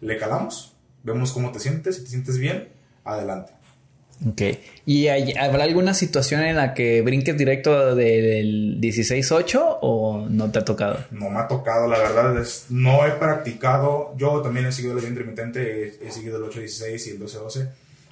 le 0.00 0.16
calamos, 0.16 0.74
vemos 1.02 1.32
cómo 1.32 1.52
te 1.52 1.60
sientes, 1.60 1.96
si 1.96 2.04
te 2.04 2.08
sientes 2.08 2.38
bien, 2.38 2.68
adelante. 3.04 3.52
Ok. 4.26 4.42
¿Y 4.86 5.08
habrá 5.08 5.64
alguna 5.64 5.92
situación 5.92 6.42
en 6.42 6.56
la 6.56 6.72
que 6.72 7.02
brinques 7.02 7.36
directo 7.36 7.94
del 7.94 8.78
16-8 8.80 9.78
o 9.82 10.26
no 10.28 10.50
te 10.50 10.58
ha 10.58 10.64
tocado? 10.64 11.04
No 11.10 11.28
me 11.28 11.38
ha 11.38 11.48
tocado, 11.48 11.86
la 11.86 11.98
verdad. 11.98 12.38
Es, 12.40 12.66
no 12.70 13.06
he 13.06 13.10
practicado. 13.10 14.14
Yo 14.16 14.40
también 14.40 14.66
he 14.66 14.72
seguido 14.72 14.98
el 14.98 15.04
intermitente, 15.04 15.98
he, 16.00 16.06
he 16.06 16.10
seguido 16.10 16.38
el 16.38 16.50
8-16 16.50 17.06
y 17.06 17.10
el 17.10 17.20
12-12 17.20 17.68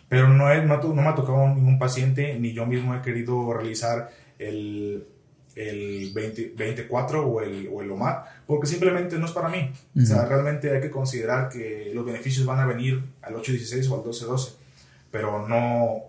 pero 0.08 0.28
no, 0.28 0.50
es, 0.50 0.64
no, 0.64 0.78
me 0.94 1.06
ha 1.06 1.14
tocado 1.14 1.48
ningún 1.48 1.78
paciente, 1.78 2.38
ni 2.38 2.52
yo 2.52 2.66
mismo 2.66 2.94
he 2.94 3.02
querido 3.02 3.52
realizar 3.52 4.10
el, 4.38 5.06
el 5.54 6.12
24 6.12 7.26
o 7.26 7.42
el, 7.42 7.68
o 7.70 7.82
el 7.82 7.90
OMAD, 7.90 8.24
porque 8.46 8.66
simplemente 8.66 9.18
no 9.18 9.26
es 9.26 9.32
para 9.32 9.48
mí. 9.48 9.70
O 9.96 10.06
sea, 10.06 10.24
realmente 10.24 10.74
hay 10.74 10.80
que 10.80 10.90
considerar 10.90 11.48
que 11.48 11.90
los 11.94 12.06
beneficios 12.06 12.46
van 12.46 12.60
a 12.60 12.66
venir 12.66 13.02
al 13.20 13.34
8-16 13.34 13.90
o 13.90 13.96
al 13.96 14.02
12-12, 14.02 14.52
pero 15.10 15.46
no, 15.46 16.04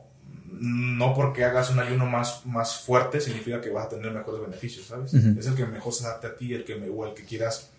no 0.60 1.14
porque 1.14 1.44
hagas 1.44 1.70
un 1.72 1.80
ayuno 1.80 2.06
más, 2.06 2.46
más 2.46 2.80
fuerte 2.82 3.20
significa 3.20 3.60
que 3.60 3.70
vas 3.70 3.88
a 3.88 3.90
tener 3.90 4.12
mejores 4.12 4.42
beneficios, 4.42 4.86
¿sabes? 4.86 5.14
Es 5.14 5.46
el 5.48 5.56
que 5.56 5.66
mejor 5.66 5.94
se 5.94 6.06
adapte 6.06 6.28
a 6.28 6.38
ti, 6.38 6.54
el 6.54 6.64
que, 6.64 6.76
o 6.76 7.06
el 7.06 7.14
que 7.14 7.24
quieras 7.24 7.72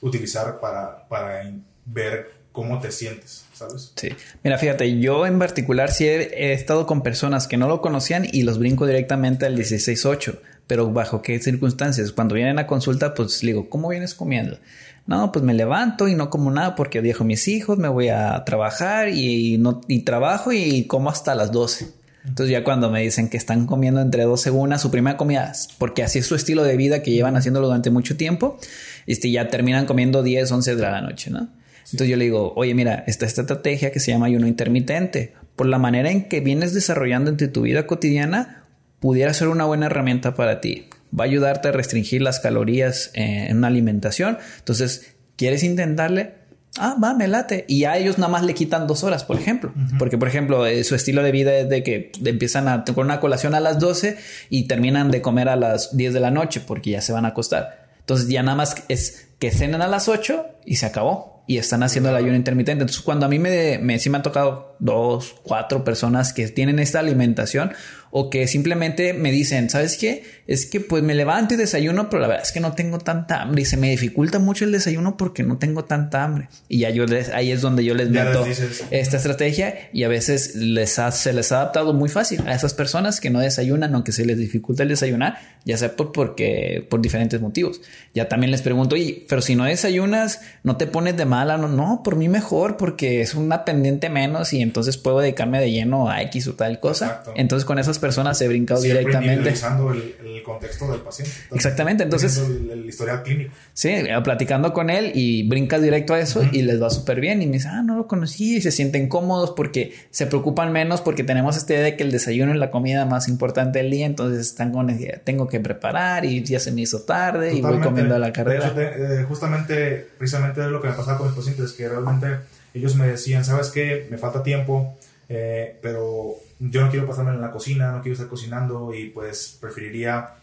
utilizar 0.00 0.60
para, 0.60 1.06
para 1.08 1.42
ver 1.84 2.41
cómo 2.52 2.78
te 2.78 2.92
sientes, 2.92 3.44
¿sabes? 3.54 3.92
Sí. 3.96 4.10
Mira, 4.44 4.58
fíjate, 4.58 5.00
yo 5.00 5.26
en 5.26 5.38
particular 5.38 5.90
sí 5.90 6.06
he, 6.06 6.52
estado 6.52 6.86
con 6.86 7.02
personas 7.02 7.48
que 7.48 7.56
no 7.56 7.66
lo 7.66 7.80
conocían 7.80 8.26
y 8.30 8.42
los 8.42 8.58
brinco 8.58 8.86
directamente 8.86 9.46
al 9.46 9.56
16.8. 9.56 10.38
Pero 10.66 10.92
bajo 10.92 11.22
qué 11.22 11.38
circunstancias? 11.40 12.12
Cuando 12.12 12.34
vienen 12.34 12.58
a 12.58 12.66
consulta, 12.66 13.14
pues 13.14 13.40
digo, 13.40 13.68
¿cómo 13.68 13.88
vienes 13.88 14.14
comiendo? 14.14 14.58
No, 15.06 15.32
pues 15.32 15.44
me 15.44 15.54
levanto 15.54 16.06
y 16.06 16.14
no 16.14 16.30
como 16.30 16.50
nada 16.50 16.76
porque 16.76 17.02
dejo 17.02 17.24
mis 17.24 17.48
hijos, 17.48 17.78
me 17.78 17.88
voy 17.88 18.08
a 18.08 18.44
trabajar 18.44 19.08
y, 19.08 19.58
no, 19.58 19.80
y 19.88 20.00
trabajo 20.00 20.52
y 20.52 20.86
como 20.86 21.10
hasta 21.10 21.34
las 21.34 21.50
12. 21.50 21.88
Entonces 22.24 22.52
ya 22.52 22.62
cuando 22.62 22.88
me 22.88 23.02
dicen 23.02 23.28
que 23.28 23.36
están 23.36 23.66
comiendo 23.66 24.00
entre 24.00 24.22
12 24.22 24.50
y 24.50 24.52
una, 24.52 24.78
su 24.78 24.92
primera 24.92 25.16
comida, 25.16 25.52
porque 25.78 26.04
así 26.04 26.20
es 26.20 26.26
su 26.26 26.36
estilo 26.36 26.62
de 26.62 26.76
vida 26.76 27.02
que 27.02 27.10
llevan 27.10 27.36
haciéndolo 27.36 27.66
durante 27.66 27.90
mucho 27.90 28.16
tiempo, 28.16 28.58
este, 29.06 29.30
ya 29.32 29.48
terminan 29.48 29.86
comiendo 29.86 30.22
10, 30.22 30.52
11 30.52 30.76
de 30.76 30.82
la 30.82 31.00
noche, 31.00 31.30
¿no? 31.30 31.48
Entonces 31.86 32.08
yo 32.08 32.16
le 32.16 32.24
digo, 32.24 32.52
oye, 32.56 32.74
mira, 32.74 33.04
está 33.06 33.26
esta 33.26 33.42
estrategia 33.42 33.92
que 33.92 34.00
se 34.00 34.12
llama 34.12 34.26
ayuno 34.26 34.46
intermitente. 34.46 35.34
Por 35.56 35.66
la 35.66 35.78
manera 35.78 36.10
en 36.10 36.28
que 36.28 36.40
vienes 36.40 36.74
desarrollando 36.74 37.30
entre 37.30 37.48
tu 37.48 37.62
vida 37.62 37.86
cotidiana, 37.86 38.64
pudiera 39.00 39.34
ser 39.34 39.48
una 39.48 39.64
buena 39.64 39.86
herramienta 39.86 40.34
para 40.34 40.60
ti. 40.60 40.88
Va 41.18 41.24
a 41.24 41.26
ayudarte 41.26 41.68
a 41.68 41.72
restringir 41.72 42.22
las 42.22 42.40
calorías 42.40 43.10
en 43.14 43.58
una 43.58 43.66
alimentación. 43.66 44.38
Entonces, 44.58 45.14
¿quieres 45.36 45.62
intentarle? 45.62 46.34
Ah, 46.78 46.96
va, 47.02 47.12
me 47.12 47.28
late. 47.28 47.66
Y 47.68 47.84
a 47.84 47.98
ellos 47.98 48.16
nada 48.16 48.32
más 48.32 48.44
le 48.44 48.54
quitan 48.54 48.86
dos 48.86 49.04
horas, 49.04 49.24
por 49.24 49.36
ejemplo. 49.36 49.74
Porque, 49.98 50.16
por 50.16 50.28
ejemplo, 50.28 50.64
eh, 50.66 50.84
su 50.84 50.94
estilo 50.94 51.22
de 51.22 51.32
vida 51.32 51.54
es 51.54 51.68
de 51.68 51.82
que 51.82 52.12
empiezan 52.24 52.66
a, 52.68 52.84
con 52.84 53.04
una 53.06 53.20
colación 53.20 53.54
a 53.54 53.60
las 53.60 53.78
12 53.78 54.16
y 54.48 54.68
terminan 54.68 55.10
de 55.10 55.20
comer 55.20 55.50
a 55.50 55.56
las 55.56 55.94
10 55.94 56.14
de 56.14 56.20
la 56.20 56.30
noche 56.30 56.62
porque 56.66 56.90
ya 56.90 57.02
se 57.02 57.12
van 57.12 57.26
a 57.26 57.28
acostar. 57.28 57.90
Entonces 57.98 58.28
ya 58.28 58.42
nada 58.42 58.56
más 58.56 58.76
es 58.88 59.28
que 59.38 59.50
cenen 59.50 59.82
a 59.82 59.88
las 59.88 60.08
8 60.08 60.46
y 60.64 60.76
se 60.76 60.86
acabó 60.86 61.31
y 61.46 61.58
están 61.58 61.82
haciendo 61.82 62.10
el 62.10 62.16
ayuno 62.16 62.34
intermitente. 62.34 62.82
Entonces, 62.82 63.02
cuando 63.02 63.26
a 63.26 63.28
mí 63.28 63.38
me, 63.38 63.78
me, 63.78 63.98
sí 63.98 64.10
me 64.10 64.16
han 64.16 64.22
tocado 64.22 64.76
dos, 64.78 65.34
cuatro 65.42 65.84
personas 65.84 66.32
que 66.32 66.48
tienen 66.48 66.78
esta 66.78 67.00
alimentación, 67.00 67.72
o 68.14 68.28
que 68.28 68.46
simplemente 68.46 69.14
me 69.14 69.32
dicen, 69.32 69.70
¿sabes 69.70 69.96
qué? 69.96 70.22
Es 70.46 70.66
que 70.66 70.80
pues 70.80 71.02
me 71.02 71.14
levanto 71.14 71.54
y 71.54 71.56
desayuno, 71.56 72.10
pero 72.10 72.20
la 72.20 72.28
verdad 72.28 72.44
es 72.44 72.52
que 72.52 72.60
no 72.60 72.74
tengo 72.74 72.98
tanta 72.98 73.40
hambre 73.40 73.62
y 73.62 73.64
se 73.64 73.78
me 73.78 73.88
dificulta 73.88 74.38
mucho 74.38 74.66
el 74.66 74.72
desayuno 74.72 75.16
porque 75.16 75.42
no 75.42 75.56
tengo 75.56 75.86
tanta 75.86 76.22
hambre. 76.22 76.50
Y 76.68 76.80
ya 76.80 76.90
yo 76.90 77.06
les, 77.06 77.30
ahí 77.30 77.50
es 77.50 77.62
donde 77.62 77.84
yo 77.84 77.94
les 77.94 78.10
meto 78.10 78.44
esta 78.90 79.16
estrategia 79.16 79.88
y 79.94 80.04
a 80.04 80.08
veces 80.08 80.54
les 80.54 81.00
se 81.10 81.32
les 81.32 81.52
ha 81.52 81.62
adaptado 81.62 81.94
muy 81.94 82.10
fácil 82.10 82.42
a 82.46 82.54
esas 82.54 82.74
personas 82.74 83.18
que 83.18 83.30
no 83.30 83.40
desayunan, 83.40 83.94
aunque 83.94 84.12
se 84.12 84.26
les 84.26 84.36
dificulta 84.36 84.82
el 84.82 84.90
desayunar, 84.90 85.38
ya 85.64 85.78
sea 85.78 85.96
por, 85.96 86.12
porque, 86.12 86.86
por 86.90 87.00
diferentes 87.00 87.40
motivos. 87.40 87.80
Ya 88.12 88.28
también 88.28 88.50
les 88.50 88.60
pregunto, 88.60 88.94
oye, 88.94 89.24
pero 89.26 89.40
si 89.40 89.54
no 89.54 89.64
desayunas, 89.64 90.42
no 90.64 90.76
te 90.76 90.86
pones 90.86 91.16
de 91.16 91.24
mala, 91.24 91.56
no, 91.56 91.68
no, 91.68 92.02
por 92.04 92.16
mí 92.16 92.28
mejor 92.28 92.76
porque 92.76 93.22
es 93.22 93.34
una 93.34 93.64
pendiente 93.64 94.10
menos 94.10 94.52
y 94.52 94.60
entonces 94.60 94.98
puedo 94.98 95.20
dedicarme 95.20 95.60
de 95.60 95.70
lleno 95.70 96.10
a 96.10 96.20
X 96.24 96.48
o 96.48 96.54
tal 96.54 96.78
cosa. 96.78 97.22
Entonces 97.36 97.64
con 97.64 97.78
esas 97.78 98.01
personas 98.02 98.38
he 98.42 98.48
brincado 98.48 98.82
Siempre 98.82 99.04
directamente. 99.06 99.48
El, 99.48 100.26
el 100.26 100.42
contexto 100.42 100.90
del 100.90 101.00
paciente. 101.00 101.32
Exactamente, 101.52 102.02
entonces... 102.02 102.36
El, 102.36 102.84
historial 102.86 103.22
clínico. 103.22 103.54
Sí, 103.72 103.88
eh, 103.88 104.14
platicando 104.22 104.74
con 104.74 104.90
él 104.90 105.12
y 105.14 105.48
brincas 105.48 105.80
directo 105.80 106.12
a 106.12 106.20
eso 106.20 106.42
y 106.52 106.62
les 106.62 106.82
va 106.82 106.90
súper 106.90 107.20
bien 107.20 107.40
y 107.40 107.46
me 107.46 107.54
dice, 107.54 107.68
ah, 107.68 107.82
no 107.82 107.96
lo 107.96 108.06
conocí 108.06 108.56
y 108.56 108.60
se 108.60 108.70
sienten 108.70 109.08
cómodos 109.08 109.52
porque 109.52 109.94
se 110.10 110.26
preocupan 110.26 110.72
menos 110.72 111.00
porque 111.00 111.24
tenemos 111.24 111.56
esta 111.56 111.72
idea 111.72 111.84
de 111.84 111.96
que 111.96 112.02
el 112.02 112.10
desayuno 112.10 112.52
es 112.52 112.58
la 112.58 112.70
comida 112.70 113.06
más 113.06 113.28
importante 113.28 113.78
del 113.78 113.90
día, 113.90 114.04
entonces 114.04 114.40
están 114.40 114.72
con 114.72 114.82
tengo 115.24 115.48
que 115.48 115.60
preparar 115.60 116.24
y 116.24 116.42
ya 116.42 116.58
se 116.58 116.72
me 116.72 116.82
hizo 116.82 117.02
tarde 117.02 117.54
y 117.54 117.60
voy 117.60 117.78
comiendo 117.80 118.14
a 118.14 118.18
la 118.18 118.32
carrera. 118.32 118.74
Eh, 118.76 119.24
justamente, 119.28 120.08
precisamente 120.18 120.62
lo 120.66 120.80
que 120.80 120.88
me 120.88 120.94
pasaba 120.94 121.18
con 121.18 121.28
mis 121.28 121.36
pacientes, 121.36 121.72
que 121.72 121.88
realmente 121.88 122.26
ellos 122.74 122.96
me 122.96 123.06
decían, 123.06 123.44
¿sabes 123.44 123.68
qué? 123.68 124.06
Me 124.10 124.18
falta 124.18 124.42
tiempo, 124.42 124.96
eh, 125.28 125.78
pero 125.80 126.36
yo 126.58 126.80
no 126.80 126.90
quiero 126.90 127.06
pasarme 127.06 127.32
en 127.32 127.40
la 127.40 127.50
cocina, 127.50 127.92
no 127.92 128.02
quiero 128.02 128.14
estar 128.14 128.28
cocinando 128.28 128.92
y 128.94 129.10
pues 129.10 129.56
preferiría 129.60 130.34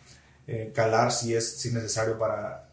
eh, 0.47 0.71
calar 0.73 1.11
si 1.11 1.35
es, 1.35 1.59
si 1.59 1.71
necesario 1.71 2.17
para, 2.17 2.69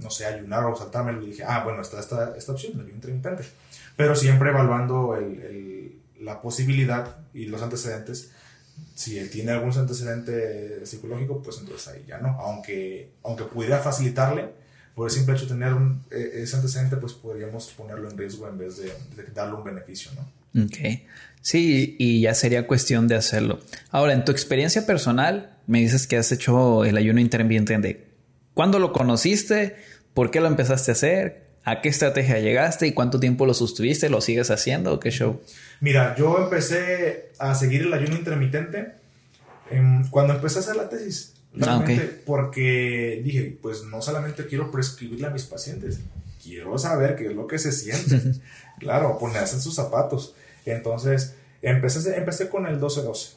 no 0.00 0.10
sé, 0.10 0.26
ayunar 0.26 0.64
o 0.64 0.76
saltarme. 0.76 1.12
Y 1.22 1.30
dije, 1.30 1.44
ah, 1.44 1.64
bueno, 1.64 1.82
está 1.82 2.00
esta, 2.00 2.36
esta 2.36 2.52
opción, 2.52 2.72
el 2.74 2.80
ayuno 2.80 2.94
intermitente. 2.94 3.44
Pero 3.96 4.14
siempre 4.14 4.50
evaluando 4.50 5.16
el, 5.16 6.00
la 6.20 6.40
posibilidad 6.40 7.16
y 7.34 7.46
los 7.46 7.62
antecedentes. 7.62 8.30
Si 8.94 9.18
él 9.18 9.28
tiene 9.30 9.50
algún 9.50 9.76
antecedente 9.76 10.86
psicológico, 10.86 11.42
pues 11.42 11.58
entonces 11.58 11.88
ahí 11.88 12.04
ya 12.06 12.18
no. 12.18 12.38
Aunque, 12.40 13.10
aunque 13.24 13.44
pudiera 13.44 13.78
facilitarle, 13.78 14.50
por 14.94 15.08
el 15.08 15.12
simple 15.12 15.34
hecho 15.34 15.44
de 15.44 15.50
tener 15.50 15.74
un, 15.74 16.04
e, 16.10 16.42
ese 16.42 16.56
antecedente, 16.56 16.96
pues 16.96 17.12
podríamos 17.12 17.72
ponerlo 17.72 18.08
en 18.08 18.18
riesgo 18.18 18.48
en 18.48 18.58
vez 18.58 18.76
de, 18.78 18.92
de 19.16 19.30
darle 19.32 19.54
un 19.54 19.64
beneficio, 19.64 20.10
¿no? 20.14 20.64
Ok. 20.64 20.76
Sí, 21.40 21.96
y 21.98 22.20
ya 22.20 22.34
sería 22.34 22.66
cuestión 22.66 23.08
de 23.08 23.16
hacerlo. 23.16 23.60
Ahora, 23.90 24.12
en 24.12 24.24
tu 24.24 24.32
experiencia 24.32 24.86
personal, 24.86 25.56
me 25.66 25.80
dices 25.80 26.06
que 26.06 26.16
has 26.16 26.32
hecho 26.32 26.84
el 26.84 26.96
ayuno 26.96 27.20
intermitente. 27.20 28.06
¿Cuándo 28.54 28.78
lo 28.78 28.92
conociste? 28.92 29.76
¿Por 30.14 30.30
qué 30.30 30.40
lo 30.40 30.48
empezaste 30.48 30.90
a 30.90 30.94
hacer? 30.94 31.48
¿A 31.64 31.80
qué 31.80 31.88
estrategia 31.90 32.40
llegaste? 32.40 32.86
¿Y 32.86 32.92
cuánto 32.92 33.20
tiempo 33.20 33.46
lo 33.46 33.54
sostuviste? 33.54 34.08
¿Lo 34.08 34.20
sigues 34.20 34.50
haciendo? 34.50 34.98
¿Qué 34.98 35.10
show? 35.10 35.40
Mira, 35.80 36.16
yo 36.16 36.38
empecé 36.38 37.30
a 37.38 37.54
seguir 37.54 37.82
el 37.82 37.92
ayuno 37.92 38.16
intermitente 38.16 38.94
cuando 40.10 40.34
empecé 40.34 40.58
a 40.58 40.60
hacer 40.62 40.76
la 40.76 40.88
tesis. 40.88 41.34
Ah, 41.62 41.84
porque 42.24 43.20
dije, 43.24 43.58
pues 43.60 43.84
no 43.84 44.00
solamente 44.00 44.46
quiero 44.46 44.70
prescribirle 44.70 45.26
a 45.26 45.30
mis 45.30 45.44
pacientes, 45.44 46.00
quiero 46.42 46.78
saber 46.78 47.16
qué 47.16 47.26
es 47.26 47.34
lo 47.34 47.46
que 47.46 47.58
se 47.58 47.72
siente. 47.72 48.40
claro, 48.78 49.18
ponerse 49.18 49.56
en 49.56 49.60
sus 49.60 49.74
zapatos. 49.74 50.34
Entonces, 50.64 51.36
empecé, 51.62 52.16
empecé 52.16 52.48
con 52.48 52.66
el 52.66 52.80
12-12. 52.80 53.36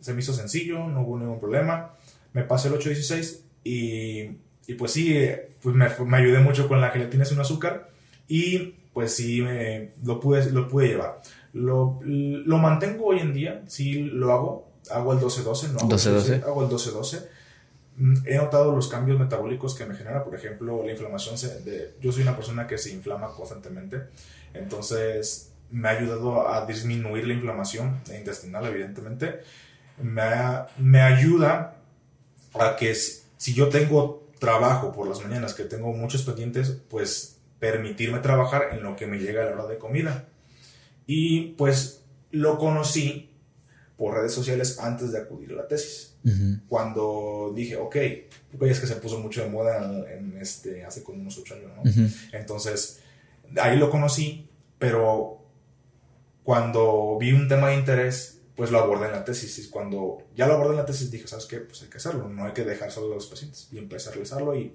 Se 0.00 0.14
me 0.14 0.20
hizo 0.20 0.32
sencillo, 0.32 0.86
no 0.86 1.02
hubo 1.02 1.18
ningún 1.18 1.40
problema. 1.40 1.94
Me 2.32 2.44
pasé 2.44 2.68
el 2.68 2.74
8-16 2.74 3.40
y, 3.64 4.38
y, 4.66 4.74
pues 4.74 4.92
sí, 4.92 5.14
pues 5.62 5.74
me, 5.74 5.88
me, 6.06 6.16
ayudé 6.16 6.40
mucho 6.40 6.68
con 6.68 6.80
la 6.80 6.90
gelatina 6.90 7.24
sin 7.24 7.40
azúcar 7.40 7.90
y 8.28 8.74
pues 8.92 9.14
sí, 9.14 9.42
me, 9.42 9.92
lo, 10.04 10.20
pude, 10.20 10.50
lo 10.50 10.68
pude 10.68 10.88
llevar. 10.88 11.20
Lo, 11.52 12.00
lo 12.02 12.58
mantengo 12.58 13.06
hoy 13.06 13.20
en 13.20 13.32
día, 13.32 13.62
sí 13.66 14.02
lo 14.02 14.32
hago. 14.32 14.68
Hago 14.90 15.12
el 15.12 15.18
12-12, 15.18 15.72
no 15.72 15.78
hago, 15.78 15.88
12 15.88 16.10
-12. 16.10 16.42
hago 16.44 16.62
el 16.62 16.68
12-12 16.70 17.26
mm, 17.96 18.14
he 18.24 18.36
notado 18.36 18.74
los 18.74 18.88
cambios 18.88 19.18
metabólicos 19.18 19.74
que 19.74 19.84
me 19.84 19.94
genera, 19.94 20.24
por 20.24 20.34
ejemplo, 20.34 20.82
la 20.84 20.92
inflamación. 20.92 21.36
De, 21.64 21.94
yo 22.00 22.10
soy 22.12 22.22
una 22.22 22.36
persona 22.36 22.66
que 22.66 22.78
se 22.78 22.90
inflama 22.90 23.28
constantemente, 23.28 24.04
entonces 24.54 25.47
me 25.70 25.88
ha 25.88 25.92
ayudado 25.92 26.48
a 26.48 26.66
disminuir 26.66 27.26
la 27.26 27.34
inflamación 27.34 28.00
intestinal, 28.16 28.66
evidentemente. 28.66 29.40
Me, 30.02 30.22
me 30.78 31.00
ayuda 31.00 31.76
a 32.54 32.76
que 32.76 32.94
si 32.94 33.54
yo 33.54 33.68
tengo 33.68 34.28
trabajo 34.38 34.92
por 34.92 35.08
las 35.08 35.22
mañanas, 35.22 35.54
que 35.54 35.64
tengo 35.64 35.92
muchos 35.92 36.22
pendientes, 36.22 36.76
pues 36.88 37.36
permitirme 37.58 38.20
trabajar 38.20 38.68
en 38.72 38.82
lo 38.82 38.96
que 38.96 39.06
me 39.06 39.18
llega 39.18 39.42
a 39.42 39.46
la 39.46 39.52
hora 39.52 39.66
de 39.66 39.78
comida. 39.78 40.28
Y 41.06 41.52
pues 41.52 42.02
lo 42.30 42.58
conocí 42.58 43.30
por 43.96 44.14
redes 44.14 44.32
sociales 44.32 44.78
antes 44.78 45.12
de 45.12 45.18
acudir 45.18 45.52
a 45.52 45.56
la 45.56 45.68
tesis. 45.68 46.14
Cuando 46.68 47.52
dije, 47.56 47.76
ok, 47.76 47.96
es 47.96 48.80
que 48.80 48.86
se 48.86 48.96
puso 48.96 49.18
mucho 49.18 49.42
de 49.42 49.48
moda 49.48 49.78
en, 50.12 50.36
este, 50.38 50.84
hace 50.84 51.02
como 51.02 51.22
unos 51.22 51.38
ocho 51.38 51.54
años, 51.54 51.72
¿no? 51.74 51.82
Entonces, 52.32 53.00
ahí 53.60 53.78
lo 53.78 53.90
conocí, 53.90 54.46
pero 54.78 55.37
cuando 56.48 57.18
vi 57.20 57.32
un 57.32 57.46
tema 57.46 57.68
de 57.68 57.74
interés, 57.74 58.38
pues 58.56 58.70
lo 58.70 58.78
abordé 58.78 59.04
en 59.04 59.12
la 59.12 59.22
tesis. 59.22 59.58
Y 59.58 59.68
cuando 59.68 60.22
ya 60.34 60.46
lo 60.46 60.54
abordé 60.54 60.70
en 60.70 60.76
la 60.78 60.86
tesis, 60.86 61.10
dije, 61.10 61.28
¿sabes 61.28 61.44
qué? 61.44 61.58
Pues 61.58 61.82
hay 61.82 61.88
que 61.90 61.98
hacerlo, 61.98 62.26
no 62.26 62.46
hay 62.46 62.52
que 62.52 62.64
dejar 62.64 62.90
solo 62.90 63.12
a 63.12 63.16
los 63.16 63.26
pacientes. 63.26 63.68
Y 63.70 63.76
empecé 63.76 64.08
a 64.08 64.12
realizarlo 64.12 64.56
y 64.56 64.72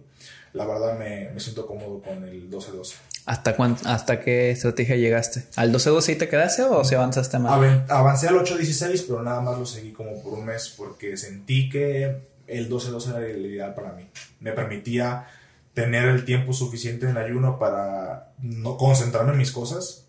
la 0.54 0.68
verdad 0.68 1.00
me, 1.00 1.32
me 1.32 1.40
siento 1.40 1.66
cómodo 1.66 2.00
con 2.00 2.26
el 2.26 2.48
12-12. 2.48 2.94
¿Hasta, 3.26 3.56
¿Hasta 3.86 4.20
qué 4.20 4.52
estrategia 4.52 4.98
llegaste? 4.98 5.46
¿Al 5.56 5.74
12-12 5.74 6.14
y 6.14 6.16
te 6.18 6.30
quedaste 6.30 6.62
o 6.62 6.84
si 6.84 6.94
avanzaste 6.94 7.40
más? 7.40 7.54
avancé 7.90 8.28
al 8.28 8.36
8-16, 8.36 9.06
pero 9.08 9.24
nada 9.24 9.42
más 9.42 9.58
lo 9.58 9.66
seguí 9.66 9.94
como 9.94 10.22
por 10.22 10.34
un 10.34 10.46
mes 10.46 10.72
porque 10.78 11.18
sentí 11.18 11.70
que 11.70 12.18
el 12.46 12.70
12-12 12.70 13.10
era 13.10 13.26
el 13.26 13.48
ideal 13.48 13.74
para 13.74 13.94
mí. 13.94 14.08
Me 14.42 14.52
permitía 14.52 15.26
tener 15.74 16.08
el 16.08 16.24
tiempo 16.24 16.54
suficiente 16.54 17.10
en 17.10 17.18
ayuno 17.18 17.58
para 17.58 18.32
no 18.44 18.78
concentrarme 18.78 19.32
en 19.32 19.40
mis 19.40 19.52
cosas 19.52 20.03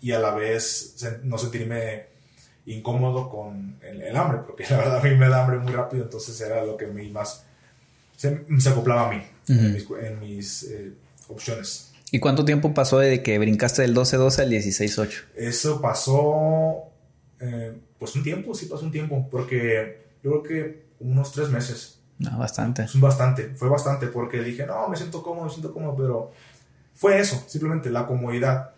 y 0.00 0.12
a 0.12 0.18
la 0.18 0.34
vez 0.34 0.96
no 1.22 1.38
sentirme 1.38 2.06
incómodo 2.66 3.28
con 3.28 3.76
el, 3.82 4.16
hambre, 4.16 4.40
porque 4.46 4.64
la 4.70 4.78
verdad 4.78 4.98
a 4.98 5.02
mí 5.02 5.16
me 5.16 5.28
da 5.28 5.42
hambre 5.42 5.58
muy 5.58 5.72
rápido, 5.72 6.04
entonces 6.04 6.40
era 6.40 6.64
lo 6.64 6.76
que 6.76 6.86
me 6.86 7.08
más 7.10 7.44
se, 8.16 8.68
acoplaba 8.68 9.08
a 9.08 9.10
mí 9.10 9.22
en 9.48 10.20
mis, 10.20 10.64
eh, 10.64 10.92
opciones. 11.28 11.92
¿Y 12.12 12.18
cuánto 12.18 12.44
tiempo 12.44 12.74
pasó 12.74 12.98
de 12.98 13.22
que 13.22 13.38
brincaste 13.38 13.82
del 13.82 13.94
12-12 13.94 14.38
al 14.40 14.50
16-8? 14.50 15.24
Eso 15.36 15.80
pasó, 15.80 16.90
eh, 17.40 17.78
pues 17.98 18.14
un 18.16 18.22
tiempo, 18.22 18.54
sí 18.54 18.66
pasó 18.66 18.84
un 18.84 18.92
tiempo, 18.92 19.26
porque 19.30 20.06
yo 20.22 20.30
creo 20.30 20.42
que 20.42 20.82
unos 21.00 21.32
tres 21.32 21.48
meses. 21.48 22.00
No, 22.18 22.36
bastante. 22.36 22.82
Es 22.82 23.00
bastante, 23.00 23.54
fue 23.56 23.68
bastante, 23.68 24.08
porque 24.08 24.42
dije, 24.42 24.66
no, 24.66 24.88
me 24.88 24.96
siento 24.96 25.22
cómodo, 25.22 25.46
me 25.46 25.50
siento 25.50 25.72
cómodo, 25.72 25.96
pero 25.96 26.32
fue 26.94 27.18
eso, 27.18 27.42
simplemente 27.46 27.88
la 27.88 28.06
comodidad 28.06 28.72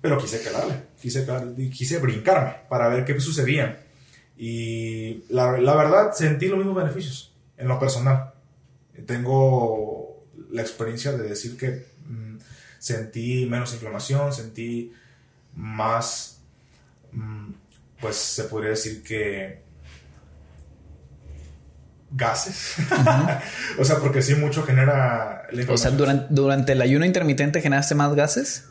pero 0.00 0.18
quise 0.18 0.42
calarle, 0.42 0.82
quise, 1.00 1.26
quise 1.72 1.98
brincarme 1.98 2.54
para 2.68 2.88
ver 2.88 3.04
qué 3.04 3.18
sucedía. 3.20 3.84
Y 4.36 5.24
la, 5.28 5.58
la 5.58 5.74
verdad 5.74 6.12
sentí 6.12 6.46
los 6.46 6.58
mismos 6.58 6.76
beneficios 6.76 7.32
en 7.56 7.68
lo 7.68 7.78
personal. 7.78 8.32
Tengo 9.06 10.24
la 10.50 10.62
experiencia 10.62 11.12
de 11.12 11.28
decir 11.28 11.56
que 11.56 11.86
mm, 12.06 12.36
sentí 12.78 13.46
menos 13.46 13.72
inflamación, 13.72 14.32
sentí 14.32 14.92
más, 15.54 16.40
mm, 17.12 17.50
pues 18.00 18.16
se 18.16 18.44
podría 18.44 18.70
decir 18.70 19.02
que 19.02 19.65
gases. 22.10 22.76
o 23.78 23.84
sea, 23.84 23.96
porque 23.96 24.22
sí 24.22 24.34
mucho 24.34 24.62
genera 24.62 25.46
O 25.68 25.76
sea, 25.76 25.90
durante, 25.90 26.26
durante, 26.30 26.72
el 26.72 26.82
ayuno 26.82 27.04
intermitente 27.04 27.60
generaste 27.60 27.94
más 27.94 28.14
gases. 28.14 28.66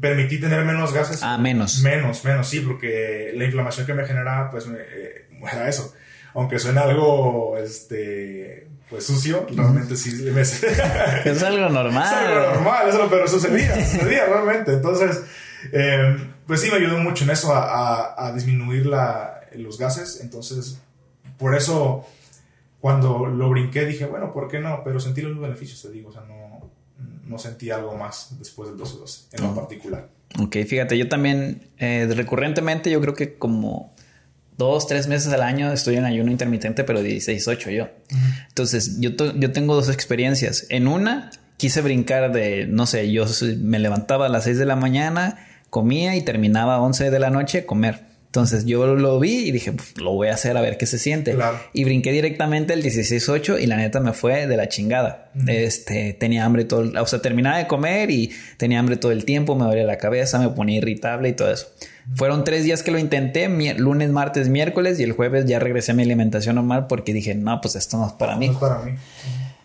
permití 0.00 0.40
tener 0.40 0.64
menos 0.64 0.92
gases. 0.92 1.20
Ah, 1.22 1.38
menos. 1.38 1.82
Menos, 1.82 2.24
menos, 2.24 2.48
sí, 2.48 2.60
porque 2.60 3.32
la 3.34 3.44
inflamación 3.44 3.86
que 3.86 3.94
me 3.94 4.06
generaba, 4.06 4.50
pues, 4.50 4.66
eh, 4.66 5.28
era 5.52 5.68
eso. 5.68 5.94
Aunque 6.34 6.58
suena 6.58 6.82
algo, 6.82 7.56
este, 7.58 8.68
pues 8.88 9.04
sucio, 9.04 9.46
realmente 9.50 9.96
sí 9.96 10.12
me... 10.32 10.40
es 11.24 11.42
algo 11.42 11.68
normal. 11.68 12.04
Es 12.04 12.12
algo 12.12 12.54
normal, 12.54 12.88
eso, 12.88 13.06
pero 13.10 13.28
sucedía, 13.28 13.74
sucedía 13.84 14.26
realmente. 14.26 14.74
Entonces, 14.74 15.22
eh, 15.72 16.16
pues 16.46 16.60
sí 16.60 16.70
me 16.70 16.76
ayudó 16.76 16.98
mucho 16.98 17.24
en 17.24 17.30
eso 17.30 17.54
a, 17.54 18.14
a, 18.16 18.32
disminuir 18.32 18.86
la, 18.86 19.40
los 19.54 19.78
gases. 19.78 20.20
Entonces, 20.22 20.78
por 21.38 21.54
eso 21.54 22.06
cuando 22.80 23.26
lo 23.26 23.50
brinqué 23.50 23.86
dije, 23.86 24.06
bueno, 24.06 24.32
¿por 24.32 24.48
qué 24.48 24.60
no? 24.60 24.82
Pero 24.84 25.00
sentí 25.00 25.22
los 25.22 25.38
beneficios, 25.38 25.82
te 25.82 25.90
digo, 25.90 26.10
o 26.10 26.12
sea, 26.12 26.22
no, 26.22 26.70
no 27.26 27.38
sentí 27.38 27.70
algo 27.70 27.96
más 27.96 28.36
después 28.38 28.70
del 28.70 28.78
12-12 28.78 29.26
en 29.32 29.42
lo 29.44 29.54
particular. 29.54 30.08
Ok, 30.40 30.56
fíjate, 30.66 30.96
yo 30.96 31.08
también 31.08 31.68
eh, 31.78 32.08
recurrentemente 32.14 32.90
yo 32.90 33.00
creo 33.00 33.14
que 33.14 33.36
como 33.36 33.92
dos, 34.56 34.86
tres 34.86 35.08
meses 35.08 35.32
al 35.32 35.42
año 35.42 35.72
estoy 35.72 35.96
en 35.96 36.04
ayuno 36.04 36.30
intermitente, 36.30 36.84
pero 36.84 37.00
16-8 37.00 37.70
yo. 37.70 37.88
Entonces, 38.48 39.00
yo, 39.00 39.10
yo 39.34 39.52
tengo 39.52 39.74
dos 39.74 39.88
experiencias. 39.88 40.66
En 40.68 40.88
una, 40.88 41.30
quise 41.56 41.80
brincar 41.80 42.32
de, 42.32 42.66
no 42.66 42.86
sé, 42.86 43.10
yo 43.10 43.24
me 43.58 43.78
levantaba 43.78 44.26
a 44.26 44.28
las 44.28 44.44
6 44.44 44.58
de 44.58 44.66
la 44.66 44.76
mañana, 44.76 45.46
comía 45.70 46.16
y 46.16 46.22
terminaba 46.22 46.76
a 46.76 46.80
11 46.80 47.10
de 47.10 47.18
la 47.18 47.30
noche 47.30 47.66
comer. 47.66 48.07
Entonces 48.28 48.66
yo 48.66 48.94
lo 48.94 49.18
vi 49.18 49.48
y 49.48 49.52
dije, 49.52 49.72
lo 49.96 50.12
voy 50.12 50.28
a 50.28 50.34
hacer 50.34 50.54
a 50.58 50.60
ver 50.60 50.76
qué 50.76 50.84
se 50.84 50.98
siente. 50.98 51.34
Y 51.72 51.84
brinqué 51.84 52.12
directamente 52.12 52.74
el 52.74 52.82
16-8 52.82 53.58
y 53.58 53.66
la 53.66 53.76
neta 53.76 54.00
me 54.00 54.12
fue 54.12 54.46
de 54.46 54.54
la 54.58 54.68
chingada. 54.68 55.32
Este, 55.46 56.12
tenía 56.12 56.44
hambre 56.44 56.66
todo, 56.66 56.92
o 57.00 57.06
sea, 57.06 57.22
terminaba 57.22 57.56
de 57.56 57.66
comer 57.66 58.10
y 58.10 58.30
tenía 58.58 58.80
hambre 58.80 58.98
todo 58.98 59.12
el 59.12 59.24
tiempo, 59.24 59.56
me 59.56 59.64
dolía 59.64 59.84
la 59.84 59.96
cabeza, 59.96 60.38
me 60.38 60.50
ponía 60.50 60.76
irritable 60.76 61.30
y 61.30 61.32
todo 61.32 61.50
eso. 61.50 61.68
Fueron 62.16 62.44
tres 62.44 62.64
días 62.64 62.82
que 62.82 62.90
lo 62.90 62.98
intenté, 62.98 63.48
lunes, 63.78 64.10
martes, 64.10 64.50
miércoles 64.50 65.00
y 65.00 65.04
el 65.04 65.12
jueves 65.12 65.46
ya 65.46 65.58
regresé 65.58 65.92
a 65.92 65.94
mi 65.94 66.02
alimentación 66.02 66.56
normal 66.56 66.86
porque 66.86 67.14
dije, 67.14 67.34
no, 67.34 67.62
pues 67.62 67.76
esto 67.76 67.96
no 67.96 68.08
es 68.08 68.12
para 68.12 68.36
mí. 68.36 68.48
No 68.48 68.52
es 68.52 68.58
para 68.58 68.78
mí. 68.80 68.92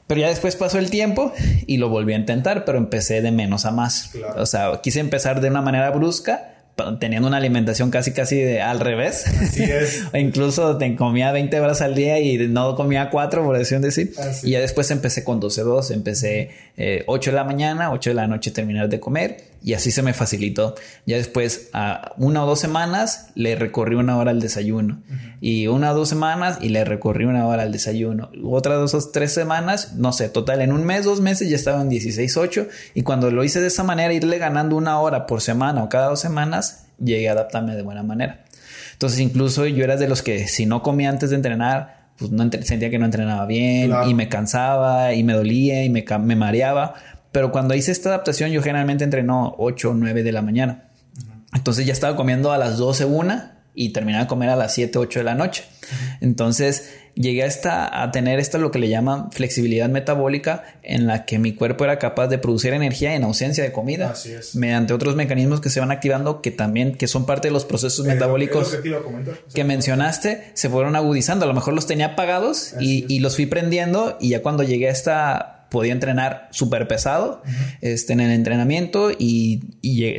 Pero 0.07 0.22
ya 0.22 0.28
después 0.28 0.55
pasó 0.55 0.80
el 0.80 0.89
tiempo 0.89 1.34
y 1.68 1.78
lo 1.78 1.89
volví 1.89 2.14
a 2.14 2.18
intentar, 2.18 2.64
pero 2.64 2.78
empecé 2.78 3.22
de 3.22 3.32
menos 3.32 3.66
a 3.66 3.72
más. 3.72 4.11
O 4.38 4.45
sea, 4.45 4.80
quise 4.82 5.01
empezar 5.01 5.41
de 5.41 5.49
una 5.49 5.61
manera 5.61 5.89
brusca 5.91 6.53
teniendo 7.00 7.28
una 7.28 7.38
alimentación 7.38 7.92
casi 7.92 8.12
casi 8.12 8.38
de 8.38 8.62
al 8.62 8.80
revés. 8.80 9.26
Así 9.28 9.64
es. 9.64 10.04
incluso 10.14 10.78
te 10.78 10.96
comía 10.96 11.32
20 11.32 11.60
horas 11.60 11.82
al 11.82 11.96
día 11.96 12.20
y 12.20 12.38
no 12.48 12.76
comía 12.76 13.10
4, 13.10 13.44
por 13.44 13.58
decir 13.58 13.80
decir. 13.80 14.14
Y 14.44 14.52
ya 14.52 14.60
después 14.60 14.90
empecé 14.92 15.24
con 15.24 15.42
12-2, 15.42 15.92
empecé 15.92 16.50
8 17.06 17.30
eh, 17.30 17.32
de 17.32 17.36
la 17.36 17.44
mañana, 17.44 17.92
8 17.92 18.10
de 18.12 18.14
la 18.16 18.28
noche 18.28 18.52
terminar 18.52 18.90
de 18.90 19.00
comer 19.00 19.53
y 19.64 19.74
así 19.74 19.91
se 19.91 20.01
me 20.01 20.14
facilitó. 20.14 20.76
Ya 21.05 21.16
después, 21.16 21.70
a 21.72 22.11
una 22.18 22.43
o 22.43 22.47
dos 22.47 22.59
semanas, 22.59 23.30
le 23.34 23.55
recorrí 23.55 23.95
una 23.95 24.18
hora 24.18 24.32
al 24.32 24.41
desayuno. 24.41 25.01
Y 25.39 25.68
una 25.68 25.91
o 25.91 25.95
dos 25.95 26.09
semanas 26.09 26.57
y 26.61 26.70
le 26.70 26.84
recorrí 26.84 27.24
una 27.24 27.47
hora 27.47 27.64
al 27.64 27.72
desayuno. 27.72 28.30
Otras 28.43 28.78
dos 28.78 28.93
o 28.93 29.11
tres 29.11 29.34
semanas, 29.34 29.93
no 29.93 30.11
sé, 30.11 30.28
total, 30.28 30.61
en 30.61 30.74
un 30.74 30.84
mes, 30.84 31.05
dos 31.05 31.22
meses 31.22 31.49
ya 31.49 31.55
estaba 31.55 31.82
en 31.82 31.89
16-8. 31.89 32.68
Y 32.93 33.03
cuando 33.03 33.32
lo 33.32 33.43
hice 33.45 33.61
de 33.61 33.68
esa 33.68 33.84
manera, 33.84 34.14
irle 34.14 34.38
ganando 34.38 34.76
una 34.76 34.99
hora 34.99 35.26
por 35.26 35.39
semana 35.39 35.82
o 35.82 35.89
cada 35.89 36.09
dos 36.09 36.20
semanas, 36.20 36.88
llegué 36.99 37.30
a 37.30 37.32
adaptarme 37.32 37.76
de 37.76 37.84
buena 37.84 38.03
manera. 38.03 38.43
Entonces, 38.91 39.22
incluso 39.22 39.66
yo 39.66 39.86
era 39.86 39.95
de 39.95 40.09
los 40.09 40.22
que 40.22 40.47
si 40.47 40.66
no 40.66 40.84
comía 40.84 41.09
antes 41.09 41.30
de 41.30 41.38
entrenar, 41.38 42.03
pues 42.18 42.32
no 42.32 42.49
sentía 42.61 42.89
que 42.89 42.99
no 42.99 43.05
entrenaba 43.05 43.45
bien 43.45 43.91
y 44.07 44.14
me 44.14 44.30
cansaba 44.30 45.14
y 45.14 45.24
me 45.24 45.34
dolía 45.34 45.84
y 45.84 45.89
me, 45.89 46.05
me 46.20 46.36
mareaba 46.36 46.93
pero 47.34 47.52
cuando 47.52 47.74
hice 47.74 47.92
esta 47.92 48.10
adaptación, 48.10 48.52
yo 48.52 48.62
generalmente 48.62 49.04
entrenó 49.04 49.56
8 49.58 49.90
o 49.90 49.94
9 49.96 50.22
de 50.24 50.32
la 50.32 50.44
mañana. 50.44 50.84
Entonces 51.54 51.86
ya 51.86 51.92
estaba 51.92 52.16
comiendo 52.16 52.54
a 52.54 52.60
las 52.60 52.78
12, 52.78 53.06
una 53.06 53.64
y 53.74 53.90
terminaba 53.90 54.26
de 54.26 54.28
comer 54.28 54.50
a 54.50 54.56
las 54.56 54.76
7, 54.76 55.00
8 55.00 55.20
de 55.20 55.26
la 55.26 55.34
noche. 55.34 55.64
Entonces 56.22 56.94
llegué 57.16 57.42
a, 57.42 57.48
esta, 57.48 58.04
a 58.04 58.12
tener 58.12 58.40
esto 58.40 58.60
lo 58.60 58.70
que 58.70 58.78
le 58.78 58.88
llaman 58.88 59.32
flexibilidad 59.32 59.90
metabólica, 59.90 60.64
en 60.84 61.08
la 61.08 61.26
que 61.26 61.40
mi 61.40 61.56
cuerpo 61.56 61.86
era 61.86 61.98
capaz 61.98 62.28
de 62.28 62.38
producir 62.38 62.72
energía 62.74 63.16
en 63.16 63.24
ausencia 63.24 63.64
de 63.64 63.72
comida. 63.72 64.12
Así 64.12 64.32
es. 64.32 64.56
Mediante 64.56 64.94
otros 64.94 65.16
mecanismos 65.16 65.60
que 65.60 65.72
se 65.72 65.80
van 65.80 65.90
activando, 65.90 66.40
que 66.40 66.52
también 66.52 66.94
que 66.96 67.08
son 67.08 67.26
parte 67.26 67.48
de 67.48 67.52
los 67.52 67.66
procesos 67.66 68.06
metabólicos 68.06 68.78
que, 69.56 69.64
mencionaste, 69.64 70.52
se 70.54 70.70
fueron 70.70 70.96
agudizando. 70.96 71.46
A 71.46 71.48
lo 71.48 71.56
mejor 71.56 71.74
los 71.74 71.88
tenía 71.88 72.08
apagados 72.08 72.76
y, 72.80 73.12
y 73.12 73.22
los 73.22 73.38
fui 73.38 73.48
prendiendo 73.48 74.18
y 74.22 74.30
ya 74.30 74.44
cuando 74.44 74.62
llegué 74.62 74.88
a 74.88 74.92
esta 74.92 75.62
podía 75.74 75.92
entrenar 75.92 76.50
súper 76.52 76.88
pesado 76.88 77.42
este, 77.82 78.14
en 78.14 78.20
el 78.20 78.30
entrenamiento 78.30 79.10
y, 79.10 79.64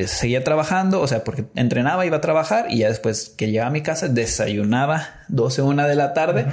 seguía 0.09 0.43
trabajando, 0.43 1.01
o 1.01 1.07
sea, 1.07 1.23
porque 1.23 1.45
entrenaba, 1.55 2.05
iba 2.05 2.17
a 2.17 2.21
trabajar 2.21 2.67
y 2.71 2.79
ya 2.79 2.89
después 2.89 3.33
que 3.37 3.47
llegaba 3.47 3.69
a 3.69 3.73
mi 3.73 3.81
casa 3.81 4.09
desayunaba 4.09 5.21
12, 5.29 5.63
1 5.63 5.87
de 5.87 5.95
la 5.95 6.13
tarde 6.13 6.47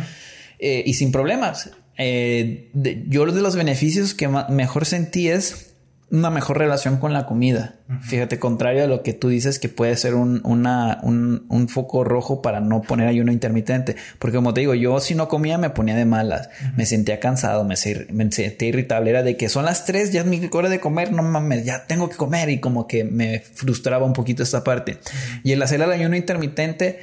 eh, 0.60 0.84
y 0.86 0.94
sin 0.94 1.12
problemas. 1.12 1.72
Eh, 1.98 2.70
yo 3.08 3.26
de 3.26 3.42
los 3.42 3.56
beneficios 3.56 4.14
que 4.14 4.28
mejor 4.28 4.86
sentí 4.86 5.30
es 5.30 5.71
una 6.12 6.30
mejor 6.30 6.58
relación 6.58 6.98
con 6.98 7.14
la 7.14 7.26
comida. 7.26 7.76
Fíjate, 8.02 8.38
contrario 8.38 8.84
a 8.84 8.88
lo 8.88 9.02
que 9.02 9.14
tú 9.14 9.30
dices 9.30 9.60
que 9.60 9.70
puede 9.70 9.96
ser 9.96 10.14
un, 10.14 10.42
una, 10.44 11.00
un, 11.04 11.46
un, 11.50 11.70
foco 11.70 12.04
rojo 12.04 12.42
para 12.42 12.60
no 12.60 12.82
poner 12.82 13.08
ayuno 13.08 13.32
intermitente. 13.32 13.96
Porque 14.20 14.36
como 14.36 14.54
te 14.54 14.62
digo, 14.62 14.74
yo 14.76 15.00
si 15.00 15.16
no 15.16 15.30
comía 15.30 15.58
me 15.58 15.70
ponía 15.70 15.96
de 15.96 16.06
malas, 16.06 16.50
me 16.76 16.86
sentía 16.86 17.20
cansado, 17.20 17.64
me, 17.64 17.78
sentía 17.78 18.68
irritable. 18.68 19.10
Era 19.10 19.24
de 19.24 19.38
que 19.38 19.48
son 19.48 19.66
las 19.66 19.86
tres, 19.86 20.12
ya 20.12 20.22
es 20.22 20.28
mi 20.28 20.50
hora 20.52 20.70
de 20.70 20.82
comer, 20.82 21.14
no 21.14 21.24
mames, 21.24 21.64
ya 21.64 21.86
tengo 21.86 22.10
que 22.10 22.18
comer 22.18 22.50
y 22.50 22.60
como 22.60 22.88
que 22.88 23.06
me 23.06 23.40
frustraba 23.40 24.06
un 24.06 24.14
poquito 24.14 24.44
esta 24.44 24.64
parte. 24.64 25.00
Y 25.44 25.54
el 25.54 25.62
hacer 25.62 25.82
el 25.82 25.92
ayuno 25.92 26.18
intermitente 26.18 27.00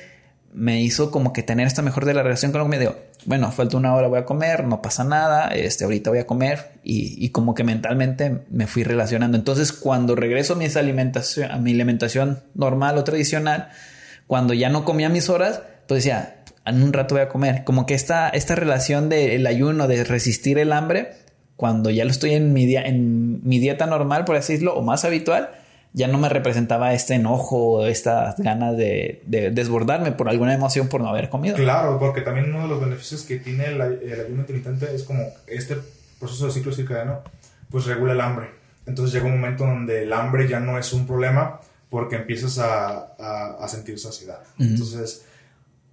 me 0.53 0.81
hizo 0.81 1.11
como 1.11 1.33
que 1.33 1.43
tener 1.43 1.67
esta 1.67 1.83
mejor 1.83 2.05
de 2.05 2.15
la 2.15 2.23
relación 2.23 2.53
con 2.53 2.61
lo 2.61 2.65
que 2.65 2.71
me 2.71 2.79
digo, 2.79 2.97
bueno, 3.27 3.51
falta 3.53 3.77
una 3.77 3.95
hora, 3.95 4.09
voy 4.09 4.19
a 4.19 4.25
comer, 4.25 4.65
no 4.65 4.81
pasa 4.81 5.05
nada, 5.05 5.49
este, 5.49 5.85
ahorita 5.85 6.11
voy 6.11 6.21
a 6.21 6.27
comer 6.27 6.73
y, 6.83 7.29
como 7.31 7.55
que 7.55 7.65
mentalmente 7.65 8.45
me 8.51 8.67
fui 8.67 8.85
relacionando. 8.85 9.37
Entonces, 9.37 9.73
cuando 9.73 10.15
regreso 10.15 10.55
a, 10.55 10.57
mis 10.57 10.77
alimentación, 10.77 11.51
a 11.51 11.59
mi 11.59 11.73
alimentación 11.73 12.43
normal 12.55 12.97
o 12.97 13.05
tradicional, 13.05 13.69
cuando 14.27 14.55
ya 14.55 14.71
no 14.71 14.85
comía 14.85 15.09
mis 15.09 15.29
horas, 15.29 15.63
pues 15.87 16.05
decía, 16.05 16.43
en 16.65 16.83
un 16.83 16.93
rato 16.93 17.15
voy 17.15 17.23
a 17.23 17.29
comer. 17.29 17.65
Como 17.65 17.87
que 17.87 17.95
esta, 17.95 18.29
esta 18.29 18.55
relación 18.55 19.09
del 19.09 19.47
ayuno, 19.47 19.89
de 19.89 20.05
resistir 20.05 20.59
el 20.59 20.73
hambre, 20.73 21.13
cuando 21.57 21.91
ya 21.91 22.05
lo 22.05 22.11
estoy 22.11 22.35
en 22.35 22.53
mi, 22.53 22.75
en 22.77 23.47
mi 23.47 23.59
dieta 23.59 23.87
normal, 23.87 24.25
por 24.25 24.37
así 24.37 24.55
decirlo, 24.55 24.75
o 24.75 24.83
más 24.83 25.05
habitual, 25.05 25.51
ya 25.93 26.09
no 26.09 26.19
me 26.19 26.29
representaba 26.29 26.93
este 26.93 27.15
enojo 27.15 27.87
estas 27.87 28.39
ganas 28.39 28.77
de, 28.77 29.23
desbordarme 29.53 30.13
por 30.13 30.29
alguna 30.29 30.55
emoción 30.55 30.89
por 30.89 31.01
no 31.01 31.09
haber 31.09 31.29
comido. 31.29 31.57
Claro, 31.57 31.99
porque 31.99 32.21
también 32.21 32.55
uno 32.55 32.63
de 32.63 32.69
los 32.69 32.81
beneficios 32.81 33.23
que 33.23 33.39
tiene 33.39 33.67
el, 33.67 33.81
ayuno 33.81 34.41
intermitente 34.41 34.95
es 34.95 35.03
como 35.03 35.25
este 35.47 35.77
proceso 36.21 36.47
de 36.47 36.53
ciclo 36.53 36.73
circadiano, 36.73 37.23
pues 37.71 37.87
regula 37.87 38.13
el 38.13 38.21
hambre. 38.21 38.51
Entonces 38.87 39.15
llega 39.15 39.27
un 39.27 39.41
momento 39.41 39.65
donde 39.65 40.05
el 40.05 40.13
hambre 40.13 40.49
ya 40.49 40.61
no 40.61 40.79
es 40.79 40.93
un 40.93 41.07
problema 41.07 41.61
porque 41.91 42.17
empiezas 42.17 42.59
a, 42.59 43.55
a, 43.59 43.69
sentir 43.69 43.99
saciedad. 43.99 44.41
Entonces 44.59 45.25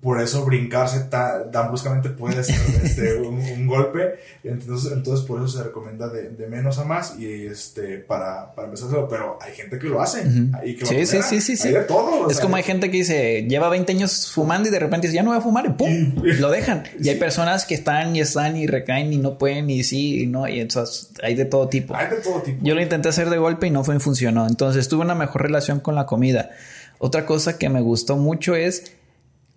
por 0.06 0.22
eso 0.22 0.46
brincarse 0.46 1.06
tan, 1.06 1.68
bruscamente 1.70 2.10
puede 2.10 2.44
ser 2.44 2.62
este, 2.84 3.16
un, 3.16 3.66
golpe. 3.66 4.20
Entonces, 4.44 4.92
entonces, 4.92 5.26
por 5.26 5.40
eso 5.40 5.58
se 5.58 5.64
recomienda 5.64 6.10
de, 6.10 6.30
de, 6.30 6.46
menos 6.46 6.78
a 6.78 6.84
más 6.84 7.18
y 7.18 7.48
este, 7.48 7.98
para, 7.98 8.54
para 8.54 8.72
hacerlo. 8.72 9.08
Pero 9.10 9.40
hay 9.42 9.54
gente 9.54 9.80
que 9.80 9.88
lo 9.88 10.00
hace. 10.00 10.24
y 10.64 10.76
que 10.76 10.86
sí, 10.86 11.08
sí, 11.08 11.24
sí, 11.24 11.42
sí, 11.42 11.58
sí. 11.58 11.74
todo. 11.88 12.30
Es 12.30 12.40
como 12.40 12.56
hay 12.56 12.62
gente 12.62 12.92
que 12.92 12.98
dice, 12.98 13.48
lleva 13.50 13.68
20 13.70 13.94
años 13.94 14.32
fumando 14.32 14.70
y 14.70 14.72
de 14.72 14.78
repente 14.78 15.08
dice, 15.08 15.16
ya 15.16 15.24
no 15.24 15.32
voy 15.32 15.40
a 15.40 15.42
fumar 15.42 15.66
y 15.66 15.70
¡pum! 15.70 16.14
lo 16.22 16.52
dejan. 16.52 16.84
Y 17.02 17.10
hay 17.10 17.16
personas 17.16 17.66
que 17.66 17.74
están 17.74 18.16
y 18.16 18.22
están 18.22 18.58
y 18.58 18.68
recaen 18.68 19.12
y 19.12 19.18
no 19.18 19.40
pueden 19.40 19.72
y 19.72 19.84
sí 19.84 20.22
y 20.22 20.28
no. 20.28 20.48
Y 20.48 20.60
entonces 20.60 21.14
hay 21.24 21.34
de 21.34 21.46
todo 21.46 21.68
tipo. 21.68 21.96
Hay 21.96 22.12
de 22.12 22.18
todo 22.18 22.44
tipo. 22.44 22.64
Yo 22.64 22.76
lo 22.76 22.82
intenté 22.82 23.10
hacer 23.10 23.32
de 23.32 23.40
golpe 23.40 23.66
y 23.66 23.72
no 23.72 23.84
fue, 23.84 24.00
funcionó. 24.00 24.46
Entonces 24.46 24.88
tuve 24.88 25.02
una 25.02 25.16
mejor 25.16 25.42
relación 25.42 25.80
con 25.80 25.96
la 25.96 26.06
comida. 26.06 26.52
Otra 27.00 27.26
cosa 27.26 27.58
que 27.58 27.70
me 27.70 27.82
gustó 27.82 28.18
mucho 28.18 28.56
es 28.56 28.94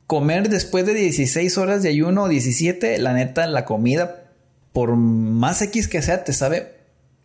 comer 0.08 0.48
después 0.48 0.86
de 0.86 0.94
16 0.94 1.58
horas 1.58 1.82
de 1.82 1.90
ayuno 1.90 2.24
o 2.24 2.28
17, 2.28 2.96
la 2.98 3.12
neta, 3.12 3.46
la 3.46 3.66
comida, 3.66 4.24
por 4.72 4.96
más 4.96 5.60
X 5.60 5.86
que 5.86 6.00
sea, 6.00 6.24
te 6.24 6.32
sabe 6.32 6.72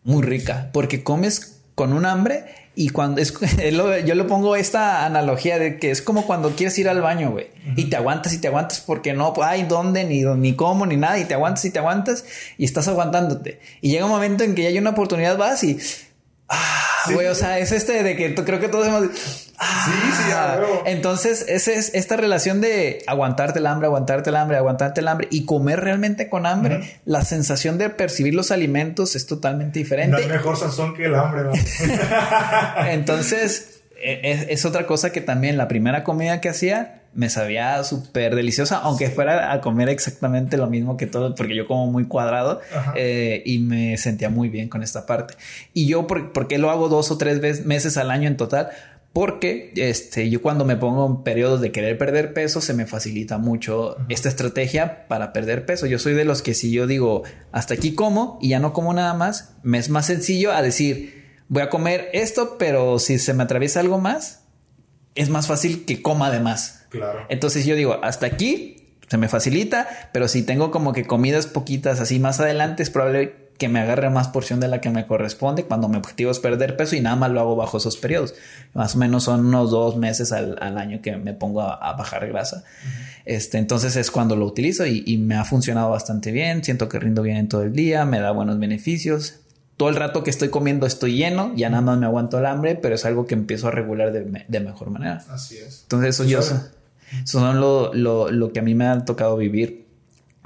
muy 0.03 0.21
rica. 0.21 0.69
Porque 0.73 1.01
comes 1.01 1.61
con 1.75 1.93
un 1.93 2.05
hambre 2.05 2.43
y 2.75 2.89
cuando 2.89 3.21
es, 3.21 3.33
yo 4.05 4.15
le 4.15 4.23
pongo 4.25 4.57
esta 4.57 5.05
analogía 5.05 5.59
de 5.59 5.79
que 5.79 5.91
es 5.91 6.01
como 6.01 6.27
cuando 6.27 6.57
quieres 6.57 6.77
ir 6.77 6.89
al 6.89 7.01
baño, 7.01 7.31
güey, 7.31 7.47
y 7.77 7.85
te 7.85 7.95
aguantas 7.95 8.33
y 8.33 8.39
te 8.39 8.49
aguantas 8.49 8.81
porque 8.81 9.13
no 9.13 9.33
hay 9.41 9.63
dónde, 9.63 10.03
ni, 10.03 10.23
ni 10.23 10.53
cómo, 10.53 10.85
ni 10.85 10.97
nada, 10.97 11.17
y 11.17 11.23
te 11.23 11.35
aguantas 11.35 11.63
y 11.63 11.71
te 11.71 11.79
aguantas 11.79 12.25
y 12.57 12.65
estás 12.65 12.89
aguantándote. 12.89 13.61
Y 13.79 13.91
llega 13.91 14.03
un 14.03 14.11
momento 14.11 14.43
en 14.43 14.55
que 14.55 14.63
ya 14.63 14.67
hay 14.67 14.77
una 14.77 14.89
oportunidad, 14.89 15.37
vas 15.37 15.63
y 15.63 15.79
Ah, 16.49 17.11
güey, 17.11 17.27
o 17.27 17.35
sea, 17.35 17.57
es 17.59 17.71
este 17.71 18.03
de 18.03 18.15
que 18.15 18.35
creo 18.35 18.59
que 18.59 18.69
todos 18.69 18.87
hemos. 18.87 19.52
Ah, 19.63 19.85
sí, 19.85 19.91
sí, 20.11 20.29
ya 20.29 20.59
Entonces, 20.85 21.45
esa 21.47 21.71
es 21.71 21.93
esta 21.93 22.17
relación 22.17 22.61
de 22.61 23.03
aguantarte 23.07 23.59
el 23.59 23.67
hambre, 23.67 23.87
aguantarte 23.87 24.29
el 24.29 24.35
hambre, 24.35 24.57
aguantarte 24.57 25.01
el 25.01 25.07
hambre 25.07 25.27
y 25.31 25.45
comer 25.45 25.79
realmente 25.79 26.29
con 26.29 26.45
hambre. 26.45 26.99
La 27.05 27.23
sensación 27.23 27.77
de 27.77 27.89
percibir 27.89 28.33
los 28.33 28.51
alimentos 28.51 29.15
es 29.15 29.25
totalmente 29.25 29.79
diferente. 29.79 30.11
No 30.11 30.17
hay 30.17 30.27
mejor 30.27 30.57
sazón 30.57 30.93
que 30.93 31.05
el 31.05 31.15
hambre, 31.15 31.43
Entonces, 32.91 33.81
e, 34.01 34.47
es, 34.49 34.65
otra 34.65 34.85
cosa 34.85 35.11
que 35.11 35.21
también 35.21 35.57
la 35.57 35.67
primera 35.67 36.03
comida 36.03 36.41
que 36.41 36.49
hacía 36.49 36.99
me 37.13 37.29
sabía 37.29 37.83
súper 37.83 38.35
deliciosa, 38.35 38.77
aunque 38.77 39.09
fuera 39.09 39.53
a 39.53 39.61
comer 39.61 39.87
exactamente 39.89 40.57
lo 40.57 40.67
mismo 40.67 40.97
que 40.97 41.05
todo, 41.05 41.35
porque 41.35 41.55
yo 41.55 41.67
como 41.67 41.91
muy 41.91 42.05
cuadrado 42.05 42.59
eh, 42.95 43.43
y 43.45 43.59
me 43.59 43.97
sentía 43.97 44.29
muy 44.29 44.49
bien 44.49 44.67
con 44.67 44.81
esta 44.81 45.05
parte. 45.05 45.35
Y 45.73 45.87
yo, 45.87 46.07
¿por, 46.07 46.47
qué 46.47 46.57
lo 46.57 46.71
hago 46.71 46.89
dos 46.89 47.11
o 47.11 47.17
tres 47.17 47.65
meses 47.65 47.97
al 47.97 48.09
año 48.09 48.27
en 48.27 48.35
total? 48.35 48.69
Porque 49.13 49.71
este, 49.75 50.31
yo 50.31 50.41
cuando 50.41 50.65
me 50.65 50.75
pongo 50.75 51.05
en 51.05 51.23
periodos 51.23 51.61
de 51.61 51.71
querer 51.71 51.99
perder 51.99 52.33
peso, 52.33 52.61
se 52.61 52.73
me 52.73 52.87
facilita 52.87 53.37
mucho 53.37 53.95
esta 54.09 54.27
estrategia 54.27 55.07
para 55.07 55.33
perder 55.33 55.67
peso. 55.67 55.85
Yo 55.85 55.99
soy 55.99 56.15
de 56.15 56.25
los 56.25 56.41
que 56.41 56.55
si 56.55 56.71
yo 56.71 56.87
digo, 56.87 57.21
hasta 57.51 57.75
aquí 57.75 57.93
como 57.93 58.39
y 58.41 58.49
ya 58.49 58.59
no 58.59 58.73
como 58.73 58.91
nada 58.91 59.13
más, 59.13 59.55
me 59.61 59.77
es 59.77 59.89
más 59.89 60.07
sencillo 60.07 60.51
a 60.51 60.63
decir, 60.63 61.23
voy 61.47 61.61
a 61.61 61.69
comer 61.69 62.09
esto, 62.13 62.57
pero 62.57 62.97
si 62.97 63.19
se 63.19 63.35
me 63.35 63.43
atraviesa 63.43 63.81
algo 63.81 63.99
más, 63.99 64.45
es 65.13 65.29
más 65.29 65.45
fácil 65.45 65.85
que 65.85 66.01
coma 66.01 66.31
de 66.31 66.39
más. 66.39 66.87
Claro. 66.89 67.27
Entonces 67.29 67.67
yo 67.67 67.75
digo, 67.75 67.99
hasta 68.03 68.25
aquí 68.25 68.97
se 69.07 69.19
me 69.19 69.29
facilita, 69.29 70.09
pero 70.11 70.27
si 70.27 70.41
tengo 70.41 70.71
como 70.71 70.91
que 70.91 71.05
comidas 71.05 71.45
poquitas 71.45 71.99
así 71.99 72.19
más 72.19 72.39
adelante, 72.39 72.81
es 72.81 72.89
probable 72.89 73.42
que 73.57 73.69
me 73.69 73.79
agarre 73.79 74.09
más 74.09 74.27
porción 74.29 74.59
de 74.59 74.67
la 74.67 74.81
que 74.81 74.89
me 74.89 75.05
corresponde 75.05 75.65
cuando 75.65 75.87
mi 75.87 75.97
objetivo 75.97 76.31
es 76.31 76.39
perder 76.39 76.75
peso 76.75 76.95
y 76.95 77.01
nada 77.01 77.15
más 77.15 77.31
lo 77.31 77.39
hago 77.39 77.55
bajo 77.55 77.77
esos 77.77 77.97
periodos. 77.97 78.33
Más 78.73 78.95
o 78.95 78.97
menos 78.97 79.23
son 79.23 79.45
unos 79.45 79.71
dos 79.71 79.95
meses 79.97 80.31
al, 80.31 80.57
año 80.77 81.01
que 81.01 81.15
me 81.17 81.33
pongo 81.33 81.61
a, 81.61 81.93
bajar 81.93 82.27
grasa. 82.27 82.63
Este, 83.25 83.57
entonces 83.57 83.95
es 83.95 84.11
cuando 84.11 84.35
lo 84.35 84.45
utilizo 84.45 84.85
y, 84.85 85.03
y, 85.05 85.17
me 85.17 85.35
ha 85.35 85.45
funcionado 85.45 85.91
bastante 85.91 86.31
bien. 86.31 86.63
Siento 86.63 86.89
que 86.89 86.99
rindo 86.99 87.21
bien 87.21 87.37
en 87.37 87.47
todo 87.47 87.63
el 87.63 87.73
día, 87.73 88.05
me 88.05 88.19
da 88.19 88.31
buenos 88.31 88.59
beneficios. 88.59 89.35
Todo 89.77 89.89
el 89.89 89.95
rato 89.95 90.23
que 90.23 90.29
estoy 90.29 90.49
comiendo 90.49 90.85
estoy 90.85 91.15
lleno, 91.15 91.53
ya 91.55 91.69
nada 91.69 91.81
más 91.81 91.97
me 91.97 92.05
aguanto 92.05 92.37
el 92.39 92.45
hambre, 92.45 92.75
pero 92.75 92.95
es 92.95 93.05
algo 93.05 93.25
que 93.25 93.33
empiezo 93.33 93.69
a 93.69 93.71
regular 93.71 94.11
de, 94.11 94.45
de 94.47 94.59
mejor 94.59 94.89
manera. 94.89 95.23
Así 95.29 95.57
es. 95.57 95.81
Entonces 95.83 96.15
eso 96.15 96.25
yo... 96.25 96.39
Eso 97.23 97.39
son 97.39 97.59
lo, 97.59 97.93
lo, 97.93 98.31
lo 98.31 98.51
que 98.51 98.59
a 98.59 98.63
mí 98.63 98.75
me 98.75 98.87
ha 98.87 99.05
tocado 99.05 99.37
vivir. 99.37 99.85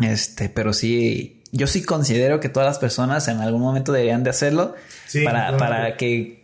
Este, 0.01 0.49
pero 0.49 0.73
sí, 0.73 1.36
yo 1.57 1.67
sí 1.67 1.83
considero 1.83 2.39
que 2.39 2.49
todas 2.49 2.67
las 2.67 2.79
personas 2.79 3.27
en 3.27 3.41
algún 3.41 3.61
momento 3.61 3.91
deberían 3.91 4.23
de 4.23 4.29
hacerlo 4.29 4.75
para, 5.25 5.57
para 5.57 5.97
que 5.97 6.36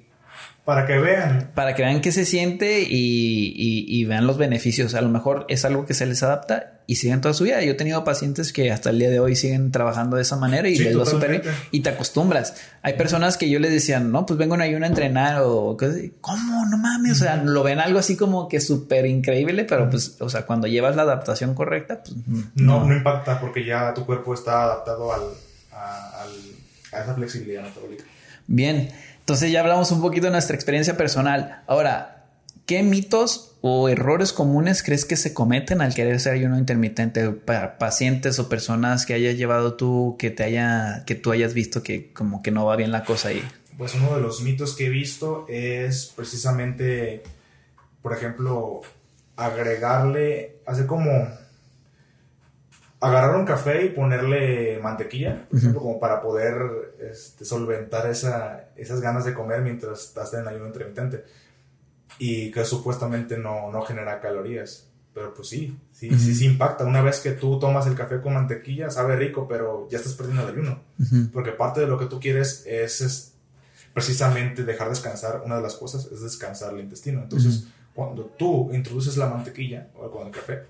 para 0.66 0.86
que 0.86 0.97
vean. 0.97 1.51
Para 1.53 1.76
que 1.76 1.82
vean 1.82 1.99
qué 1.99 2.14
se 2.14 2.24
siente 2.24 2.82
y, 2.82 3.53
y, 3.55 4.05
vean 4.05 4.26
los 4.26 4.38
beneficios. 4.38 4.95
A 4.95 5.01
lo 5.01 5.09
mejor 5.09 5.45
es 5.49 5.66
algo 5.66 5.86
que 5.86 5.93
se 5.93 6.05
les 6.05 6.24
adapta 6.24 6.80
y 6.88 6.95
siguen 6.95 7.20
toda 7.20 7.34
su 7.34 7.43
vida. 7.43 7.61
Yo 7.61 7.72
he 7.72 7.76
tenido 7.76 8.05
pacientes 8.05 8.53
que 8.53 8.72
hasta 8.72 8.91
el 8.91 8.99
día 8.99 9.09
de 9.09 9.20
hoy 9.20 9.36
siguen 9.36 9.72
trabajando 9.72 10.16
de 10.16 10.22
esa 10.22 10.38
manera 10.38 10.70
y 10.70 10.78
les 10.78 10.97
va 10.97 11.05
súper 11.05 11.32
bien 11.32 11.41
y 11.72 11.82
te 11.82 11.89
acostumbras. 11.89 12.55
Hay 12.82 12.93
personas 12.93 13.36
que 13.36 13.49
yo 13.49 13.59
les 13.59 13.72
decía, 13.72 13.99
no, 13.99 14.26
pues 14.26 14.39
vengo 14.39 14.55
en 14.55 14.61
ayuno 14.61 14.86
a 14.86 14.88
entrenar 14.88 15.41
o 15.43 15.76
¿cómo? 16.22 16.66
No 16.68 16.78
mames. 16.78 17.11
O 17.11 17.16
sea, 17.16 17.36
lo 17.36 17.61
ven 17.64 17.80
algo 17.80 17.99
así 17.99 18.16
como 18.16 18.47
que 18.47 18.61
súper 18.61 19.05
increíble, 19.05 19.66
pero 19.66 19.89
pues, 19.89 20.16
o 20.22 20.30
sea, 20.30 20.45
cuando 20.45 20.68
llevas 20.68 20.95
la 20.95 21.01
adaptación 21.01 21.55
correcta, 21.55 22.03
pues 22.03 22.16
no, 22.55 22.86
no, 22.86 22.95
impacta 22.95 23.41
porque 23.41 23.66
ya 23.66 23.93
tu 23.93 24.05
cuerpo 24.05 24.34
está 24.34 24.64
adaptado 24.64 25.11
al, 25.11 25.24
a, 25.74 26.24
a 26.93 27.01
esa 27.01 27.14
flexibilidad 27.14 27.64
metabólica. 27.64 28.05
Bien. 28.47 28.89
Entonces 29.24 29.53
ya 29.53 29.61
hablamos 29.61 29.89
un 29.91 30.01
poquito 30.01 30.26
de 30.26 30.34
nuestra 30.34 30.53
experiencia 30.53 30.97
personal. 30.97 31.63
Ahora, 31.65 32.26
¿qué 32.65 32.84
mitos 32.84 33.55
o 33.61 33.88
errores 33.88 34.34
comunes 34.34 34.84
crees 34.84 35.05
que 35.05 35.15
se 35.15 35.34
cometen 35.34 35.80
al 35.80 35.93
querer 35.93 36.19
ser 36.19 36.34
ayuno 36.34 36.57
intermitente 36.57 37.30
para 37.30 37.78
pacientes 37.78 38.38
o 38.39 38.49
personas 38.49 39.05
que 39.05 39.13
hayas 39.13 39.38
llevado 39.38 39.76
tú, 39.76 40.17
que 40.19 40.30
te 40.30 40.43
haya, 40.43 41.05
que 41.05 41.15
tú 41.15 41.32
hayas 41.32 41.53
visto 41.53 41.84
que 41.84 42.11
como 42.11 42.43
que 42.43 42.51
no 42.51 42.65
va 42.65 42.76
bien 42.76 42.91
la 42.91 43.05
cosa 43.05 43.30
ahí? 43.30 43.41
Pues 43.78 43.95
uno 43.95 44.13
de 44.13 44.21
los 44.21 44.41
mitos 44.41 44.76
que 44.76 44.88
he 44.88 44.89
visto 44.89 45.45
es 45.47 46.11
precisamente, 46.13 47.24
por 48.01 48.11
ejemplo, 48.11 48.82
agregarle, 49.38 50.57
hacer 50.65 50.86
como 50.86 51.30
agarrar 53.04 53.36
un 53.36 53.45
café 53.45 53.86
y 53.86 53.89
ponerle 53.89 54.80
mantequilla, 54.82 55.45
por 55.49 55.60
ejemplo, 55.60 55.82
como 55.82 55.99
para 55.99 56.22
poder 56.22 56.95
este, 57.12 57.43
solventar 57.43 58.10
esa, 58.10 58.70
esas 58.78 59.01
ganas 59.01 59.26
de 59.26 59.34
comer 59.34 59.62
mientras 59.62 60.06
estás 60.06 60.34
en 60.34 60.47
ayuno 60.47 60.68
intermitente. 60.68 61.26
Y 62.18 62.49
que 62.51 62.64
supuestamente 62.64 63.38
no, 63.38 63.70
no 63.72 63.82
genera 63.82 64.22
calorías. 64.22 64.88
Pero 65.14 65.34
pues 65.34 65.49
sí, 65.49 65.78
sí, 65.91 66.18
sí, 66.18 66.34
sí 66.34 66.45
impacta. 66.45 66.86
Una 66.86 67.01
vez 67.01 67.20
que 67.20 67.32
tú 67.32 67.60
tomas 67.60 67.86
el 67.88 67.95
café 67.95 68.22
con 68.22 68.36
mantequilla, 68.36 68.89
sabe 68.89 69.18
rico, 69.18 69.47
pero 69.47 69.88
ya 69.91 69.97
estás 69.97 70.14
perdiendo 70.14 70.43
el 70.43 70.54
ayuno. 70.54 70.80
Porque 71.34 71.51
parte 71.51 71.82
de 71.82 71.88
lo 71.88 71.99
que 71.99 72.06
tú 72.06 72.20
quieres 72.22 72.64
es, 72.66 73.34
precisamente 73.93 74.64
dejar 74.64 74.89
descansar. 74.89 75.41
Una 75.45 75.58
de 75.58 75.62
las 75.62 75.76
cosas 75.76 76.06
es 76.06 76.22
descansar 76.22 76.74
el 76.74 76.80
intestino. 76.80 77.22
Entonces, 77.22 77.66
cuando 77.93 78.24
tú 78.38 78.72
introduces 78.74 79.18
la 79.18 79.28
mantequilla 79.28 79.89
o 79.95 80.10
con 80.10 80.28
el 80.28 80.32
café, 80.32 80.64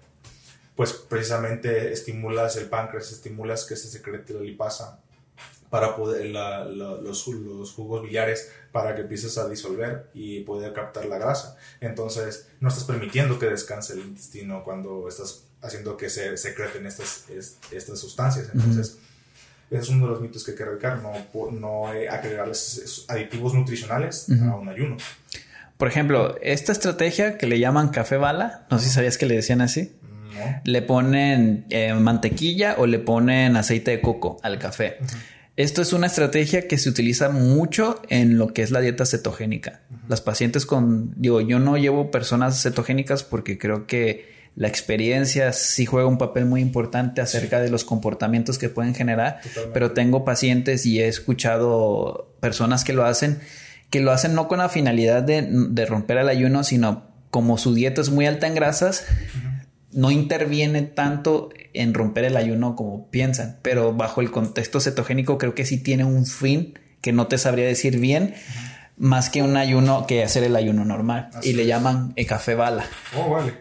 pues 0.76 0.93
precisamente 0.93 1.91
estimulas 1.91 2.55
el 2.57 2.65
páncreas, 2.65 3.11
estimulas 3.11 3.65
que 3.65 3.76
se 3.76 3.88
secrete 3.88 4.34
la 4.34 4.41
lipasa 4.41 4.99
para 5.69 5.95
poder 5.95 6.28
los, 6.28 7.28
los, 7.28 7.74
jugos 7.74 8.03
biliares 8.03 8.51
para 8.71 8.93
que 8.93 9.01
empieces 9.01 9.39
a 9.39 9.49
disolver 9.49 10.07
y 10.13 10.41
poder 10.41 10.71
captar 10.71 11.05
la 11.05 11.17
grasa. 11.17 11.57
Entonces, 11.82 12.47
no 12.59 12.69
estás 12.69 12.84
permitiendo 12.84 13.39
que 13.39 13.47
descanse 13.47 13.93
el 13.93 14.01
intestino 14.01 14.63
cuando 14.63 15.07
estás 15.07 15.45
haciendo 15.63 15.97
que 15.97 16.11
se 16.11 16.38
secreten 16.38 16.86
estas, 16.86 17.26
estas 17.71 17.99
sustancias. 17.99 18.49
Entonces, 18.53 18.99
ese 19.71 19.82
es 19.82 19.89
uno 19.89 20.05
de 20.05 20.11
los 20.11 20.21
mitos 20.21 20.43
que 20.43 20.51
hay 20.51 20.57
que 20.57 20.63
erradicar, 20.63 21.01
no, 21.01 21.11
no 21.51 21.88
agregarles 21.88 23.05
aditivos 23.07 23.55
nutricionales 23.55 24.30
a 24.30 24.55
un 24.55 24.69
ayuno. 24.69 24.97
Por 25.78 25.88
ejemplo, 25.88 26.38
esta 26.41 26.71
estrategia 26.71 27.39
que 27.39 27.47
le 27.47 27.59
llaman 27.59 27.89
café 27.89 28.17
bala, 28.17 28.67
no 28.69 28.78
sé 28.78 28.86
si 28.86 28.91
sabías 28.91 29.17
que 29.17 29.26
le 29.26 29.36
decían 29.36 29.61
así. 29.61 29.91
Le 30.63 30.81
ponen 30.81 31.65
eh, 31.69 31.93
mantequilla 31.93 32.75
o 32.77 32.88
le 32.88 32.99
ponen 32.99 33.55
aceite 33.55 33.91
de 33.91 34.01
coco 34.01 34.38
al 34.43 34.59
café. 34.59 34.97
Esto 35.55 35.84
es 35.84 35.93
una 35.93 36.07
estrategia 36.07 36.67
que 36.67 36.79
se 36.79 36.89
utiliza 36.89 37.29
mucho 37.29 38.01
en 38.09 38.39
lo 38.39 38.53
que 38.53 38.63
es 38.63 38.71
la 38.71 38.81
dieta 38.81 39.05
cetogénica. 39.05 39.81
Las 40.07 40.19
pacientes 40.21 40.65
con, 40.65 41.13
digo, 41.15 41.41
yo 41.41 41.59
no 41.59 41.77
llevo 41.77 42.09
personas 42.09 42.63
cetogénicas 42.63 43.23
porque 43.23 43.59
creo 43.59 43.86
que 43.86 44.34
la 44.55 44.67
experiencia 44.67 45.51
sí 45.53 45.86
juega 45.86 46.07
un 46.07 46.17
papel 46.17 46.45
muy 46.45 46.61
importante 46.61 47.21
acerca 47.21 47.59
de 47.59 47.69
los 47.69 47.86
comportamientos 47.86 48.57
que 48.57 48.69
pueden 48.69 48.93
generar, 48.93 49.41
pero 49.73 49.91
tengo 49.91 50.25
pacientes 50.25 50.86
y 50.86 51.01
he 51.01 51.07
escuchado 51.07 52.36
personas 52.39 52.84
que 52.84 52.93
lo 52.93 53.05
hacen, 53.05 53.39
que 53.89 53.99
lo 53.99 54.11
hacen 54.11 54.36
no 54.36 54.47
con 54.47 54.59
la 54.59 54.69
finalidad 54.69 55.23
de, 55.23 55.86
romper 55.86 56.17
el 56.17 56.29
ayuno, 56.29 56.63
sino 56.63 57.03
como 57.31 57.57
su 57.57 57.73
dieta 57.73 58.01
es 58.01 58.09
muy 58.09 58.27
alta 58.27 58.45
en 58.45 58.53
grasas, 58.53 59.05
no 59.93 60.11
interviene 60.11 60.81
tanto 60.81 61.49
en 61.73 61.93
romper 61.93 62.25
el 62.25 62.37
ayuno 62.37 62.75
como 62.75 63.09
piensan, 63.09 63.59
pero 63.61 63.93
bajo 63.93 64.21
el 64.21 64.31
contexto 64.31 64.79
cetogénico 64.79 65.37
creo 65.37 65.55
que 65.55 65.65
sí 65.65 65.81
tiene 65.81 66.03
un 66.03 66.25
fin 66.25 66.77
que 67.01 67.11
no 67.11 67.27
te 67.27 67.37
sabría 67.37 67.65
decir 67.65 67.99
bien, 67.99 68.33
más 68.97 69.29
que 69.29 69.41
un 69.41 69.57
ayuno 69.57 70.07
que 70.07 70.23
hacer 70.23 70.43
el 70.43 70.55
ayuno 70.55 70.85
normal. 70.85 71.29
y 71.41 71.53
le 71.53 71.65
llaman 71.65 72.13
el 72.15 72.25
café 72.25 72.55
bala. 72.55 72.85
Oh, 73.17 73.29
vale. 73.29 73.53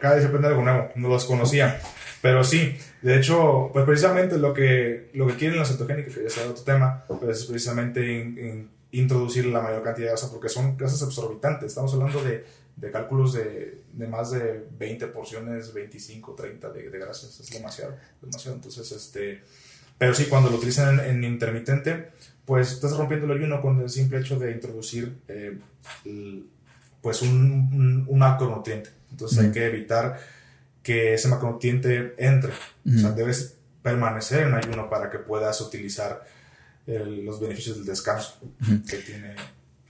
cada 0.00 0.16
vez 0.16 0.24
aprende 0.24 0.48
algo 0.48 0.62
nuevo, 0.62 0.88
no 0.96 1.08
los 1.08 1.24
conocía. 1.24 1.78
Pero 2.22 2.42
sí, 2.42 2.76
de 3.02 3.18
hecho, 3.18 3.70
pues 3.72 3.84
precisamente 3.84 4.38
lo 4.38 4.52
que, 4.52 5.10
lo 5.14 5.28
que 5.28 5.34
quieren 5.34 5.58
los 5.58 5.68
cetogénicos, 5.68 6.14
que 6.14 6.24
ya 6.24 6.30
sea 6.30 6.48
otro 6.48 6.64
tema, 6.64 7.04
pues 7.06 7.38
es 7.38 7.44
precisamente 7.44 8.66
introducir 8.90 9.46
la 9.46 9.60
mayor 9.60 9.82
cantidad 9.82 10.06
de 10.06 10.10
grasa, 10.12 10.30
porque 10.32 10.48
son 10.48 10.76
grasas 10.76 11.02
absorbitantes. 11.02 11.68
Estamos 11.68 11.92
hablando 11.94 12.22
de 12.24 12.44
de 12.76 12.90
cálculos 12.90 13.32
de, 13.32 13.82
de, 13.92 14.06
más 14.06 14.30
de 14.30 14.66
20 14.78 15.06
porciones, 15.08 15.72
25, 15.72 16.34
30 16.34 16.70
de, 16.70 16.90
de, 16.90 16.98
grasas. 16.98 17.40
Es 17.40 17.50
demasiado, 17.50 17.96
demasiado. 18.20 18.56
Entonces, 18.56 18.92
este, 18.92 19.42
pero 19.98 20.14
sí, 20.14 20.26
cuando 20.26 20.50
lo 20.50 20.56
utilizan 20.56 21.00
en, 21.00 21.24
intermitente, 21.24 22.10
pues 22.44 22.72
estás 22.72 22.96
rompiendo 22.96 23.26
el 23.26 23.38
ayuno 23.38 23.60
con 23.60 23.80
el 23.80 23.88
simple 23.88 24.20
hecho 24.20 24.38
de 24.38 24.52
introducir 24.52 25.18
eh, 25.28 25.58
pues 27.00 27.22
un, 27.22 28.04
un, 28.06 28.18
macronutriente. 28.18 28.90
Entonces 29.10 29.38
hay 29.38 29.50
que 29.52 29.66
evitar 29.66 30.20
que 30.82 31.14
ese 31.14 31.28
macronutriente 31.28 32.14
entre. 32.18 32.52
O 32.52 32.98
sea, 32.98 33.12
debes 33.12 33.56
permanecer 33.82 34.46
en 34.46 34.54
ayuno 34.54 34.90
para 34.90 35.10
que 35.10 35.18
puedas 35.18 35.60
utilizar 35.60 36.24
los 36.86 37.40
beneficios 37.40 37.76
del 37.76 37.86
descanso 37.86 38.38
que 38.88 38.98
tiene 38.98 39.34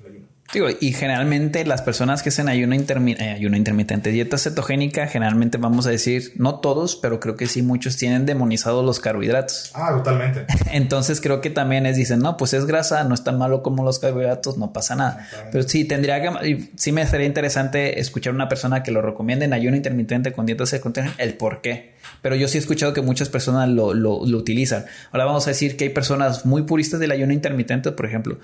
el 0.01 0.07
ayuno. 0.07 0.36
Digo, 0.53 0.69
y 0.81 0.93
generalmente 0.93 1.65
las 1.65 1.83
personas 1.83 2.23
que 2.23 2.29
hacen 2.29 2.49
ayuno, 2.49 2.75
eh, 2.75 3.33
ayuno 3.35 3.57
intermitente, 3.57 4.11
dieta 4.11 4.39
cetogénica, 4.39 5.09
generalmente 5.09 5.59
vamos 5.59 5.87
a 5.87 5.91
decir, 5.91 6.33
no 6.37 6.61
todos, 6.61 6.97
pero 6.97 7.19
creo 7.19 7.37
que 7.37 7.47
sí 7.47 7.63
muchos 7.63 7.97
tienen 7.97 8.27
demonizados 8.27 8.85
los 8.85 9.01
carbohidratos. 9.01 9.73
Ah, 9.75 9.93
totalmente. 9.97 10.47
Entonces 10.73 11.21
creo 11.21 11.41
que 11.41 11.51
también 11.51 11.85
es, 11.87 11.97
dicen, 11.97 12.21
no, 12.21 12.37
pues 12.37 12.53
es 12.53 12.67
grasa, 12.67 13.03
no 13.05 13.15
es 13.15 13.25
tan 13.25 13.39
malo 13.39 13.63
como 13.63 13.85
los 13.85 13.99
carbohidratos, 13.99 14.57
no 14.57 14.73
pasa 14.73 14.95
nada. 14.95 15.29
Pero 15.51 15.69
sí, 15.69 15.85
tendría 15.85 16.23
que, 16.23 16.69
sí 16.77 16.93
me 16.93 17.05
sería 17.07 17.27
interesante 17.27 18.01
escuchar 18.01 18.33
a 18.33 18.37
una 18.37 18.49
persona 18.49 18.83
que 18.83 18.93
lo 18.93 19.03
recomiende 19.03 19.47
en 19.47 19.53
ayuno 19.53 19.77
intermitente 19.77 20.33
con 20.33 20.47
dieta 20.47 20.65
cetogénica, 20.65 21.15
el 21.19 21.35
por 21.35 21.61
qué. 21.61 21.95
Pero 22.23 22.37
yo 22.37 22.47
sí 22.47 22.59
he 22.59 22.61
escuchado 22.61 22.93
que 22.93 23.03
muchas 23.03 23.29
personas 23.29 23.69
lo, 23.69 23.95
lo, 23.95 24.25
lo 24.25 24.39
utilizan. 24.39 24.87
Ahora 25.11 25.25
vamos 25.25 25.47
a 25.49 25.51
decir 25.51 25.77
que 25.77 25.85
hay 25.85 25.91
personas 25.91 26.47
muy 26.47 26.63
puristas 26.63 27.01
del 27.01 27.11
ayuno 27.11 27.33
intermitente, 27.33 27.91
por 27.91 28.07
ejemplo, 28.07 28.39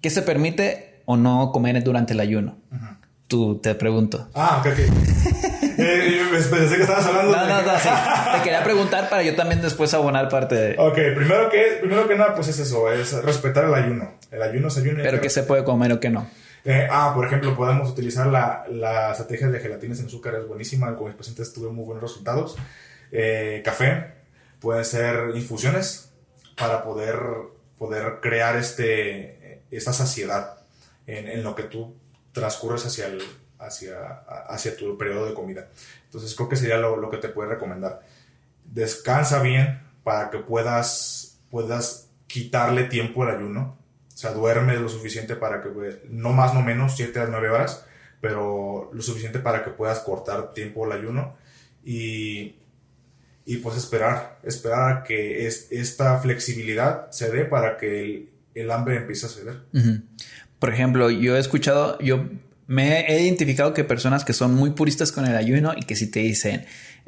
que 0.00 0.10
se 0.10 0.22
permite 0.22 0.93
o 1.04 1.16
no 1.16 1.50
comer 1.52 1.82
durante 1.82 2.12
el 2.12 2.20
ayuno? 2.20 2.56
Tú 3.26 3.58
te 3.58 3.74
pregunto. 3.74 4.28
Ah, 4.34 4.58
ok, 4.60 4.66
ok. 4.72 4.78
eh, 5.78 6.20
pensé 6.30 6.76
que 6.76 6.82
estabas 6.82 7.06
hablando. 7.06 7.32
No, 7.32 7.46
no, 7.46 7.62
no, 7.62 7.78
sí. 7.78 7.88
Te 8.36 8.42
quería 8.42 8.62
preguntar 8.64 9.08
para 9.08 9.22
yo 9.22 9.34
también 9.34 9.62
después 9.62 9.94
abonar 9.94 10.28
parte 10.28 10.54
de. 10.54 10.76
Ok, 10.78 10.94
primero 11.16 11.48
que, 11.48 11.78
primero 11.80 12.06
que 12.06 12.16
nada, 12.16 12.34
pues 12.34 12.48
es 12.48 12.58
eso, 12.58 12.90
es 12.92 13.12
respetar 13.22 13.64
el 13.64 13.74
ayuno. 13.74 14.18
El 14.30 14.42
ayuno 14.42 14.68
es 14.68 14.76
ayuno. 14.76 15.00
Pero 15.02 15.20
qué 15.20 15.30
se 15.30 15.42
puede 15.42 15.64
comer 15.64 15.92
o 15.92 16.00
qué 16.00 16.10
no. 16.10 16.26
Eh, 16.66 16.86
ah, 16.90 17.12
por 17.14 17.26
ejemplo, 17.26 17.56
podemos 17.56 17.90
utilizar 17.90 18.26
la, 18.26 18.64
la 18.70 19.12
estrategia 19.12 19.48
de 19.48 19.58
gelatinas 19.58 20.00
en 20.00 20.06
azúcar, 20.06 20.34
es 20.34 20.46
buenísima. 20.46 20.94
Con 20.94 21.06
mis 21.06 21.16
pacientes 21.16 21.52
tuve 21.52 21.70
muy 21.70 21.84
buenos 21.84 22.02
resultados. 22.02 22.56
Eh, 23.10 23.62
café, 23.64 24.14
pueden 24.60 24.84
ser 24.84 25.30
infusiones 25.34 26.12
para 26.56 26.84
poder, 26.84 27.16
poder 27.78 28.18
crear 28.20 28.56
este, 28.56 29.62
esta 29.70 29.92
saciedad 29.92 30.63
en, 31.06 31.42
lo 31.42 31.54
que 31.54 31.64
tú 31.64 31.96
transcurres 32.32 32.84
hacia, 32.86 33.06
el, 33.06 33.22
hacia, 33.58 34.08
hacia 34.48 34.76
tu 34.76 34.96
periodo 34.96 35.26
de 35.26 35.34
comida. 35.34 35.68
Entonces 36.04 36.34
creo 36.34 36.48
que 36.48 36.56
sería 36.56 36.76
lo, 36.76 36.96
lo, 36.96 37.10
que 37.10 37.18
te 37.18 37.28
puede 37.28 37.50
recomendar. 37.50 38.00
Descansa 38.64 39.42
bien 39.42 39.80
para 40.02 40.30
que 40.30 40.38
puedas, 40.38 41.38
puedas 41.50 42.10
quitarle 42.26 42.84
tiempo 42.84 43.22
al 43.22 43.36
ayuno. 43.36 43.78
O 44.12 44.16
sea, 44.16 44.32
duerme 44.32 44.76
lo 44.76 44.88
suficiente 44.88 45.36
para 45.36 45.60
que, 45.60 46.02
no 46.08 46.32
más 46.32 46.54
no 46.54 46.62
menos, 46.62 46.96
7 46.96 47.18
a 47.20 47.26
9 47.26 47.50
horas, 47.50 47.84
pero 48.20 48.90
lo 48.92 49.02
suficiente 49.02 49.40
para 49.40 49.64
que 49.64 49.70
puedas 49.70 50.00
cortar 50.00 50.52
tiempo 50.52 50.84
al 50.84 50.92
ayuno. 50.92 51.36
Y, 51.84 52.56
y 53.44 53.58
pues 53.58 53.76
esperar, 53.76 54.38
esperar 54.42 54.92
a 54.92 55.02
que 55.02 55.46
es, 55.46 55.68
esta 55.70 56.18
flexibilidad 56.18 57.10
se 57.10 57.30
dé 57.30 57.44
para 57.44 57.76
que 57.76 58.00
el, 58.00 58.30
el 58.54 58.70
hambre 58.70 58.96
empiece 58.96 59.26
a 59.26 59.28
ceder. 59.28 59.62
Por 60.64 60.72
ejemplo, 60.72 61.10
yo 61.10 61.36
he 61.36 61.38
escuchado, 61.38 61.98
yo 61.98 62.24
me 62.66 63.00
he 63.12 63.22
identificado 63.22 63.74
que 63.74 63.84
personas 63.84 64.24
que 64.24 64.32
son 64.32 64.54
muy 64.54 64.70
puristas 64.70 65.12
con 65.12 65.26
el 65.26 65.36
ayuno 65.36 65.74
y 65.76 65.82
que 65.82 65.96
si 65.96 66.10
te 66.10 66.20
dicen, 66.20 66.64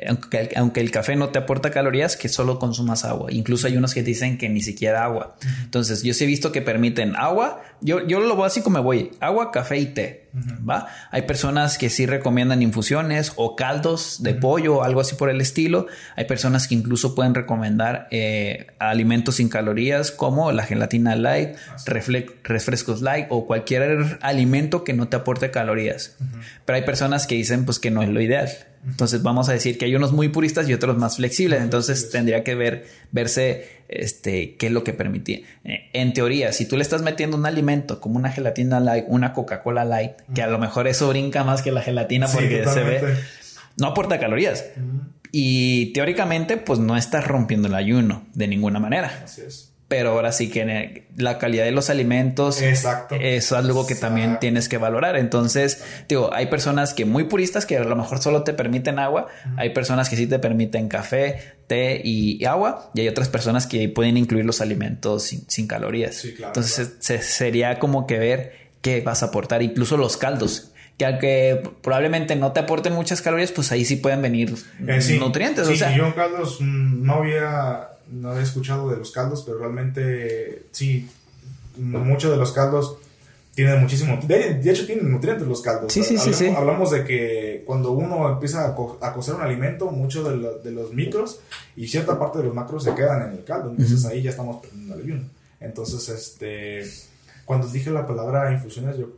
aunque 0.07 0.81
el, 0.81 0.91
café 0.91 1.17
no 1.17 1.31
te 1.31 1.39
aporta 1.39 1.71
calorías, 1.71 2.17
que 2.17 2.29
solo 2.29 2.59
consumas 2.59 3.05
agua. 3.05 3.33
Incluso 3.33 3.67
hay 3.67 3.77
unos 3.77 3.95
que 3.95 4.03
dicen 4.03 4.37
que 4.37 4.49
ni 4.51 4.61
siquiera 4.61 5.05
agua. 5.05 5.37
Entonces, 5.65 6.03
yo 6.03 6.13
sí 6.13 6.25
he 6.25 6.27
visto 6.27 6.53
que 6.53 6.61
permiten 6.61 7.17
agua. 7.17 7.63
Yo, 7.81 8.07
yo 8.07 8.21
lo 8.21 8.37
básico 8.37 8.69
me 8.69 8.81
voy, 8.81 9.13
agua, 9.21 9.51
café 9.51 9.79
y 9.79 9.87
té. 9.87 10.27
¿va? 10.69 10.89
Hay 11.11 11.23
personas 11.23 11.79
que 11.79 11.89
sí 11.89 12.05
recomiendan 12.05 12.61
infusiones 12.63 13.33
o 13.37 13.57
caldos 13.57 14.23
de 14.23 14.35
pollo 14.35 14.77
o 14.77 14.83
algo 14.83 15.01
así 15.01 15.15
por 15.15 15.31
el 15.31 15.41
estilo. 15.41 15.87
Hay 16.15 16.27
personas 16.27 16.69
que 16.69 16.75
incluso 16.75 17.15
pueden 17.15 17.35
recomendar 17.35 18.07
eh, 18.11 18.67
alimentos 18.79 19.37
sin 19.37 19.49
calorías 19.49 20.11
como 20.11 20.53
la 20.53 20.65
gelatina 20.65 21.17
light, 21.17 21.57
refrescos 22.45 23.01
light 23.01 23.27
o 23.31 23.47
cualquier 23.47 24.19
alimento 24.21 24.85
que 24.85 24.93
no 24.93 25.09
te 25.09 25.17
aporte 25.17 25.46
calorías. 25.51 26.17
Pero 26.65 26.77
hay 26.77 26.83
personas 26.83 27.27
que 27.27 27.35
dicen 27.35 27.65
pues 27.65 27.79
que 27.79 27.91
no 27.91 28.03
es 28.03 28.09
lo 28.09 28.21
ideal. 28.21 28.49
Entonces 28.87 29.23
vamos 29.23 29.49
a 29.49 29.53
decir 29.53 29.79
que 29.79 29.85
hay 29.85 29.95
unos 29.97 30.13
muy 30.13 30.29
puristas 30.29 30.69
y 30.69 30.75
otros 30.75 30.97
más 30.97 31.17
flexibles. 31.17 31.61
Entonces 31.61 32.11
tendría 32.11 32.45
que 32.45 32.55
ver, 32.55 32.87
verse 33.11 33.83
este, 33.89 34.57
qué 34.57 34.67
es 34.67 34.73
lo 34.73 34.85
que 34.85 34.93
permitía. 34.93 35.41
Eh, 35.65 35.91
en 35.93 36.13
teoría, 36.13 36.53
si 36.53 36.67
tú 36.67 36.77
le 36.77 36.83
estás 36.83 37.03
metiendo 37.03 37.37
un 37.37 37.47
alimento 37.47 38.01
como 38.01 38.17
una 38.17 38.31
gelatina 38.31 38.79
light, 38.81 39.05
una 39.09 39.33
Coca-Cola 39.33 39.85
light, 39.85 40.13
que 40.35 40.43
a 40.43 40.47
lo 40.47 40.59
mejor 40.59 40.87
eso 40.87 41.09
brinca 41.09 41.43
más 41.45 41.63
que 41.63 41.73
la 41.73 41.83
gelatina 41.83 42.29
porque 42.29 42.65
se 42.65 42.83
ve, 42.83 43.17
no 43.77 43.89
aporta 43.89 44.19
calorías. 44.19 44.65
Y 45.33 45.93
teóricamente, 45.93 46.57
pues 46.57 46.79
no 46.79 46.97
estás 46.97 47.27
rompiendo 47.27 47.69
el 47.69 47.75
ayuno 47.75 48.27
de 48.35 48.49
ninguna 48.49 48.79
manera. 48.79 49.23
Así 49.25 49.43
es 49.43 49.76
pero 49.89 50.11
ahora 50.11 50.33
sí 50.33 50.51
que 50.51 51.07
la 51.17 51.39
calidad 51.39 51.65
de 51.65 51.71
los 51.71 51.91
alimentos 51.91 52.61
Exacto. 52.61 53.15
es 53.15 53.53
algo 53.53 53.87
que 53.87 53.95
también 53.95 54.39
tienes 54.41 54.69
que 54.69 54.79
valorar. 54.79 55.17
Entonces, 55.17 55.85
digo, 56.09 56.33
hay 56.33 56.47
personas 56.47 56.93
que 56.93 57.05
muy 57.05 57.25
puristas 57.25 57.67
que 57.67 57.77
a 57.77 57.85
lo 57.85 57.95
mejor 57.95 58.21
solo 58.21 58.43
te 58.43 58.53
permiten 58.53 58.99
agua, 58.99 59.29
hay 59.57 59.71
personas 59.71 60.09
que 60.09 60.17
sí 60.17 60.27
te 60.27 60.41
permiten 60.41 60.89
café, 60.89 61.55
té 61.69 62.01
y, 62.03 62.45
agua, 62.45 62.91
y 62.95 63.03
hay 63.03 63.09
otras 63.09 63.29
personas 63.29 63.67
que 63.67 63.89
pueden 63.89 64.17
incluir 64.17 64.45
los 64.45 64.61
alimentos 64.61 65.33
sin, 65.47 65.69
calorías. 65.69 66.25
Entonces, 66.25 66.97
sería 66.99 67.79
como 67.79 68.09
que 68.09 68.19
ver 68.19 68.53
qué 68.83 69.03
vas 69.03 69.23
a 69.23 69.27
aportar, 69.27 69.63
incluso 69.63 69.97
los 69.97 70.17
caldos 70.17 70.73
que 70.99 71.05
aunque 71.05 71.63
probablemente 71.83 72.37
no 72.37 72.53
te 72.53 72.61
aporten 72.61 72.95
muchas 72.95 73.21
calorías, 73.21 73.53
pues 73.53 73.71
ahí 73.71 73.85
sí 73.85 73.97
pueden 73.97 74.23
venir 74.23 74.55
eh, 74.87 75.19
nutrientes. 75.21 75.67
Sí, 75.67 75.75
o 75.75 75.77
sea, 75.77 75.95
yo 75.95 76.15
caldos 76.15 76.59
mm, 76.59 77.05
no 77.05 77.17
había 77.17 77.96
no 78.11 78.31
había 78.31 78.43
escuchado 78.43 78.91
de 78.91 78.97
los 78.97 79.11
caldos, 79.11 79.43
pero 79.45 79.59
realmente 79.59 80.67
sí, 80.73 81.09
muchos 81.77 82.31
de 82.31 82.37
los 82.37 82.53
caldos 82.53 82.99
tienen 83.57 83.81
muchísimo. 83.81 84.19
De, 84.27 84.61
hecho, 84.71 84.85
tienen 84.85 85.11
nutrientes 85.11 85.49
los 85.49 85.63
caldos. 85.63 85.91
Sí, 85.91 86.05
sí, 86.05 86.17
hablamos, 86.17 86.37
sí, 86.37 86.47
hablamos 86.49 86.91
de 86.91 87.05
que 87.05 87.63
cuando 87.67 87.93
uno 87.93 88.31
empieza 88.31 88.67
a, 88.69 89.13
cocer 89.15 89.35
un 89.35 89.41
alimento, 89.41 89.91
muchos 89.91 90.29
de, 90.63 90.71
los 90.71 90.93
micros 90.93 91.41
y 91.75 91.89
cierta 91.89 92.19
parte 92.19 92.39
de 92.39 92.45
los 92.45 92.55
macros 92.55 92.85
se 92.85 92.95
quedan 92.95 93.31
en 93.31 93.39
el 93.39 93.45
caldo. 93.45 93.71
Entonces 93.71 94.05
ahí 94.05 94.23
ya 94.23 94.31
estamos 94.31 94.61
perdiendo 94.61 94.95
el 94.95 95.03
ayuno. 95.03 95.29
Entonces, 95.59 96.07
este. 96.11 96.83
Cuando 97.47 97.67
dije 97.69 97.91
la 97.91 98.07
palabra 98.07 98.53
infusiones, 98.53 98.99
yo, 98.99 99.09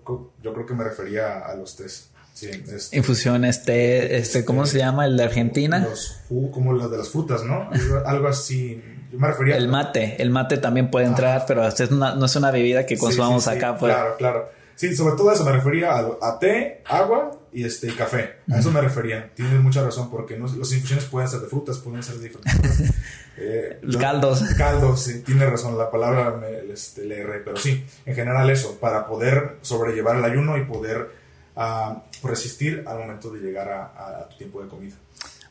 yo 0.43 0.53
creo 0.53 0.67
que 0.67 0.75
me 0.75 0.85
refería 0.85 1.41
a 1.41 1.55
los 1.57 1.75
tres. 1.75 2.11
Sí, 2.39 2.51
este, 2.73 2.97
Infusiones, 2.97 3.65
té, 3.65 4.17
este, 4.17 4.45
¿cómo 4.45 4.65
se 4.65 4.79
llama? 4.79 5.07
El 5.07 5.17
de 5.17 5.25
Argentina. 5.25 5.81
Los, 5.81 6.21
como 6.53 6.73
los 6.73 6.89
de 6.89 6.97
las 6.97 7.09
frutas, 7.09 7.43
¿no? 7.43 7.69
Algo 8.07 8.29
así. 8.29 8.81
Yo 9.11 9.19
me 9.19 9.27
refería 9.27 9.57
El 9.57 9.67
mate, 9.67 10.23
el 10.23 10.31
mate 10.31 10.59
también 10.59 10.89
puede 10.89 11.07
entrar, 11.07 11.47
pero 11.49 11.67
es 11.67 11.91
no 11.91 12.25
es 12.25 12.37
una 12.37 12.53
bebida 12.53 12.87
que 12.87 12.97
consumamos 12.97 13.49
acá. 13.49 13.77
Pues. 13.77 13.93
Claro, 13.93 14.15
claro. 14.17 14.49
Sí, 14.77 14.95
sobre 14.95 15.17
todo 15.17 15.33
eso 15.33 15.45
me 15.45 15.51
refería 15.51 15.91
a, 15.97 16.39
té, 16.39 16.83
agua 16.85 17.33
y 17.53 17.65
este 17.65 17.93
café. 17.97 18.37
A 18.49 18.61
eso 18.61 18.71
me 18.71 18.81
refería. 18.81 19.33
Tienes 19.35 19.61
mucha 19.61 19.83
razón, 19.83 20.09
porque 20.09 20.39
no, 20.39 20.47
las 20.47 20.73
infusiones 20.73 21.07
pueden 21.07 21.29
ser 21.29 21.41
de 21.41 21.49
frutas, 21.49 21.79
pueden 21.79 22.05
ser 22.05 22.19
de 22.19 22.29
diferentes. 22.29 22.95
eh, 23.37 23.81
caldos. 23.99 24.45
Caldos, 24.57 25.03
sí, 25.03 25.23
tiene 25.23 25.45
razón. 25.47 25.77
La 25.77 25.91
palabra 25.91 26.31
me, 26.31 26.73
este, 26.73 27.05
le 27.05 27.23
erré, 27.23 27.41
pero 27.41 27.57
sí, 27.57 27.85
en 28.07 28.15
general 28.15 28.49
eso, 28.51 28.79
para 28.79 29.09
poder 29.09 29.57
sobrellevar 29.63 30.15
el 30.15 30.25
ayuno 30.25 30.57
y 30.57 30.65
poder 30.65 31.18
a 31.59 32.05
resistir 32.23 32.85
al 32.87 32.99
momento 33.01 33.31
de 33.31 33.41
llegar 33.41 33.69
a, 33.69 34.29
tu 34.31 34.37
tiempo 34.37 34.63
de 34.63 34.69
comida. 34.69 34.95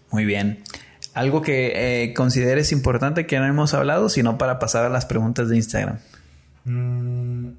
Muy 0.10 0.24
bien. 0.24 0.64
¿Algo 1.14 1.41
que 1.41 2.03
eh, 2.03 2.14
consideres 2.14 2.72
importante 2.72 3.28
que 3.28 3.38
no 3.39 3.45
hemos 3.45 3.74
hablado, 3.74 4.08
sino 4.08 4.38
para 4.38 4.58
pasar 4.58 4.86
a 4.86 4.89
las 4.89 5.05
preguntas 5.05 5.49
de 5.49 5.58
Instagram? 5.58 5.99
Mm, 6.64 7.49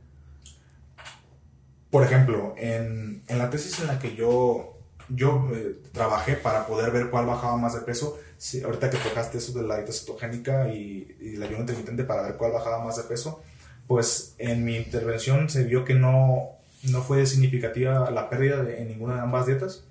por 1.90 2.04
ejemplo, 2.04 2.54
en, 2.56 3.22
la 3.28 3.50
tesis 3.50 3.80
en 3.80 3.88
la 3.88 3.98
que 3.98 4.16
yo, 4.16 4.78
yo 5.10 5.50
eh, 5.52 5.76
trabajé 5.92 6.34
para 6.34 6.66
poder 6.66 6.90
ver 6.90 7.10
cuál 7.10 7.26
bajaba 7.26 7.58
más 7.58 7.74
de 7.74 7.80
peso, 7.80 8.18
ahorita 8.64 8.88
que 8.88 8.96
tocaste 8.96 9.38
eso 9.38 9.52
de 9.52 9.66
la 9.66 9.76
dieta 9.76 9.92
cetogénica 9.92 10.68
y, 10.68 11.16
y 11.20 11.34
el 11.34 11.42
ayuno 11.42 11.60
intermitente 11.60 12.04
para 12.04 12.22
ver 12.22 12.36
cuál 12.36 12.52
bajaba 12.52 12.82
más 12.82 12.96
de 12.96 13.02
peso, 13.02 13.42
pues 13.86 14.34
en 14.38 14.64
mi 14.64 14.76
intervención 14.76 15.50
se 15.50 15.64
vio 15.64 15.84
que 15.84 15.94
no, 15.94 16.57
no 16.84 17.02
fue 17.02 17.26
significativa 17.26 18.10
la 18.10 18.28
pérdida 18.28 18.62
de, 18.62 18.80
en 18.80 18.88
ninguna 18.88 19.14
de 19.14 19.20
ambas 19.20 19.46
dietas 19.46 19.84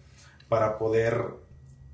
para 0.49 0.77
poder, 0.77 1.21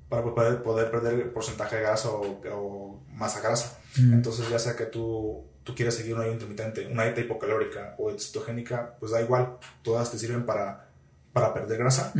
para 0.08 0.22
poder, 0.22 0.62
poder 0.62 0.90
perder 0.90 1.14
el 1.14 1.30
porcentaje 1.30 1.76
de 1.76 1.82
grasa 1.82 2.10
o, 2.10 3.00
masa 3.12 3.40
grasa. 3.40 3.78
Mm. 3.96 4.14
Entonces, 4.14 4.48
ya 4.48 4.58
sea 4.58 4.76
que 4.76 4.86
tú, 4.86 5.44
tú 5.62 5.74
quieras 5.74 5.94
seguir 5.94 6.14
una 6.14 6.24
dieta 6.24 6.44
intermitente, 6.44 6.86
una 6.86 7.04
dieta 7.04 7.20
hipocalórica 7.20 7.94
o 7.98 8.10
cetogénica, 8.18 8.96
pues 8.98 9.12
da 9.12 9.22
igual, 9.22 9.58
todas 9.82 10.10
te 10.10 10.18
sirven 10.18 10.44
para, 10.44 10.88
para 11.32 11.54
perder 11.54 11.78
grasa, 11.78 12.12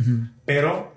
pero 0.45 0.93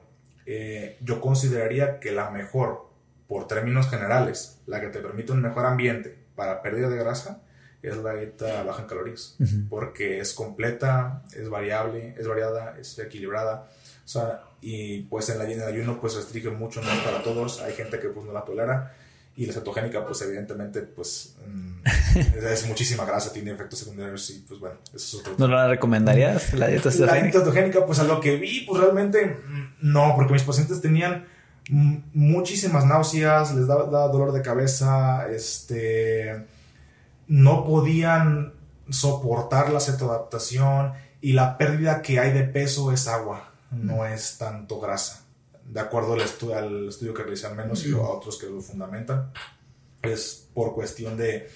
eh, 0.47 0.97
yo 1.01 1.20
consideraría 1.20 2.01
que 2.01 2.11
la 2.11 2.31
mejor, 2.31 2.89
por 3.26 3.47
términos 3.47 3.89
generales, 3.91 4.61
la 4.66 4.81
que 4.81 4.89
te 4.89 5.01
permite 5.01 5.33
un 5.33 5.43
mejor 5.43 5.66
ambiente 5.66 6.16
para 6.35 6.62
pérdida 6.62 6.89
de 6.89 6.97
grasa, 6.97 7.43
es 7.83 7.97
la 7.99 8.14
dieta 8.14 8.62
baja 8.64 8.83
en 8.83 8.89
calorías, 8.89 9.37
porque 9.68 10.20
es 10.20 10.33
completa, 10.33 11.22
es 11.35 11.49
variable, 11.49 12.14
es 12.18 12.26
variada, 12.26 12.76
es 12.79 12.99
equilibrada. 12.99 13.68
O 14.05 14.09
sea, 14.09 14.43
y 14.61 15.03
pues 15.03 15.29
en, 15.29 15.39
la, 15.39 15.45
en 15.45 15.61
el 15.61 15.66
ayuno 15.66 16.01
pues 16.01 16.14
restringe 16.16 16.51
mucho, 16.51 16.81
no 16.83 16.91
es 16.91 16.99
para 17.01 17.22
todos, 17.22 17.61
hay 17.61 17.74
gente 17.74 17.99
que 17.99 18.09
pues 18.09 18.26
no 18.26 18.33
la 18.33 18.45
tolera 18.45 18.95
Y 19.37 19.47
la 19.47 19.53
cetogénica, 19.53 20.05
pues 20.05 20.22
evidentemente, 20.22 20.81
pues 20.83 21.37
mm, 21.47 21.87
es, 22.43 22.66
muchísima 22.66 23.05
grasa, 23.05 23.33
tiene 23.33 23.53
efectos 23.53 23.81
secundarios 23.81 24.31
y 24.31 24.41
pues 24.41 24.59
bueno, 24.59 24.76
eso 24.87 24.97
es 24.97 25.14
otro 25.14 25.35
¿No 25.39 25.47
la 25.47 25.68
recomendarías, 25.68 26.55
la 26.55 26.66
dieta 26.68 26.91
cetogénica? 26.91 27.14
La 27.14 27.22
dieta 27.22 27.39
cetogénica, 27.39 27.87
pues 27.87 27.99
a 28.01 28.05
lo 28.05 28.20
que 28.20 28.37
vi, 28.37 28.62
pues 28.62 28.81
realmente 28.81 29.26
mm, 29.26 29.74
no, 29.83 30.14
porque 30.16 30.33
mis 30.33 30.43
pacientes 30.43 30.81
tenían 30.81 31.26
muchísimas 31.70 32.87
náuseas, 32.87 33.55
les 33.55 33.66
daba, 33.66 33.85
daba, 33.85 34.09
dolor 34.09 34.33
de 34.33 34.43
cabeza, 34.43 35.29
este, 35.31 36.47
no 37.29 37.64
podían 37.64 38.55
soportar 38.91 39.70
la 39.70 39.81
cetoadaptación 39.81 40.95
y 41.20 41.33
la 41.33 41.57
pérdida 41.59 42.03
que 42.03 42.18
hay 42.18 42.33
de 42.33 42.45
peso 42.45 42.91
es 42.91 43.07
agua, 43.07 43.53
no 43.70 44.05
es 44.05 44.39
tanto 44.39 44.81
grasa 44.81 45.29
de 45.68 45.81
acuerdo 45.81 46.14
al, 46.14 46.22
estudio, 46.22 46.57
al 46.57 46.89
estudio 46.89 47.14
que 47.14 47.22
realizan 47.22 47.57
menos 47.57 47.87
y 47.87 47.93
a 47.93 47.99
otros 47.99 48.39
que 48.39 48.47
lo 48.47 48.61
fundamentan, 48.61 49.31
es 50.03 50.49
por 50.55 50.74
cuestión 50.74 51.16
de, 51.16 51.49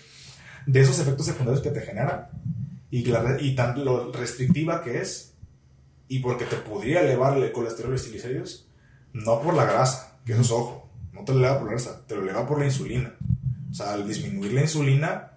de 0.67 0.81
esos 0.81 0.99
efectos 0.99 1.27
secundarios 1.27 1.63
que 1.63 1.71
te 1.71 1.81
generan 1.81 2.29
y, 2.91 3.05
y 3.41 3.55
tan 3.55 3.85
lo 3.85 4.13
restrictiva 4.13 4.83
que 4.83 5.01
es 5.01 5.35
y 6.09 6.19
porque 6.19 6.45
te 6.45 6.57
podría 6.57 7.01
elevar 7.01 7.39
el 7.39 7.53
colesterol 7.53 7.91
y 7.91 7.95
los 7.95 8.03
triglicéridos, 8.03 8.69
no 9.15 9.41
por 9.41 9.55
la 9.55 9.65
grasa, 9.65 10.19
que 10.27 10.33
eso 10.33 10.43
es 10.43 10.51
ojo, 10.51 10.91
no 11.13 11.25
te 11.25 11.33
lo 11.33 11.39
eleva 11.39 11.59
por 11.59 11.69
la 11.69 11.73
grasa, 11.73 12.03
te 12.07 12.15
lo 12.15 12.23
eleva 12.23 12.47
por 12.47 12.59
la 12.59 12.67
insulina. 12.67 13.15
O 13.71 13.75
sea, 13.75 13.95
al 13.95 14.07
disminuir 14.07 14.53
la 14.53 14.61
insulina, 14.61 15.32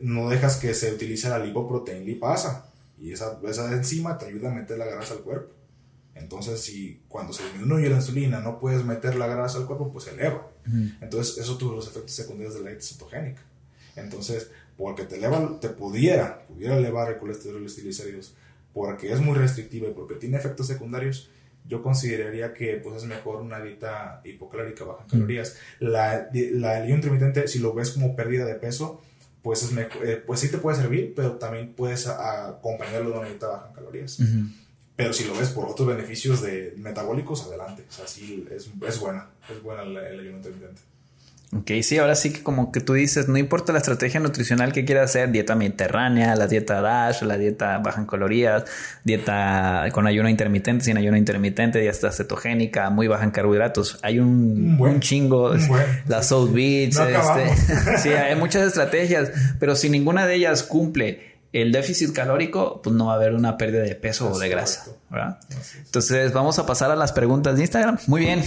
no 0.00 0.28
dejas 0.28 0.56
que 0.56 0.74
se 0.74 0.92
utilice 0.92 1.28
la 1.28 1.38
lipoproteína 1.38 2.04
lipasa 2.04 2.66
y 3.00 3.12
esa, 3.12 3.40
esa 3.48 3.72
enzima 3.72 4.18
te 4.18 4.26
ayuda 4.26 4.50
a 4.50 4.54
meter 4.54 4.78
la 4.78 4.86
grasa 4.86 5.14
al 5.14 5.20
cuerpo. 5.20 5.52
Entonces, 6.14 6.60
si 6.60 7.00
cuando 7.08 7.32
se 7.32 7.42
disminuye 7.44 7.88
la 7.88 7.96
insulina 7.96 8.40
no 8.40 8.58
puedes 8.58 8.84
meter 8.84 9.16
la 9.16 9.26
grasa 9.26 9.58
al 9.58 9.66
cuerpo, 9.66 9.90
pues 9.90 10.04
se 10.04 10.10
eleva. 10.10 10.46
Entonces, 11.00 11.38
eso 11.38 11.56
tuvo 11.56 11.74
los 11.74 11.88
efectos 11.88 12.12
secundarios 12.12 12.54
de 12.54 12.60
la 12.60 12.70
dieta 12.70 12.84
cetogénica. 12.84 13.42
Entonces, 13.96 14.50
porque 14.76 15.04
te 15.04 15.16
eleva, 15.16 15.58
te 15.60 15.68
pudiera, 15.70 16.46
pudiera 16.46 16.76
elevar 16.76 17.10
el 17.10 17.18
colesterol 17.18 17.60
y 17.60 17.64
los 17.64 17.74
triglicéridos, 17.74 18.34
porque 18.72 19.12
es 19.12 19.20
muy 19.20 19.36
restrictiva 19.36 19.88
y 19.88 19.92
porque 19.92 20.14
tiene 20.14 20.36
efectos 20.36 20.66
secundarios, 20.66 21.30
yo 21.66 21.82
consideraría 21.82 22.52
que 22.54 22.76
pues 22.76 22.96
es 22.96 23.04
mejor 23.04 23.40
una 23.40 23.60
dieta 23.60 24.20
hipocalórica 24.24 24.84
baja 24.84 25.02
en 25.04 25.08
calorías. 25.08 25.56
La, 25.78 26.28
la 26.32 26.88
intermitente, 26.88 27.46
si 27.48 27.58
lo 27.58 27.72
ves 27.72 27.90
como 27.90 28.16
pérdida 28.16 28.44
de 28.44 28.54
peso, 28.54 29.00
pues, 29.42 29.62
es 29.62 29.72
mejor, 29.72 30.06
eh, 30.06 30.16
pues 30.16 30.40
sí 30.40 30.50
te 30.50 30.58
puede 30.58 30.76
servir, 30.76 31.12
pero 31.14 31.32
también 31.32 31.74
puedes 31.74 32.06
acompañarlo 32.06 33.10
de 33.10 33.18
una 33.18 33.28
dieta 33.28 33.48
baja 33.48 33.68
en 33.68 33.74
calorías. 33.74 34.18
Pero 34.94 35.12
si 35.12 35.24
lo 35.24 35.34
ves 35.34 35.48
por 35.50 35.68
otros 35.68 35.88
beneficios 35.88 36.42
de 36.42 36.74
metabólicos, 36.76 37.46
adelante. 37.46 37.84
O 37.88 37.92
sea, 37.92 38.06
sí, 38.06 38.46
es, 38.50 38.70
es 38.86 39.00
buena. 39.00 39.30
Es 39.50 39.62
buena 39.62 39.82
el, 39.82 39.96
ayuno 39.96 40.36
intermitente. 40.36 40.80
Ok, 41.54 41.70
sí, 41.82 41.98
ahora 41.98 42.14
sí 42.14 42.32
que 42.32 42.42
como 42.42 42.72
que 42.72 42.80
tú 42.80 42.94
dices, 42.94 43.28
no 43.28 43.36
importa 43.36 43.74
la 43.74 43.78
estrategia 43.78 44.20
nutricional 44.20 44.72
que 44.72 44.86
quieras 44.86 45.10
hacer, 45.10 45.30
dieta 45.30 45.54
mediterránea, 45.54 46.34
la 46.34 46.46
dieta 46.46 46.80
DASH, 46.80 47.22
la 47.22 47.36
dieta 47.36 47.76
baja 47.76 48.00
en 48.00 48.06
calorías, 48.06 48.64
dieta 49.04 49.86
con 49.92 50.06
ayuno 50.06 50.30
intermitente, 50.30 50.86
sin 50.86 50.96
ayuno 50.96 51.18
intermitente, 51.18 51.78
dieta 51.78 52.10
cetogénica, 52.10 52.88
muy 52.88 53.06
baja 53.06 53.24
en 53.24 53.32
carbohidratos. 53.32 53.98
Hay 54.02 54.18
un, 54.18 54.78
buen, 54.78 55.00
chingo, 55.00 55.52
la 56.08 56.22
South 56.22 56.52
Beach, 56.54 56.96
este, 56.96 57.98
sí, 57.98 58.08
hay 58.08 58.34
muchas 58.34 58.66
estrategias, 58.66 59.30
pero 59.60 59.76
si 59.76 59.90
ninguna 59.90 60.26
de 60.26 60.36
ellas 60.36 60.62
cumple 60.62 61.32
el 61.52 61.70
déficit 61.70 62.14
calórico, 62.14 62.80
pues 62.80 62.96
no 62.96 63.06
va 63.06 63.12
a 63.12 63.16
haber 63.16 63.34
una 63.34 63.58
pérdida 63.58 63.82
de 63.82 63.94
peso 63.94 64.30
o 64.30 64.38
de 64.38 64.48
grasa. 64.48 64.86
Entonces 65.84 66.32
vamos 66.32 66.58
a 66.58 66.64
pasar 66.64 66.90
a 66.90 66.96
las 66.96 67.12
preguntas 67.12 67.56
de 67.56 67.60
Instagram. 67.60 67.98
Muy 68.06 68.22
bien. 68.22 68.42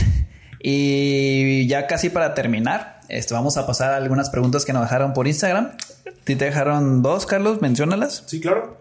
Y 0.67 1.67
ya 1.67 1.85
casi 1.85 2.09
para 2.09 2.33
terminar, 2.33 2.94
este, 3.09 3.33
vamos 3.33 3.57
a 3.57 3.65
pasar 3.65 3.93
a 3.93 3.97
algunas 3.97 4.29
preguntas 4.29 4.65
que 4.65 4.73
nos 4.73 4.83
dejaron 4.83 5.13
por 5.13 5.27
Instagram. 5.27 5.71
¿Te 6.23 6.35
dejaron 6.35 7.01
dos, 7.01 7.25
Carlos? 7.25 7.61
Menciónalas. 7.61 8.23
Sí, 8.25 8.39
claro. 8.41 8.77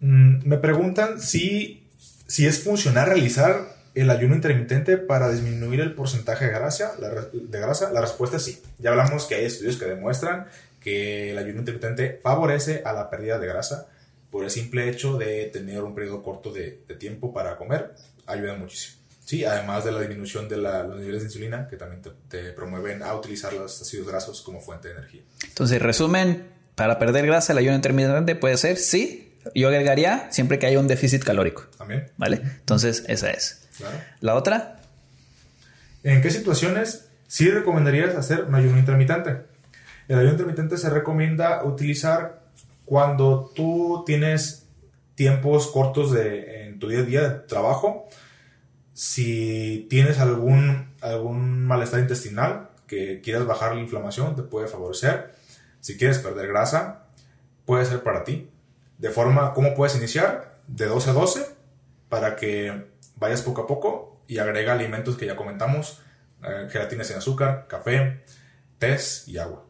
Mm, 0.00 0.46
me 0.46 0.56
preguntan 0.58 1.20
si, 1.20 1.88
si 2.26 2.46
es 2.46 2.62
funcional 2.62 3.06
realizar 3.06 3.80
el 3.94 4.10
ayuno 4.10 4.34
intermitente 4.34 4.96
para 4.96 5.30
disminuir 5.30 5.80
el 5.80 5.94
porcentaje 5.94 6.46
de 6.46 6.52
grasa. 6.52 6.92
de 7.32 7.60
grasa. 7.60 7.90
La 7.92 8.00
respuesta 8.00 8.36
es 8.36 8.44
sí. 8.44 8.62
Ya 8.78 8.90
hablamos 8.90 9.26
que 9.26 9.34
hay 9.34 9.44
estudios 9.44 9.76
que 9.76 9.86
demuestran 9.86 10.46
que 10.80 11.30
el 11.30 11.38
ayuno 11.38 11.58
intermitente 11.58 12.20
favorece 12.22 12.82
a 12.84 12.92
la 12.92 13.10
pérdida 13.10 13.38
de 13.38 13.46
grasa 13.46 13.88
por 14.30 14.44
el 14.44 14.50
simple 14.50 14.88
hecho 14.88 15.18
de 15.18 15.46
tener 15.46 15.82
un 15.82 15.94
periodo 15.94 16.22
corto 16.22 16.52
de, 16.52 16.82
tiempo 16.98 17.32
para 17.32 17.56
comer, 17.56 17.94
ayuda 18.26 18.54
muchísimo. 18.54 18.99
Sí, 19.30 19.44
además 19.44 19.84
de 19.84 19.92
la 19.92 20.00
disminución 20.00 20.48
de 20.48 20.56
los 20.56 20.98
niveles 20.98 21.20
de 21.20 21.28
insulina, 21.28 21.68
que 21.68 21.76
también 21.76 22.02
te, 22.28 22.50
promueven 22.50 23.00
a 23.04 23.14
utilizar 23.14 23.52
los 23.52 23.80
ácidos 23.80 24.08
grasos 24.08 24.42
como 24.42 24.60
fuente 24.60 24.88
de 24.88 24.94
energía. 24.94 25.22
Entonces, 25.46 25.80
resumen, 25.80 26.48
para 26.74 26.98
perder 26.98 27.26
grasa, 27.26 27.52
el 27.52 27.58
ayuno 27.58 27.76
intermitente 27.76 28.34
puede 28.34 28.56
ser, 28.56 28.76
sí, 28.76 29.38
yo 29.54 29.68
agregaría 29.68 30.26
siempre 30.32 30.58
que 30.58 30.66
haya 30.66 30.80
un 30.80 30.88
déficit 30.88 31.22
calórico. 31.22 31.62
También. 31.78 32.10
¿Vale? 32.16 32.42
Entonces, 32.42 33.04
esa 33.06 33.30
es. 33.30 33.68
¿La 34.18 34.34
otra? 34.34 34.80
¿En 36.02 36.22
qué 36.22 36.30
situaciones 36.32 37.08
sí 37.28 37.48
recomendarías 37.52 38.16
hacer 38.16 38.46
un 38.46 38.56
ayuno 38.56 38.78
intermitente? 38.78 39.42
El 40.08 40.18
ayuno 40.18 40.32
intermitente 40.32 40.76
se 40.76 40.90
recomienda 40.90 41.62
utilizar 41.62 42.42
cuando 42.84 43.52
tú 43.54 44.02
tienes 44.04 44.66
tiempos 45.14 45.68
cortos 45.68 46.10
de, 46.10 46.66
en 46.66 46.80
tu 46.80 46.88
día 46.88 46.98
a 46.98 47.02
día 47.04 47.28
de 47.28 47.38
trabajo. 47.46 48.08
Si 49.00 49.86
tienes 49.88 50.18
algún, 50.18 50.92
algún 51.00 51.64
malestar 51.66 52.00
intestinal 52.00 52.68
que 52.86 53.22
quieras 53.22 53.46
bajar 53.46 53.74
la 53.74 53.80
inflamación, 53.80 54.36
te 54.36 54.42
puede 54.42 54.68
favorecer. 54.68 55.32
Si 55.80 55.96
quieres 55.96 56.18
perder 56.18 56.48
grasa, 56.48 57.06
puede 57.64 57.86
ser 57.86 58.02
para 58.02 58.24
ti. 58.24 58.50
De 58.98 59.08
forma, 59.08 59.54
¿cómo 59.54 59.74
puedes 59.74 59.96
iniciar? 59.96 60.54
De 60.66 60.84
12 60.84 61.08
a 61.08 61.12
12 61.14 61.46
para 62.10 62.36
que 62.36 62.88
vayas 63.16 63.40
poco 63.40 63.62
a 63.62 63.66
poco 63.66 64.20
y 64.28 64.36
agrega 64.36 64.74
alimentos 64.74 65.16
que 65.16 65.24
ya 65.24 65.34
comentamos, 65.34 66.02
eh, 66.44 66.68
gelatinas 66.70 67.06
sin 67.06 67.16
azúcar, 67.16 67.68
café, 67.68 68.22
té 68.78 68.98
y 69.28 69.38
agua. 69.38 69.64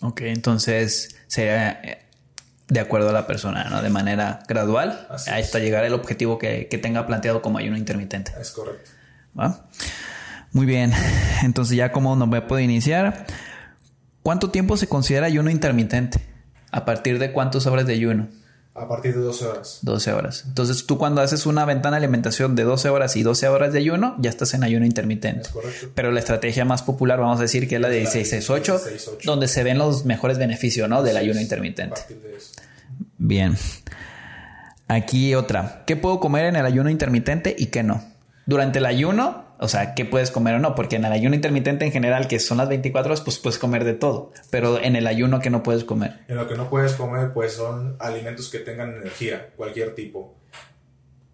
Ok, 0.00 0.20
entonces 0.20 1.16
sería 1.26 1.72
eh, 1.82 2.05
de 2.68 2.80
acuerdo 2.80 3.10
a 3.10 3.12
la 3.12 3.26
persona, 3.26 3.64
¿no? 3.64 3.82
De 3.82 3.90
manera 3.90 4.40
gradual 4.48 5.06
hasta 5.10 5.58
llegar 5.58 5.84
al 5.84 5.94
objetivo 5.94 6.38
que, 6.38 6.68
tenga 6.82 7.06
planteado 7.06 7.42
como 7.42 7.58
ayuno 7.58 7.76
intermitente. 7.76 8.32
Es 8.40 8.50
correcto. 8.50 8.90
Muy 10.52 10.66
bien, 10.66 10.92
entonces 11.42 11.76
ya 11.76 11.92
como 11.92 12.16
no 12.16 12.26
me 12.26 12.40
puedo 12.42 12.60
iniciar, 12.60 13.26
¿cuánto 14.22 14.50
tiempo 14.50 14.76
se 14.76 14.88
considera 14.88 15.26
ayuno 15.26 15.50
intermitente? 15.50 16.20
¿A 16.72 16.84
partir 16.84 17.18
de 17.18 17.32
cuántas 17.32 17.66
horas 17.66 17.86
de 17.86 17.94
ayuno? 17.94 18.28
A 18.78 18.86
partir 18.86 19.14
de 19.14 19.22
12 19.22 19.46
horas. 19.46 19.78
12 19.82 20.12
horas. 20.12 20.44
Entonces 20.46 20.84
tú 20.84 20.98
cuando 20.98 21.22
haces 21.22 21.46
una 21.46 21.64
ventana 21.64 21.96
de 21.96 22.04
alimentación 22.04 22.54
de 22.54 22.64
12 22.64 22.90
horas 22.90 23.16
y 23.16 23.22
12 23.22 23.48
horas 23.48 23.72
de 23.72 23.78
ayuno, 23.78 24.16
ya 24.18 24.28
estás 24.28 24.52
en 24.52 24.64
ayuno 24.64 24.84
intermitente. 24.84 25.42
Es 25.42 25.48
correcto. 25.48 25.88
Pero 25.94 26.12
la 26.12 26.20
estrategia 26.20 26.66
más 26.66 26.82
popular, 26.82 27.18
vamos 27.18 27.38
a 27.38 27.42
decir 27.42 27.68
que 27.68 27.76
es 27.76 27.80
la 27.80 27.88
de 27.88 28.04
16-8, 28.04 29.22
donde 29.24 29.48
se 29.48 29.62
ven 29.64 29.78
los 29.78 30.04
mejores 30.04 30.36
beneficios 30.36 30.90
¿no? 30.90 31.02
del 31.02 31.16
ayuno 31.16 31.40
intermitente. 31.40 31.94
A 31.94 31.94
partir 31.94 32.20
de 32.20 32.36
eso. 32.36 32.52
Bien. 33.16 33.56
Aquí 34.88 35.34
otra. 35.34 35.84
¿Qué 35.86 35.96
puedo 35.96 36.20
comer 36.20 36.44
en 36.44 36.56
el 36.56 36.66
ayuno 36.66 36.90
intermitente 36.90 37.56
y 37.58 37.66
qué 37.66 37.82
no? 37.82 38.04
Durante 38.44 38.78
el 38.78 38.86
ayuno 38.86 39.45
o 39.58 39.68
sea, 39.68 39.94
qué 39.94 40.04
puedes 40.04 40.30
comer 40.30 40.54
o 40.56 40.58
no, 40.58 40.74
porque 40.74 40.96
en 40.96 41.04
el 41.04 41.12
ayuno 41.12 41.34
intermitente 41.34 41.84
en 41.84 41.92
general, 41.92 42.28
que 42.28 42.38
son 42.38 42.58
las 42.58 42.68
24 42.68 43.10
horas, 43.10 43.20
pues 43.22 43.38
puedes 43.38 43.58
comer 43.58 43.84
de 43.84 43.94
todo, 43.94 44.32
pero 44.50 44.80
en 44.80 44.96
el 44.96 45.06
ayuno 45.06 45.40
que 45.40 45.50
no 45.50 45.62
puedes 45.62 45.84
comer. 45.84 46.20
En 46.28 46.36
lo 46.36 46.46
que 46.46 46.56
no 46.56 46.68
puedes 46.68 46.92
comer, 46.92 47.32
pues 47.32 47.54
son 47.54 47.96
alimentos 47.98 48.50
que 48.50 48.58
tengan 48.58 48.94
energía, 48.94 49.50
cualquier 49.56 49.94
tipo, 49.94 50.36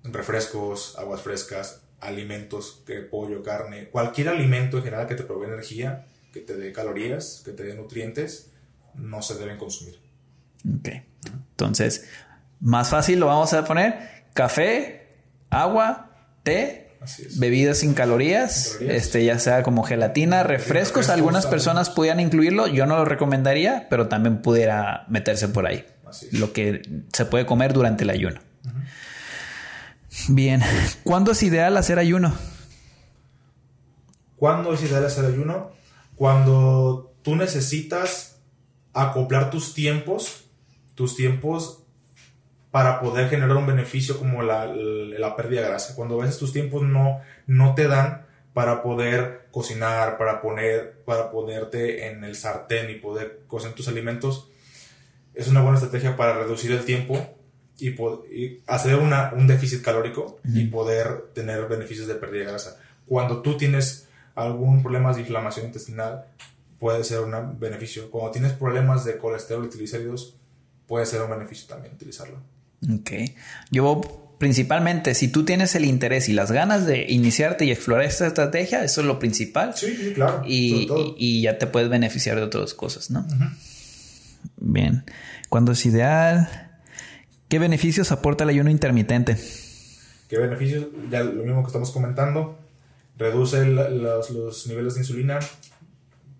refrescos, 0.04 0.96
aguas 0.98 1.20
frescas, 1.20 1.82
alimentos, 2.00 2.82
que 2.86 3.00
pollo, 3.00 3.42
carne, 3.42 3.88
cualquier 3.88 4.28
alimento 4.28 4.78
en 4.78 4.84
general 4.84 5.06
que 5.06 5.14
te 5.14 5.24
provee 5.24 5.46
energía, 5.46 6.06
que 6.32 6.40
te 6.40 6.56
dé 6.56 6.72
calorías, 6.72 7.42
que 7.44 7.52
te 7.52 7.64
dé 7.64 7.74
nutrientes, 7.74 8.50
no 8.94 9.22
se 9.22 9.34
deben 9.34 9.58
consumir. 9.58 10.00
Ok. 10.78 10.88
Entonces, 11.50 12.08
más 12.60 12.90
fácil 12.90 13.20
lo 13.20 13.26
vamos 13.26 13.52
a 13.52 13.64
poner 13.64 14.26
café, 14.32 15.08
agua, 15.50 16.10
té 16.42 16.91
Bebidas 17.36 17.78
sin 17.78 17.94
calorías, 17.94 18.78
este, 18.80 19.24
ya 19.24 19.38
sea 19.38 19.62
como 19.62 19.82
gelatina, 19.82 20.42
refrescos, 20.42 21.09
algunas 21.09 21.46
personas 21.46 21.90
pudieran 21.90 22.20
incluirlo, 22.20 22.66
yo 22.66 22.86
no 22.86 22.96
lo 22.96 23.05
recomendaría, 23.05 23.86
pero 23.90 24.09
también 24.09 24.42
pudiera 24.42 25.05
meterse 25.09 25.48
por 25.48 25.66
ahí. 25.66 25.84
Lo 26.30 26.53
que 26.53 26.82
se 27.12 27.24
puede 27.24 27.46
comer 27.46 27.72
durante 27.72 28.05
el 28.05 28.11
ayuno. 28.11 28.40
Bien, 30.28 30.62
¿cuándo 31.05 31.32
es 31.32 31.42
ideal 31.42 31.76
hacer 31.76 31.98
ayuno? 31.98 32.34
¿Cuándo 34.36 34.74
es 34.74 34.82
ideal 34.82 35.05
hacer 35.05 35.24
ayuno? 35.24 35.72
Cuando 36.16 37.14
tú 37.22 37.34
necesitas 37.34 38.36
acoplar 38.92 39.50
tus 39.50 39.74
tiempos, 39.74 40.44
tus 40.94 41.16
tiempos 41.16 41.82
para 42.72 43.00
poder 43.00 43.28
generar 43.28 43.56
un 43.56 43.66
beneficio 43.66 44.18
como 44.18 44.42
la, 44.42 44.66
la, 44.66 45.36
pérdida 45.36 45.60
de 45.60 45.68
grasa. 45.68 45.94
Cuando 45.94 46.18
a 46.18 46.24
veces 46.24 46.38
tus 46.38 46.54
tiempos 46.54 46.82
no, 46.82 47.20
no 47.46 47.74
te 47.74 47.86
dan 47.86 48.26
para 48.54 48.82
poder 48.82 49.46
cocinar, 49.50 50.16
para, 50.16 50.40
poner, 50.40 51.02
para 51.04 51.30
ponerte 51.30 52.08
en 52.08 52.24
el 52.24 52.34
sartén 52.34 52.90
y 52.90 52.94
poder 52.94 53.42
cocer 53.46 53.74
tus 53.74 53.88
alimentos, 53.88 54.48
es 55.34 55.48
una 55.48 55.60
buena 55.60 55.76
estrategia 55.76 56.16
para 56.16 56.32
reducir 56.38 56.72
el 56.72 56.84
tiempo 56.86 57.18
y, 57.78 57.94
hacer 58.66 58.96
una, 58.96 59.32
un 59.36 59.46
déficit 59.46 59.82
calórico 59.82 60.40
y 60.42 60.64
poder 60.64 61.26
tener 61.34 61.66
beneficios 61.68 62.06
de 62.06 62.14
pérdida 62.14 62.40
de 62.40 62.50
grasa. 62.52 62.80
Cuando 63.06 63.42
tú 63.42 63.58
tienes 63.58 64.08
algún 64.34 64.82
problema 64.82 65.12
de 65.12 65.20
inflamación 65.20 65.66
intestinal, 65.66 66.24
puede 66.78 67.04
ser 67.04 67.20
un 67.20 67.58
beneficio. 67.58 68.10
Cuando 68.10 68.30
tienes 68.30 68.52
problemas 68.52 69.04
de 69.04 69.18
colesterol 69.18 69.66
y 69.66 69.68
triglicéridos, 69.68 70.36
puede 70.86 71.04
ser 71.04 71.20
un 71.20 71.30
beneficio 71.30 71.68
también 71.68 71.94
utilizarlo. 71.94 72.38
Ok. 72.91 73.11
Yo 73.70 74.01
principalmente, 74.39 75.14
si 75.14 75.28
tú 75.28 75.45
tienes 75.45 75.74
el 75.76 75.85
interés 75.85 76.28
y 76.28 76.33
las 76.33 76.51
ganas 76.51 76.85
de 76.85 77.07
iniciarte 77.09 77.64
y 77.64 77.70
explorar 77.70 78.05
esta 78.05 78.26
estrategia, 78.26 78.83
eso 78.83 79.01
es 79.01 79.07
lo 79.07 79.18
principal. 79.18 79.76
Sí, 79.76 80.12
claro. 80.14 80.43
Y, 80.45 81.43
ya 81.43 81.59
te 81.59 81.68
puedes 81.68 81.89
beneficiar 81.89 82.37
de 82.37 82.43
otras 82.43 82.74
cosas, 82.74 83.11
¿no? 83.11 83.24
Bien. 84.57 85.05
Cuando 85.49 85.72
es 85.72 85.87
ideal? 85.87 86.72
¿Qué 87.49 87.59
beneficios 87.59 88.11
aporta 88.11 88.45
el 88.45 88.51
ayuno 88.51 88.70
intermitente? 88.70 89.37
¿Qué 90.28 90.39
beneficios? 90.39 90.87
Ya 91.11 91.22
lo 91.22 91.45
mismo 91.45 91.62
que 91.62 91.66
estamos 91.66 91.91
comentando. 91.91 92.59
Reduce 93.18 93.66
los, 93.66 94.66
niveles 94.66 94.95
de 94.95 95.01
insulina 95.01 95.39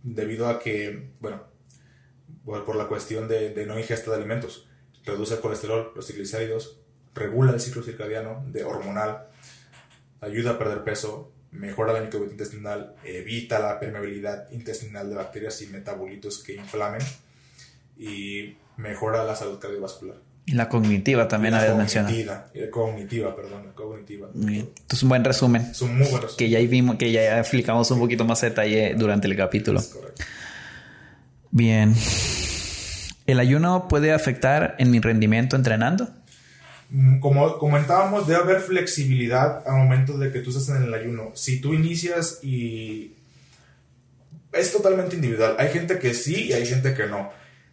debido 0.03 0.49
a 0.49 0.59
que, 0.59 1.11
bueno, 1.20 1.43
por, 2.45 2.74
la 2.74 2.88
cuestión 2.88 3.28
de, 3.28 3.64
no 3.66 3.78
ingesta 3.78 4.11
de 4.11 4.16
alimentos. 4.16 4.66
Reduce 5.05 5.34
el 5.34 5.40
colesterol, 5.40 5.92
los 5.94 6.07
triglicéridos, 6.07 6.78
regula 7.14 7.53
el 7.53 7.61
ciclo 7.61 7.82
circadiano 7.82 8.44
de 8.46 8.64
hormonal, 8.64 9.26
ayuda 10.20 10.53
a 10.53 10.59
perder 10.59 10.84
peso, 10.84 11.32
mejora 11.50 11.92
la 11.92 12.00
microbiota 12.00 12.32
intestinal, 12.32 12.94
evita 13.05 13.59
la 13.59 13.78
permeabilidad 13.78 14.50
intestinal 14.50 15.11
de 15.11 15.16
bacterias 15.16 15.61
y 15.62 15.66
metabolitos 15.66 16.38
que 16.38 16.55
inflamen 16.55 17.03
y 17.98 18.57
mejora 18.76 19.24
la 19.24 19.36
salud 19.36 19.59
cardiovascular. 19.59 20.16
Y 20.44 20.55
la 20.55 20.68
cognitiva 20.68 21.28
también 21.28 21.55
habías 21.55 21.76
mencionado. 21.76 22.14
La 22.55 22.70
cognitiva, 22.70 23.36
perdón, 23.36 23.66
la 23.66 23.72
cognitiva. 23.74 24.28
Bien. 24.34 24.68
Entonces, 24.76 25.03
un 25.05 25.09
buen 25.09 25.24
resumen. 25.24 25.62
Es 25.62 25.82
un 25.82 25.96
muy 25.96 26.09
buen 26.09 26.22
resumen. 26.22 26.36
Que 26.36 26.50
ya 26.50 26.59
vimos, 26.59 26.96
que 26.96 27.12
ya 27.12 27.38
explicamos 27.38 27.88
un 27.92 28.00
poquito 28.00 28.24
más 28.24 28.40
detalle 28.40 28.94
durante 28.96 29.28
el 29.28 29.36
capítulo. 29.36 29.80
Bien. 31.53 31.94
¿El 33.26 33.38
ayuno 33.40 33.88
puede 33.88 34.12
afectar 34.12 34.74
en 34.78 34.90
mi 34.90 35.00
rendimiento 35.00 35.56
entrenando? 35.56 36.08
Mm, 36.90 37.20
como 37.20 37.58
comentábamos, 37.58 38.26
debe 38.26 38.42
haber 38.42 38.60
flexibilidad 38.60 39.62
al 39.66 39.76
momento 39.76 40.18
de 40.18 40.32
que 40.32 40.40
tú 40.40 40.50
estás 40.50 40.76
en 40.76 40.84
el 40.84 40.94
ayuno. 40.94 41.30
Si 41.34 41.60
tú 41.60 41.74
inicias 41.74 42.40
y 42.42 43.14
es 44.52 44.72
totalmente 44.72 45.16
individual. 45.16 45.56
Hay 45.58 45.70
gente 45.70 45.98
que 45.98 46.14
sí 46.14 46.48
y 46.48 46.52
hay 46.52 46.66
gente 46.66 46.94
que 46.94 47.06
no. 47.06 47.30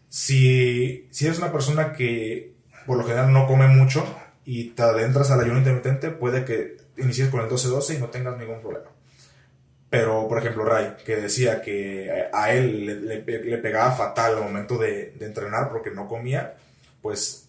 Si, 0.08 1.08
si 1.12 1.26
eres 1.26 1.38
una 1.38 1.52
persona 1.52 1.94
que 1.94 2.54
por 2.86 2.98
lo 2.98 3.04
general 3.04 3.32
no 3.32 3.46
come 3.46 3.68
mucho 3.68 4.06
y 4.46 4.70
te 4.70 4.82
adentras 4.82 5.30
al 5.32 5.42
ayuno 5.42 5.60
intermitente, 5.60 6.10
puede 6.10 6.46
que 6.46 6.78
inicies 6.98 7.30
con 7.30 7.42
el 7.42 7.50
12-12 7.50 7.98
y 7.98 8.00
no 8.00 8.08
tengas 8.08 8.38
ningún 8.38 8.62
problema. 8.62 8.88
Pero, 9.90 10.28
por 10.28 10.38
ejemplo, 10.38 10.64
Ray, 10.66 10.94
que 11.04 11.16
decía 11.16 11.62
que 11.62 12.28
a 12.32 12.54
él 12.54 13.08
le, 13.08 13.58
pegaba 13.58 13.92
fatal 13.92 14.36
al 14.36 14.44
momento 14.44 14.78
de, 14.78 15.16
entrenar 15.20 15.70
porque 15.70 15.90
no 15.90 16.08
comía, 16.08 16.56
pues 17.02 17.48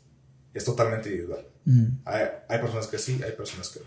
es 0.55 0.65
totalmente 0.65 1.11
individual. 1.11 1.45
Mm. 1.67 1.87
Hay, 2.07 2.59
personas 2.59 2.87
que 2.87 2.99
sí, 2.99 3.21
hay 3.23 3.33
personas 3.33 3.69
que 3.69 3.81
no. 3.81 3.87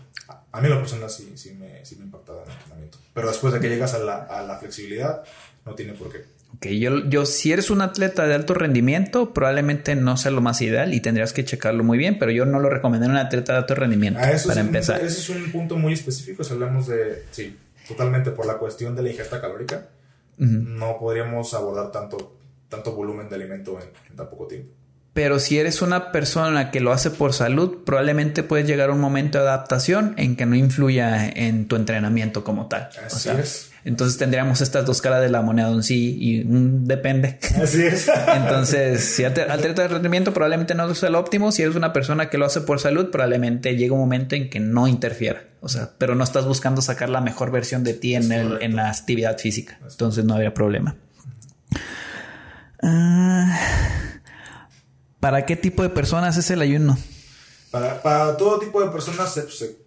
A, 0.52 0.60
mí 0.60 0.68
la 0.68 0.78
persona 0.78 1.08
sí, 1.08 1.32
sí, 1.34 1.54
me, 1.54 1.84
sí 1.84 1.96
me 1.96 2.04
impactaba 2.04 2.42
en 2.44 2.50
el 2.50 2.54
entrenamiento. 2.54 2.98
Pero 3.12 3.28
después 3.28 3.52
de 3.52 3.58
que 3.58 3.68
llegas 3.68 3.94
a 3.94 3.98
la, 3.98 4.18
a 4.22 4.42
la 4.42 4.56
flexibilidad, 4.58 5.24
no 5.66 5.74
tiene 5.74 5.94
por 5.94 6.12
qué. 6.12 6.24
Ok, 6.54 6.66
yo, 6.66 7.08
yo, 7.08 7.26
si 7.26 7.50
eres 7.50 7.70
un 7.70 7.82
atleta 7.82 8.26
de 8.28 8.34
alto 8.34 8.54
rendimiento, 8.54 9.34
probablemente 9.34 9.96
no 9.96 10.16
sea 10.16 10.30
lo 10.30 10.40
más 10.40 10.62
ideal 10.62 10.94
y 10.94 11.00
tendrías 11.00 11.32
que 11.32 11.44
checarlo 11.44 11.82
muy 11.82 11.98
bien, 11.98 12.18
pero 12.18 12.30
yo 12.30 12.46
no 12.46 12.60
lo 12.60 12.70
recomendaría 12.70 13.12
en 13.12 13.20
un 13.20 13.26
atleta 13.26 13.54
de 13.54 13.58
alto 13.58 13.74
rendimiento 13.74 14.20
ah, 14.22 14.30
para 14.46 14.60
empezar. 14.60 15.00
ese 15.00 15.18
es 15.18 15.28
un 15.30 15.50
punto 15.50 15.76
muy 15.76 15.94
específico 15.94 16.44
si 16.44 16.52
hablamos 16.52 16.86
de, 16.86 17.24
sí, 17.32 17.56
totalmente 17.86 18.30
por 18.30 18.46
la 18.46 18.58
cuestión 18.58 18.94
de 18.96 19.02
la 19.02 19.10
ingesta 19.10 19.40
calórica. 19.40 19.88
No 20.36 20.98
podríamos 20.98 21.54
abordar 21.54 21.92
tanto, 21.92 22.36
tanto 22.68 22.92
volumen 22.92 23.28
de 23.28 23.36
alimento 23.36 23.78
en 23.80 24.16
tan 24.16 24.28
poco 24.28 24.46
tiempo. 24.48 24.72
Pero 25.12 25.38
si 25.38 25.58
eres 25.60 25.80
una 25.80 26.10
persona 26.10 26.72
que 26.72 26.80
lo 26.80 26.92
hace 26.92 27.08
por 27.10 27.32
salud, 27.32 27.84
probablemente 27.84 28.42
puedes 28.42 28.66
llegar 28.66 28.90
a 28.90 28.92
un 28.92 29.00
momento 29.00 29.38
de 29.38 29.44
adaptación 29.44 30.14
en 30.18 30.34
que 30.34 30.44
no 30.44 30.56
influya 30.56 31.28
en 31.28 31.68
tu 31.68 31.76
entrenamiento 31.76 32.42
como 32.42 32.66
tal. 32.66 32.90
Así 33.06 33.28
es. 33.28 33.70
Entonces 33.84 34.16
tendríamos 34.16 34.60
estas 34.60 34.86
dos 34.86 35.02
caras 35.02 35.20
de 35.20 35.28
la 35.28 35.42
moneda, 35.42 35.70
un 35.70 35.82
sí 35.82 36.16
y 36.18 36.42
un 36.42 36.86
depende. 36.86 37.38
Así 37.62 37.82
es. 37.82 38.10
entonces, 38.34 39.04
si 39.04 39.24
atleta 39.24 39.82
de 39.82 39.88
rendimiento 39.88 40.32
probablemente 40.32 40.74
no 40.74 40.90
es 40.90 41.02
el 41.02 41.14
óptimo. 41.14 41.52
Si 41.52 41.62
eres 41.62 41.76
una 41.76 41.92
persona 41.92 42.30
que 42.30 42.38
lo 42.38 42.46
hace 42.46 42.62
por 42.62 42.80
salud, 42.80 43.10
probablemente 43.10 43.76
llega 43.76 43.92
un 43.92 44.00
momento 44.00 44.36
en 44.36 44.48
que 44.48 44.60
no 44.60 44.88
interfiera. 44.88 45.44
O 45.60 45.68
sea, 45.68 45.90
pero 45.98 46.14
no 46.14 46.24
estás 46.24 46.46
buscando 46.46 46.82
sacar 46.82 47.10
la 47.10 47.20
mejor 47.20 47.50
versión 47.50 47.84
de 47.84 47.94
ti 47.94 48.14
en, 48.14 48.32
el, 48.32 48.62
en 48.62 48.74
la 48.76 48.90
actividad 48.90 49.38
física. 49.38 49.78
Entonces 49.88 50.24
no 50.24 50.34
habría 50.34 50.54
problema. 50.54 50.96
Ah... 52.82 53.58
¿Para 55.24 55.46
qué 55.46 55.56
tipo 55.56 55.82
de 55.82 55.88
personas 55.88 56.36
es 56.36 56.50
el 56.50 56.60
ayuno? 56.60 56.98
Para, 57.74 58.36
todo 58.36 58.60
tipo 58.60 58.80
de 58.80 58.88
personas, 58.88 59.36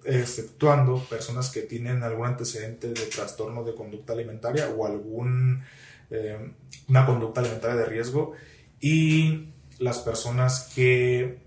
exceptuando 0.04 1.02
personas 1.06 1.50
que 1.50 1.62
tienen 1.62 2.04
algún 2.04 2.28
antecedente 2.28 2.90
de 2.90 3.06
trastorno 3.06 3.64
de 3.64 3.76
conducta 3.76 4.12
alimentaria 4.12 4.68
o 4.68 4.86
algún 4.86 5.64
eh, 6.10 6.52
una 6.90 7.06
conducta 7.06 7.40
alimentaria 7.40 7.78
de 7.78 7.86
riesgo 7.86 8.34
y 8.82 9.54
las 9.80 10.00
personas 10.00 10.70
que 10.76 11.40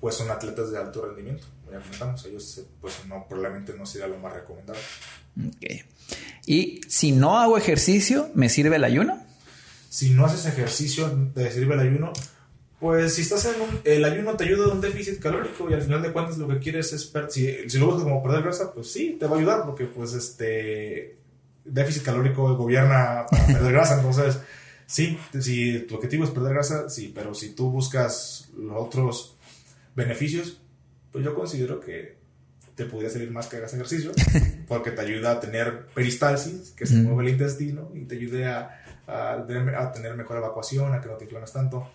pues 0.00 0.16
son 0.16 0.28
atletas 0.28 0.72
de 0.72 0.78
alto 0.78 1.06
rendimiento. 1.06 1.46
Ya 1.70 1.78
comentamos, 1.78 2.24
ellos 2.24 2.62
pues 2.80 2.94
no, 3.06 3.24
probablemente 3.28 3.72
no 3.72 3.86
sería 3.86 4.08
lo 4.08 4.18
más 4.18 4.32
recomendable. 4.32 4.82
Okay. 5.54 5.84
Y 6.46 6.80
si 6.88 7.12
no 7.12 7.38
hago 7.38 7.56
ejercicio, 7.56 8.28
¿me 8.34 8.48
sirve 8.48 8.74
el 8.74 8.82
ayuno? 8.82 9.24
Si 9.88 10.10
no 10.10 10.26
haces 10.26 10.46
ejercicio, 10.46 11.08
¿te 11.32 11.48
sirve 11.52 11.74
el 11.74 11.80
ayuno? 11.80 12.12
Pues 12.78 13.14
si 13.14 13.22
estás 13.22 13.46
en 13.46 13.60
un, 13.60 13.80
el 13.84 14.04
ayuno 14.04 14.36
te 14.36 14.44
ayuda 14.44 14.66
a 14.66 14.74
un 14.74 14.82
déficit 14.82 15.18
calórico 15.18 15.70
y 15.70 15.72
al 15.72 15.80
final 15.80 16.02
de 16.02 16.12
cuentas 16.12 16.36
lo 16.36 16.46
que 16.46 16.58
quieres 16.58 16.92
es 16.92 17.10
si, 17.30 17.70
si 17.70 17.78
lo 17.78 17.86
buscas 17.86 18.04
como 18.04 18.22
perder 18.22 18.42
grasa, 18.42 18.72
pues 18.74 18.92
sí, 18.92 19.16
te 19.18 19.26
va 19.26 19.36
a 19.36 19.38
ayudar 19.38 19.64
porque 19.64 19.86
pues 19.86 20.12
este 20.12 21.16
déficit 21.64 22.02
calórico 22.02 22.54
gobierna 22.54 23.24
para 23.30 23.46
perder 23.46 23.72
grasa, 23.72 23.96
entonces 23.96 24.40
sí, 24.84 25.18
si 25.40 25.80
tu 25.80 25.94
objetivo 25.94 26.24
es 26.24 26.30
perder 26.30 26.52
grasa, 26.52 26.90
sí, 26.90 27.12
pero 27.14 27.32
si 27.34 27.54
tú 27.54 27.70
buscas 27.70 28.50
los 28.54 28.76
otros 28.76 29.36
beneficios, 29.94 30.60
pues 31.12 31.24
yo 31.24 31.34
considero 31.34 31.80
que 31.80 32.16
te 32.74 32.84
podría 32.84 33.08
servir 33.08 33.30
más 33.30 33.46
que 33.46 33.56
hagas 33.56 33.72
ejercicio 33.72 34.12
porque 34.68 34.90
te 34.90 35.00
ayuda 35.00 35.32
a 35.32 35.40
tener 35.40 35.86
peristalsis, 35.94 36.72
que 36.72 36.84
se 36.84 36.96
mueve 36.96 37.22
el 37.22 37.34
intestino 37.34 37.90
y 37.94 38.04
te 38.04 38.16
ayude 38.16 38.44
a, 38.44 38.84
a, 39.06 39.32
a 39.32 39.92
tener 39.92 40.14
mejor 40.14 40.36
evacuación, 40.36 40.92
a 40.92 41.00
que 41.00 41.08
no 41.08 41.14
te 41.14 41.24
inflames 41.24 41.52
tanto. 41.52 41.88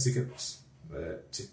Así 0.00 0.14
que, 0.14 0.22
pues, 0.22 0.62
eh, 0.94 1.18
sí. 1.30 1.50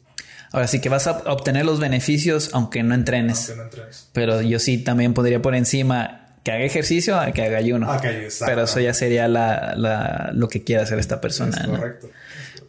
Ahora 0.54 0.68
sí 0.68 0.80
que 0.80 0.88
vas 0.88 1.06
a 1.08 1.24
obtener 1.26 1.66
los 1.66 1.82
beneficios 1.82 2.52
aunque 2.54 2.82
no 2.82 2.96
entrenes. 2.96 3.50
Aunque 3.50 3.58
no 3.58 3.64
entrenes. 3.64 4.10
Pero 4.14 4.42
yo 4.42 4.60
sí 4.60 4.78
también 4.78 5.14
podría 5.14 5.42
por 5.42 5.54
encima 5.54 6.36
que 6.46 6.54
haga 6.54 6.64
ejercicio 6.64 7.20
a 7.20 7.34
que 7.34 7.44
haga 7.44 7.58
ayuno. 7.58 7.92
Ah, 7.92 8.02
Pero 8.46 8.64
eso 8.64 8.80
ya 8.80 8.94
sería 8.94 9.28
la, 9.28 10.32
lo 10.34 10.48
que 10.48 10.64
quiera 10.64 10.84
hacer 10.84 11.00
esta 11.00 11.20
persona. 11.20 11.66
correcto. 11.68 12.10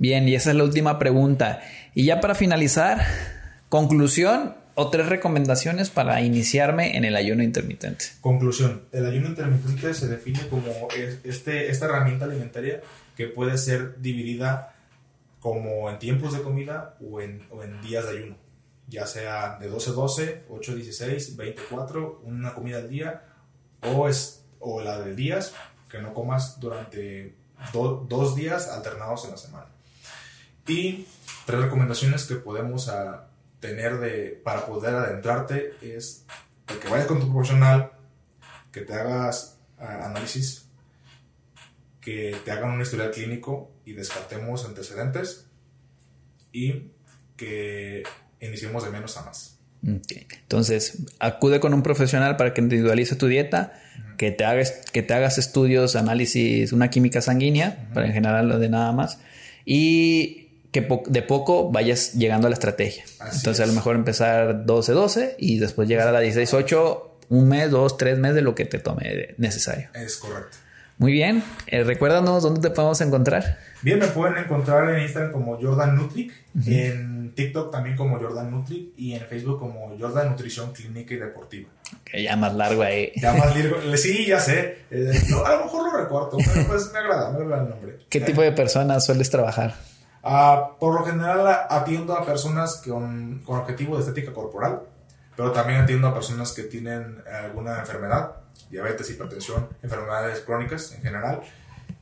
Bien, 0.00 0.28
y 0.28 0.34
esa 0.34 0.50
es 0.50 0.56
la 0.56 0.64
última 0.64 0.98
pregunta. 0.98 1.60
Y 1.94 2.04
ya 2.04 2.20
para 2.20 2.34
finalizar, 2.34 3.06
conclusión 3.68 4.56
o 4.74 4.90
tres 4.90 5.06
recomendaciones 5.06 5.90
para 5.90 6.20
iniciarme 6.20 6.96
en 6.96 7.04
el 7.04 7.14
ayuno 7.14 7.44
intermitente. 7.44 8.06
Conclusión. 8.20 8.82
El 8.90 9.06
ayuno 9.06 9.28
intermitente 9.28 9.94
se 9.94 10.08
define 10.08 10.40
como 10.48 10.88
este, 11.24 11.70
esta 11.70 11.86
herramienta 11.86 12.24
alimentaria 12.24 12.80
que 13.16 13.26
puede 13.26 13.58
ser 13.58 14.00
dividida 14.00 14.74
como 15.40 15.88
en 15.90 15.98
tiempos 15.98 16.32
de 16.32 16.42
comida 16.42 16.96
o 17.00 17.20
en, 17.20 17.46
o 17.50 17.62
en 17.62 17.80
días 17.80 18.04
de 18.06 18.18
ayuno, 18.18 18.36
ya 18.88 19.06
sea 19.06 19.58
de 19.58 19.70
12-12, 19.70 20.46
8-16, 20.48 21.36
24, 21.36 22.22
una 22.24 22.54
comida 22.54 22.78
al 22.78 22.88
día, 22.88 23.24
o, 23.82 24.08
es, 24.08 24.44
o 24.58 24.80
la 24.82 24.98
de 25.00 25.14
días, 25.14 25.54
que 25.88 26.00
no 26.00 26.14
comas 26.14 26.58
durante 26.60 27.36
dos 27.72 28.36
días 28.36 28.68
alternados 28.68 29.24
en 29.24 29.30
la 29.32 29.36
semana. 29.36 29.66
Y 30.66 31.06
tres 31.46 31.60
recomendaciones 31.60 32.24
que 32.24 32.36
podemos 32.36 32.88
a, 32.88 33.10
ah, 33.10 33.28
tener 33.60 33.98
de, 33.98 34.40
para 34.44 34.66
poder 34.66 34.94
adentrarte 34.94 35.74
es 35.82 36.24
que 36.66 36.88
vayas 36.88 37.06
con 37.06 37.20
tu 37.20 37.32
profesional, 37.32 37.92
que 38.70 38.82
te 38.82 38.94
hagas 38.94 39.58
ah, 39.78 40.06
análisis 40.06 40.67
que 42.00 42.36
te 42.44 42.50
hagan 42.50 42.70
un 42.70 42.80
historial 42.80 43.10
clínico 43.10 43.70
y 43.84 43.92
descartemos 43.92 44.64
antecedentes 44.64 45.46
y 46.52 46.90
que 47.36 48.02
iniciemos 48.40 48.84
de 48.84 48.90
menos 48.90 49.16
a 49.16 49.22
más. 49.22 49.58
Entonces, 49.82 50.98
acude 51.20 51.60
con 51.60 51.72
un 51.72 51.82
profesional 51.82 52.36
para 52.36 52.52
que 52.52 52.60
individualice 52.60 53.16
tu 53.16 53.26
dieta, 53.26 53.80
que, 54.16 54.32
te 54.32 54.44
hagas, 54.44 54.72
que 54.92 55.02
te 55.02 55.14
hagas 55.14 55.38
estudios, 55.38 55.94
análisis, 55.94 56.72
una 56.72 56.90
química 56.90 57.22
sanguínea, 57.22 57.88
para 57.94 58.06
en 58.06 58.12
general 58.12 58.48
lo 58.48 58.58
de 58.58 58.68
nada 58.68 58.92
más, 58.92 59.20
y 59.64 60.48
que 60.72 60.86
de 61.06 61.22
poco 61.22 61.70
vayas 61.70 62.14
llegando 62.14 62.46
a 62.48 62.50
la 62.50 62.54
estrategia. 62.54 63.04
Entonces 63.20 63.60
a 63.60 63.66
lo 63.66 63.72
mejor 63.72 63.96
empezar 63.96 64.66
12-12 64.66 65.36
y 65.38 65.58
después 65.58 65.88
llegar 65.88 66.08
a 66.08 66.12
la 66.12 66.22
16-8, 66.22 67.02
un 67.30 67.48
mes, 67.48 67.70
dos, 67.70 67.96
tres 67.96 68.18
meses 68.18 68.34
de 68.34 68.42
lo 68.42 68.54
que 68.54 68.64
te 68.64 68.78
tome 68.78 69.34
necesario. 69.38 69.88
Es 69.94 70.16
correcto. 70.16 70.56
Muy 70.98 71.12
bien, 71.12 71.44
eh, 71.68 71.84
recuérdanos 71.84 72.42
dónde 72.42 72.60
te 72.60 72.70
podemos 72.70 73.00
encontrar. 73.00 73.58
Bien, 73.82 74.00
me 74.00 74.08
pueden 74.08 74.36
encontrar 74.36 74.90
en 74.90 75.02
Instagram 75.02 75.30
como 75.30 75.56
Jordan 75.56 75.94
Nutric, 75.94 76.32
en 76.66 77.32
TikTok 77.36 77.70
también 77.70 77.96
como 77.96 78.18
Jordan 78.18 78.50
Nutric 78.50 78.94
y 78.96 79.14
en 79.14 79.24
Facebook 79.26 79.60
como 79.60 79.96
Jordan 79.96 80.30
Nutrición 80.30 80.72
Clínica 80.72 81.14
y 81.14 81.18
Deportiva. 81.18 81.68
Que 82.04 82.24
ya 82.24 82.34
más 82.34 82.52
largo 82.52 82.82
ahí. 82.82 83.12
Ya 83.14 83.32
más 83.32 83.56
largo. 83.56 83.96
Sí, 83.96 84.26
ya 84.26 84.40
sé. 84.40 84.86
Eh, 84.90 85.12
a 85.46 85.52
lo 85.52 85.64
mejor 85.66 85.92
lo 85.92 85.98
recorto, 85.98 86.36
pero 86.36 86.66
pues 86.66 86.92
me 86.92 86.98
agrada, 86.98 87.30
me 87.30 87.44
agrada 87.44 87.62
el 87.62 87.70
nombre. 87.70 87.98
¿Qué 88.08 88.20
tipo 88.20 88.42
de 88.42 88.50
personas 88.50 89.06
sueles 89.06 89.30
trabajar? 89.30 89.76
Uh, 90.24 90.76
por 90.80 90.94
lo 90.94 91.06
general 91.06 91.46
atiendo 91.70 92.12
a 92.14 92.26
personas 92.26 92.82
con, 92.84 93.40
con 93.44 93.58
objetivo 93.58 93.94
de 93.94 94.00
estética 94.00 94.32
corporal, 94.32 94.80
pero 95.36 95.52
también 95.52 95.80
atiendo 95.82 96.08
a 96.08 96.12
personas 96.14 96.50
que 96.50 96.64
tienen 96.64 97.22
alguna 97.44 97.78
enfermedad, 97.78 98.32
diabetes, 98.70 99.10
hipertensión, 99.10 99.68
enfermedades 99.82 100.40
crónicas 100.40 100.92
en 100.92 101.02
general 101.02 101.42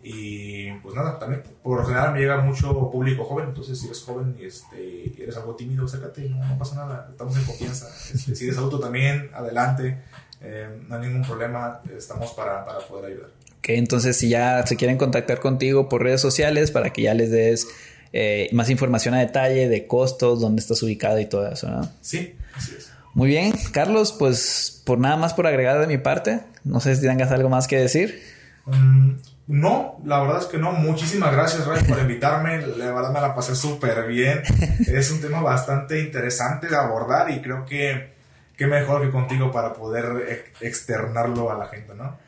y 0.08 0.70
pues 0.82 0.94
nada, 0.94 1.18
también 1.18 1.42
por 1.64 1.80
lo 1.80 1.84
general 1.84 2.12
me 2.12 2.20
llega 2.20 2.38
mucho 2.38 2.90
público 2.92 3.24
joven, 3.24 3.48
entonces 3.48 3.80
si 3.80 3.86
eres 3.86 4.02
joven 4.02 4.36
y 4.38 4.44
este, 4.44 5.20
eres 5.20 5.36
algo 5.36 5.56
tímido, 5.56 5.84
acércate, 5.84 6.28
no, 6.28 6.44
no 6.46 6.56
pasa 6.56 6.76
nada, 6.76 7.08
estamos 7.10 7.36
en 7.36 7.44
confianza. 7.44 7.88
Este, 8.14 8.36
si 8.36 8.44
eres 8.44 8.56
adulto 8.56 8.78
también, 8.78 9.30
adelante, 9.34 9.98
eh, 10.42 10.68
no 10.86 10.94
hay 10.94 11.08
ningún 11.08 11.22
problema, 11.22 11.80
estamos 11.96 12.30
para, 12.34 12.64
para 12.64 12.78
poder 12.80 13.06
ayudar. 13.06 13.30
Ok, 13.58 13.70
entonces 13.70 14.16
si 14.16 14.28
ya 14.28 14.64
se 14.64 14.76
quieren 14.76 14.96
contactar 14.96 15.40
contigo 15.40 15.88
por 15.88 16.04
redes 16.04 16.20
sociales 16.20 16.70
para 16.70 16.92
que 16.92 17.02
ya 17.02 17.14
les 17.14 17.32
des 17.32 17.66
eh, 18.12 18.48
más 18.52 18.70
información 18.70 19.14
a 19.14 19.18
detalle 19.18 19.68
de 19.68 19.88
costos, 19.88 20.40
dónde 20.40 20.60
estás 20.60 20.80
ubicado 20.84 21.18
y 21.18 21.26
todo 21.26 21.50
eso, 21.50 21.68
¿no? 21.68 21.90
Sí, 22.00 22.36
así 22.54 22.76
es. 22.78 22.85
Muy 23.16 23.28
bien, 23.28 23.54
Carlos, 23.72 24.12
pues 24.12 24.82
por 24.84 24.98
nada 24.98 25.16
más 25.16 25.32
por 25.32 25.46
agregar 25.46 25.80
de 25.80 25.86
mi 25.86 25.96
parte, 25.96 26.42
no 26.64 26.80
sé 26.80 26.94
si 26.94 27.00
tengas 27.00 27.32
algo 27.32 27.48
más 27.48 27.66
que 27.66 27.78
decir. 27.78 28.22
Mm, 28.66 29.12
no, 29.46 29.96
la 30.04 30.20
verdad 30.20 30.40
es 30.42 30.44
que 30.44 30.58
no. 30.58 30.72
Muchísimas 30.72 31.32
gracias, 31.32 31.66
Ray, 31.66 31.82
por 31.84 31.98
invitarme. 31.98 32.58
La 32.66 32.92
verdad 32.92 33.14
me 33.14 33.22
la 33.22 33.34
pasé 33.34 33.56
súper 33.56 34.06
bien. 34.06 34.42
Es 34.86 35.10
un 35.10 35.22
tema 35.22 35.40
bastante 35.40 35.98
interesante 35.98 36.68
de 36.68 36.76
abordar 36.76 37.30
y 37.30 37.40
creo 37.40 37.64
que 37.64 38.12
qué 38.54 38.66
mejor 38.66 39.00
que 39.00 39.10
contigo 39.10 39.50
para 39.50 39.72
poder 39.72 40.52
externarlo 40.60 41.50
a 41.50 41.56
la 41.56 41.68
gente, 41.68 41.94
¿no? 41.94 42.18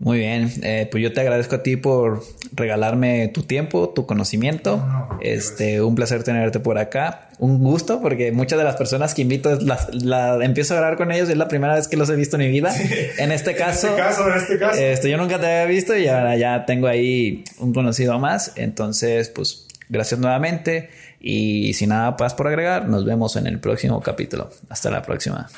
Muy 0.00 0.16
bien, 0.16 0.50
eh, 0.62 0.88
pues 0.90 1.02
yo 1.02 1.12
te 1.12 1.20
agradezco 1.20 1.56
a 1.56 1.62
ti 1.62 1.76
por 1.76 2.24
regalarme 2.52 3.28
tu 3.28 3.42
tiempo, 3.42 3.90
tu 3.90 4.06
conocimiento. 4.06 4.82
este, 5.20 5.82
un 5.82 5.94
placer 5.94 6.24
tenerte 6.24 6.58
por 6.58 6.78
acá. 6.78 7.28
Un 7.38 7.58
gusto 7.58 8.00
porque 8.00 8.32
muchas 8.32 8.58
de 8.58 8.64
las 8.64 8.76
personas 8.76 9.14
que 9.14 9.20
invito 9.20 9.58
la, 9.60 10.38
empiezo 10.42 10.72
a 10.72 10.78
grabar 10.78 10.96
con 10.96 11.12
ellos 11.12 11.28
es 11.28 11.36
la 11.36 11.48
primera 11.48 11.74
vez 11.74 11.86
que 11.86 11.98
los 11.98 12.08
he 12.08 12.16
visto 12.16 12.36
en 12.36 12.42
mi 12.42 12.48
vida. 12.48 12.74
En 13.18 13.30
este 13.30 13.54
caso, 13.54 13.88
en 13.88 13.92
este 13.92 14.02
caso, 14.02 14.28
en 14.28 14.36
este 14.38 14.58
caso. 14.58 14.80
Este, 14.80 15.10
yo 15.10 15.18
nunca 15.18 15.38
te 15.38 15.46
había 15.46 15.66
visto 15.66 15.94
y 15.94 16.08
ahora 16.08 16.34
ya 16.36 16.64
tengo 16.64 16.86
ahí 16.86 17.44
un 17.58 17.74
conocido 17.74 18.18
más. 18.18 18.52
Entonces, 18.56 19.28
pues 19.28 19.66
gracias 19.90 20.18
nuevamente 20.18 20.88
y 21.20 21.74
sin 21.74 21.90
nada 21.90 22.16
más 22.18 22.32
por 22.32 22.48
agregar, 22.48 22.88
nos 22.88 23.04
vemos 23.04 23.36
en 23.36 23.46
el 23.46 23.60
próximo 23.60 24.00
capítulo. 24.00 24.48
Hasta 24.70 24.90
la 24.90 25.02
próxima. 25.02 25.50